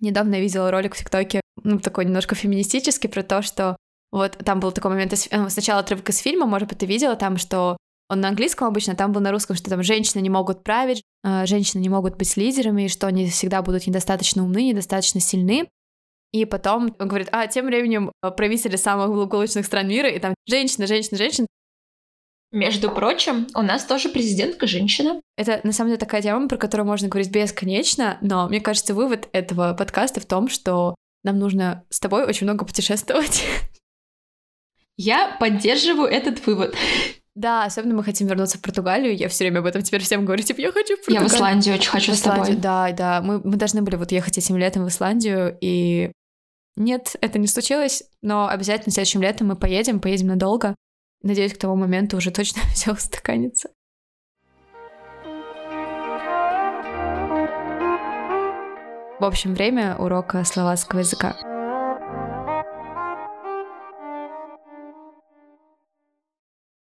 Недавно 0.00 0.34
я 0.34 0.42
видела 0.42 0.70
ролик 0.70 0.94
в 0.94 0.98
ТикТоке, 0.98 1.40
ну, 1.62 1.80
такой 1.80 2.04
немножко 2.04 2.34
феминистический, 2.34 3.08
про 3.08 3.22
то, 3.22 3.40
что 3.40 3.78
вот 4.12 4.36
там 4.44 4.60
был 4.60 4.70
такой 4.70 4.90
момент, 4.90 5.14
э, 5.14 5.48
сначала 5.48 5.80
отрывок 5.80 6.10
из 6.10 6.18
фильма, 6.18 6.44
может 6.44 6.68
быть, 6.68 6.76
ты 6.76 6.84
видела 6.84 7.16
там, 7.16 7.38
что 7.38 7.78
он 8.10 8.20
на 8.20 8.28
английском 8.28 8.68
обычно, 8.68 8.94
там 8.94 9.12
был 9.12 9.22
на 9.22 9.30
русском, 9.30 9.56
что 9.56 9.70
там 9.70 9.82
женщины 9.82 10.20
не 10.20 10.28
могут 10.28 10.62
править, 10.62 11.02
э, 11.24 11.46
женщины 11.46 11.80
не 11.80 11.88
могут 11.88 12.18
быть 12.18 12.36
лидерами, 12.36 12.88
что 12.88 13.06
они 13.06 13.30
всегда 13.30 13.62
будут 13.62 13.86
недостаточно 13.86 14.44
умны, 14.44 14.68
недостаточно 14.68 15.22
сильны. 15.22 15.70
И 16.32 16.44
потом 16.44 16.94
он 16.98 17.08
говорит, 17.08 17.30
а 17.32 17.46
тем 17.46 17.64
временем 17.64 18.12
правители 18.20 18.76
самых 18.76 19.08
благополучных 19.08 19.64
стран 19.64 19.88
мира, 19.88 20.10
и 20.10 20.18
там 20.18 20.34
женщина, 20.46 20.86
женщина, 20.86 21.16
женщина. 21.16 21.46
Между 22.50 22.90
прочим, 22.90 23.46
у 23.54 23.62
нас 23.62 23.84
тоже 23.84 24.08
президентка 24.08 24.66
женщина. 24.66 25.20
Это 25.36 25.60
на 25.64 25.72
самом 25.72 25.90
деле 25.90 26.00
такая 26.00 26.22
тема, 26.22 26.48
про 26.48 26.56
которую 26.56 26.86
можно 26.86 27.08
говорить 27.08 27.30
бесконечно, 27.30 28.16
но 28.22 28.48
мне 28.48 28.60
кажется, 28.60 28.94
вывод 28.94 29.28
этого 29.32 29.74
подкаста 29.74 30.20
в 30.20 30.26
том, 30.26 30.48
что 30.48 30.94
нам 31.24 31.38
нужно 31.38 31.84
с 31.90 32.00
тобой 32.00 32.24
очень 32.24 32.46
много 32.46 32.64
путешествовать. 32.64 33.44
Я 34.96 35.36
поддерживаю 35.38 36.08
этот 36.08 36.44
вывод. 36.46 36.74
Да, 37.34 37.64
особенно 37.64 37.94
мы 37.94 38.02
хотим 38.02 38.26
вернуться 38.26 38.58
в 38.58 38.62
Португалию. 38.62 39.14
Я 39.14 39.28
все 39.28 39.44
время 39.44 39.60
об 39.60 39.66
этом 39.66 39.82
теперь 39.82 40.00
всем 40.00 40.24
говорю, 40.24 40.42
типа, 40.42 40.60
я 40.60 40.72
хочу 40.72 40.94
в 40.94 41.04
Португалию. 41.04 41.22
Я 41.22 41.28
в 41.28 41.32
Исландию 41.32 41.74
очень 41.76 41.90
хочу 41.90 42.12
в 42.12 42.16
с 42.16 42.20
тобой. 42.20 42.56
Да, 42.56 42.90
да. 42.90 43.20
Мы, 43.22 43.40
мы 43.44 43.56
должны 43.56 43.82
были 43.82 43.94
вот 43.94 44.10
ехать 44.10 44.38
этим 44.38 44.56
летом 44.56 44.84
в 44.84 44.88
Исландию, 44.88 45.56
и 45.60 46.10
нет, 46.76 47.14
это 47.20 47.38
не 47.38 47.46
случилось, 47.46 48.02
но 48.22 48.48
обязательно 48.48 48.92
следующим 48.92 49.22
летом 49.22 49.48
мы 49.48 49.56
поедем, 49.56 50.00
поедем 50.00 50.28
надолго. 50.28 50.74
Надеюсь, 51.22 51.54
к 51.54 51.58
тому 51.58 51.74
моменту 51.74 52.16
уже 52.16 52.30
точно 52.30 52.62
все 52.74 52.92
устаканится. 52.92 53.70
В 59.20 59.24
общем, 59.24 59.54
время 59.54 59.96
урока 59.96 60.44
словацкого 60.44 61.00
языка. 61.00 61.36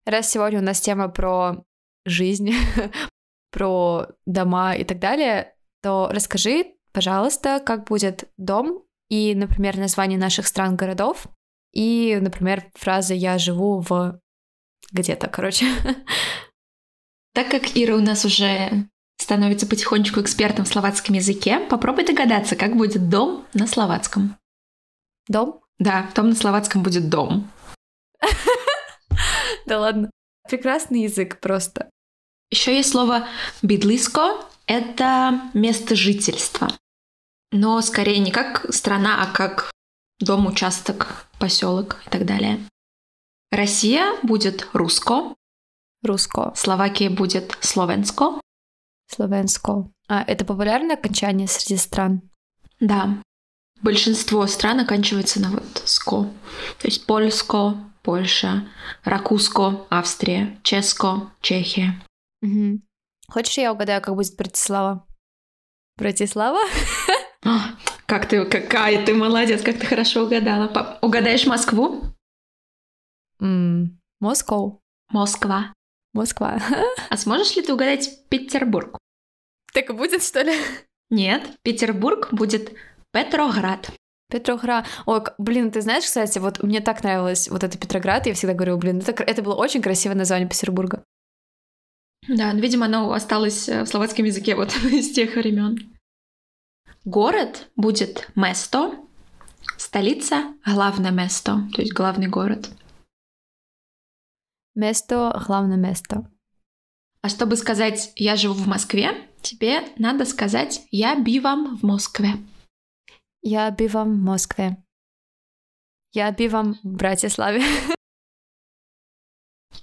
Раз 0.04 0.30
сегодня 0.30 0.58
у 0.58 0.62
нас 0.62 0.80
тема 0.80 1.08
про 1.08 1.64
жизнь, 2.04 2.50
про 3.52 4.08
дома 4.26 4.74
и 4.74 4.82
так 4.82 4.98
далее, 4.98 5.54
то 5.82 6.08
расскажи, 6.12 6.74
пожалуйста, 6.92 7.62
как 7.64 7.84
будет 7.84 8.28
дом 8.36 8.82
и, 9.08 9.34
например, 9.36 9.76
название 9.76 10.18
наших 10.18 10.48
стран, 10.48 10.74
городов, 10.74 11.28
и, 11.76 12.16
например, 12.16 12.70
фраза 12.74 13.12
«я 13.12 13.36
живу 13.36 13.80
в...» 13.80 14.18
где-то, 14.92 15.28
короче. 15.28 15.66
Так 17.34 17.50
как 17.50 17.76
Ира 17.76 17.96
у 17.96 18.00
нас 18.00 18.24
уже 18.24 18.88
становится 19.18 19.66
потихонечку 19.66 20.22
экспертом 20.22 20.64
в 20.64 20.68
словацком 20.68 21.16
языке, 21.16 21.60
попробуй 21.60 22.06
догадаться, 22.06 22.56
как 22.56 22.74
будет 22.78 23.10
дом 23.10 23.46
на 23.52 23.66
словацком. 23.66 24.38
Дом? 25.28 25.60
Да, 25.78 26.08
дом 26.14 26.30
на 26.30 26.34
словацком 26.34 26.82
будет 26.82 27.10
дом. 27.10 27.50
Да 29.66 29.80
ладно. 29.80 30.10
Прекрасный 30.48 31.02
язык 31.02 31.40
просто. 31.40 31.90
Еще 32.50 32.74
есть 32.74 32.92
слово 32.92 33.26
бидлиско. 33.60 34.36
Это 34.66 35.42
место 35.52 35.94
жительства. 35.94 36.68
Но 37.52 37.82
скорее 37.82 38.18
не 38.20 38.30
как 38.30 38.72
страна, 38.72 39.22
а 39.22 39.26
как 39.26 39.72
дом, 40.20 40.46
участок, 40.46 41.26
поселок 41.38 42.02
и 42.06 42.10
так 42.10 42.24
далее. 42.24 42.60
Россия 43.50 44.14
будет 44.22 44.68
руско. 44.72 45.34
Руско. 46.02 46.52
Словакия 46.54 47.10
будет 47.10 47.56
словенско. 47.60 48.40
Словенско. 49.08 49.90
А 50.08 50.22
это 50.22 50.44
популярное 50.44 50.96
окончание 50.96 51.48
среди 51.48 51.76
стран? 51.76 52.22
Да. 52.80 53.22
Большинство 53.82 54.46
стран 54.46 54.80
оканчивается 54.80 55.40
на 55.40 55.50
вот 55.50 55.82
ско. 55.84 56.24
То 56.78 56.88
есть 56.88 57.06
польско, 57.06 57.76
Польша, 58.02 58.68
Ракуско, 59.04 59.84
Австрия, 59.90 60.60
Ческо, 60.62 61.32
Чехия. 61.40 62.00
Угу. 62.40 62.80
Хочешь, 63.28 63.58
я 63.58 63.72
угадаю, 63.72 64.00
как 64.00 64.14
будет 64.14 64.36
Братислава? 64.36 65.04
Братислава? 65.96 66.60
Как 68.06 68.28
ты, 68.28 68.44
какая 68.44 69.04
ты 69.04 69.14
молодец, 69.14 69.62
как 69.62 69.78
ты 69.78 69.86
хорошо 69.86 70.24
угадала. 70.24 70.98
Угадаешь 71.02 71.46
Москву? 71.46 72.02
Москва. 74.20 74.78
Москва. 75.10 75.72
Москва. 76.12 76.60
А 77.10 77.16
сможешь 77.16 77.56
ли 77.56 77.62
ты 77.62 77.72
угадать 77.74 78.10
Петербург? 78.28 78.98
Так 79.72 79.90
и 79.90 79.92
будет, 79.92 80.22
что 80.22 80.42
ли? 80.42 80.54
Нет, 81.10 81.42
Петербург 81.62 82.28
будет 82.32 82.72
Петроград. 83.12 83.90
Петроград. 84.30 84.86
Ой, 85.04 85.22
блин, 85.38 85.70
ты 85.70 85.82
знаешь, 85.82 86.04
кстати, 86.04 86.38
вот 86.38 86.62
мне 86.62 86.80
так 86.80 87.02
нравилось 87.02 87.48
вот 87.48 87.62
это 87.62 87.76
Петроград, 87.78 88.26
я 88.26 88.34
всегда 88.34 88.54
говорю, 88.54 88.76
блин, 88.78 89.02
это, 89.06 89.22
это 89.22 89.42
было 89.42 89.54
очень 89.54 89.82
красивое 89.82 90.16
название 90.16 90.48
Петербурга. 90.48 91.04
Да, 92.28 92.52
ну, 92.52 92.60
видимо, 92.60 92.86
оно 92.86 93.12
осталось 93.12 93.68
э, 93.68 93.82
в 93.82 93.86
словацком 93.86 94.24
языке 94.24 94.56
вот 94.56 94.70
с 94.72 95.12
тех 95.12 95.36
времен. 95.36 95.95
Город 97.06 97.70
будет 97.76 98.28
место, 98.34 98.98
столица— 99.78 100.56
главное 100.66 101.12
место, 101.12 101.68
то 101.72 101.80
есть 101.80 101.94
главный 101.94 102.26
город. 102.26 102.68
Место— 104.74 105.40
главное 105.46 105.76
место. 105.76 106.28
А 107.22 107.28
чтобы 107.28 107.54
сказать 107.54 108.10
«я 108.16 108.34
живу 108.34 108.54
в 108.54 108.66
Москве», 108.66 109.30
тебе 109.40 109.84
надо 109.98 110.24
сказать 110.24 110.84
«я 110.90 111.14
бивам 111.14 111.76
в 111.76 111.84
Москве». 111.84 112.32
Я 113.40 113.70
бивам 113.70 114.14
в 114.14 114.22
Москве. 114.24 114.84
Я 116.12 116.32
бивам 116.32 116.74
в 116.82 116.88
Братиславе. 116.88 117.62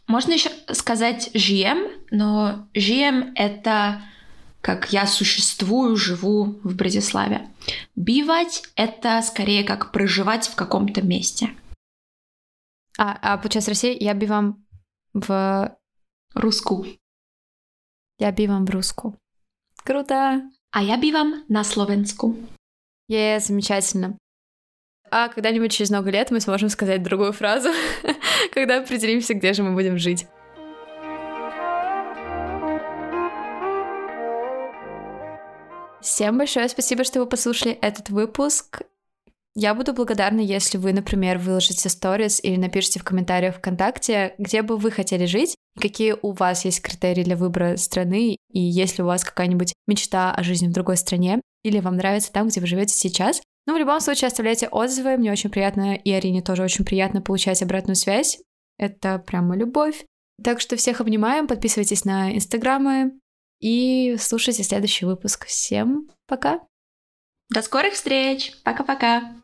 Можно 0.07 0.34
еще 0.34 0.49
сказать 0.74 1.32
«жием», 1.34 2.05
но 2.11 2.67
«жием»— 2.74 3.32
это 3.38 4.01
как 4.64 4.93
«я 4.93 5.05
существую, 5.05 5.97
живу 5.97 6.59
в 6.64 6.76
Братиславе». 6.76 7.49
«Бивать»— 7.95 8.64
это 8.76 9.22
скорее 9.22 9.64
как 9.66 9.91
проживать 9.91 10.47
в 10.47 10.55
каком-то 10.55 11.01
месте. 11.01 11.49
А, 12.97 13.18
а 13.22 13.38
получается 13.38 13.72
Россия, 13.72 13.95
я 13.99 14.14
бивам 14.14 14.66
в... 15.14 15.78
Руску. 16.34 16.86
Я 18.18 18.32
бивам 18.32 18.66
в 18.66 18.70
Руску. 18.70 19.16
Круто! 19.84 20.41
А 20.72 20.82
я 20.82 20.97
бивам 20.97 21.43
на 21.49 21.64
Словенску. 21.64 22.36
Е, 23.07 23.39
замечательно. 23.39 24.18
А 25.11 25.28
когда-нибудь 25.28 25.72
через 25.72 25.91
много 25.91 26.09
лет 26.09 26.32
мы 26.32 26.39
сможем 26.39 26.70
сказать 26.70 27.03
другую 27.03 27.34
фразу, 27.34 27.70
когда 28.53 28.80
определимся, 28.80 29.36
где 29.36 29.53
же 29.53 29.61
мы 29.61 29.74
будем 29.74 29.99
жить. 29.99 30.26
Всем 36.04 36.38
большое 36.38 36.68
спасибо, 36.68 37.06
что 37.06 37.22
вы 37.22 37.26
послушали 37.26 37.72
этот 37.82 38.10
выпуск. 38.10 38.82
Я 39.56 39.74
буду 39.74 39.93
благодарна, 39.93 40.41
если 40.41 40.78
вы, 40.78 40.91
например, 40.91 41.38
выложите 41.38 41.88
сторис 41.88 42.43
или 42.43 42.58
напишите 42.58 42.99
в 42.99 43.06
комментариях 43.06 43.56
ВКонтакте, 43.56 44.36
где 44.38 44.64
бы 44.64 44.76
вы 44.76 44.91
хотели 44.91 45.26
жить, 45.26 45.56
какие 45.80 46.18
у 46.22 46.34
вас 46.34 46.66
есть 46.66 46.82
критерии 46.82 47.24
для 47.24 47.38
выбора 47.38 47.78
страны, 47.78 48.36
и 48.51 48.60
есть 48.60 48.97
ли 48.97 49.04
у 49.06 49.08
вас 49.08 49.24
какая-нибудь 49.24 49.74
мечта 49.88 50.34
о 50.34 50.43
жизни 50.43 50.68
в 50.68 50.74
другой 50.74 50.97
стране, 50.97 51.39
или 51.64 51.80
вам 51.80 51.95
нравится 51.95 52.34
там, 52.34 52.49
где 52.49 52.60
вы 52.60 52.68
живете 52.68 52.93
сейчас. 52.93 53.41
Ну, 53.66 53.74
в 53.74 53.80
любом 53.80 54.01
случае, 54.01 54.28
оставляйте 54.28 54.68
отзывы, 54.68 55.16
мне 55.16 55.32
очень 55.32 55.51
приятно, 55.51 55.95
и 55.95 56.12
Арине 56.12 56.41
тоже 56.41 56.64
очень 56.64 56.84
приятно 56.84 57.22
получать 57.22 57.62
обратную 57.62 57.95
связь. 57.95 58.39
Это 58.78 59.20
прямо 59.20 59.56
любовь. 59.56 60.04
Так 60.43 60.60
что 60.60 60.76
всех 60.76 60.99
обнимаем, 60.99 61.47
подписывайтесь 61.47 62.04
на 62.04 62.36
инстаграмы 62.36 63.14
и 63.64 64.18
слушайте 64.20 64.61
следующий 64.61 65.05
выпуск. 65.05 65.45
Всем 65.45 66.09
пока! 66.28 66.59
До 67.49 67.61
скорых 67.61 67.93
встреч! 67.93 68.51
Пока-пока! 68.66 69.41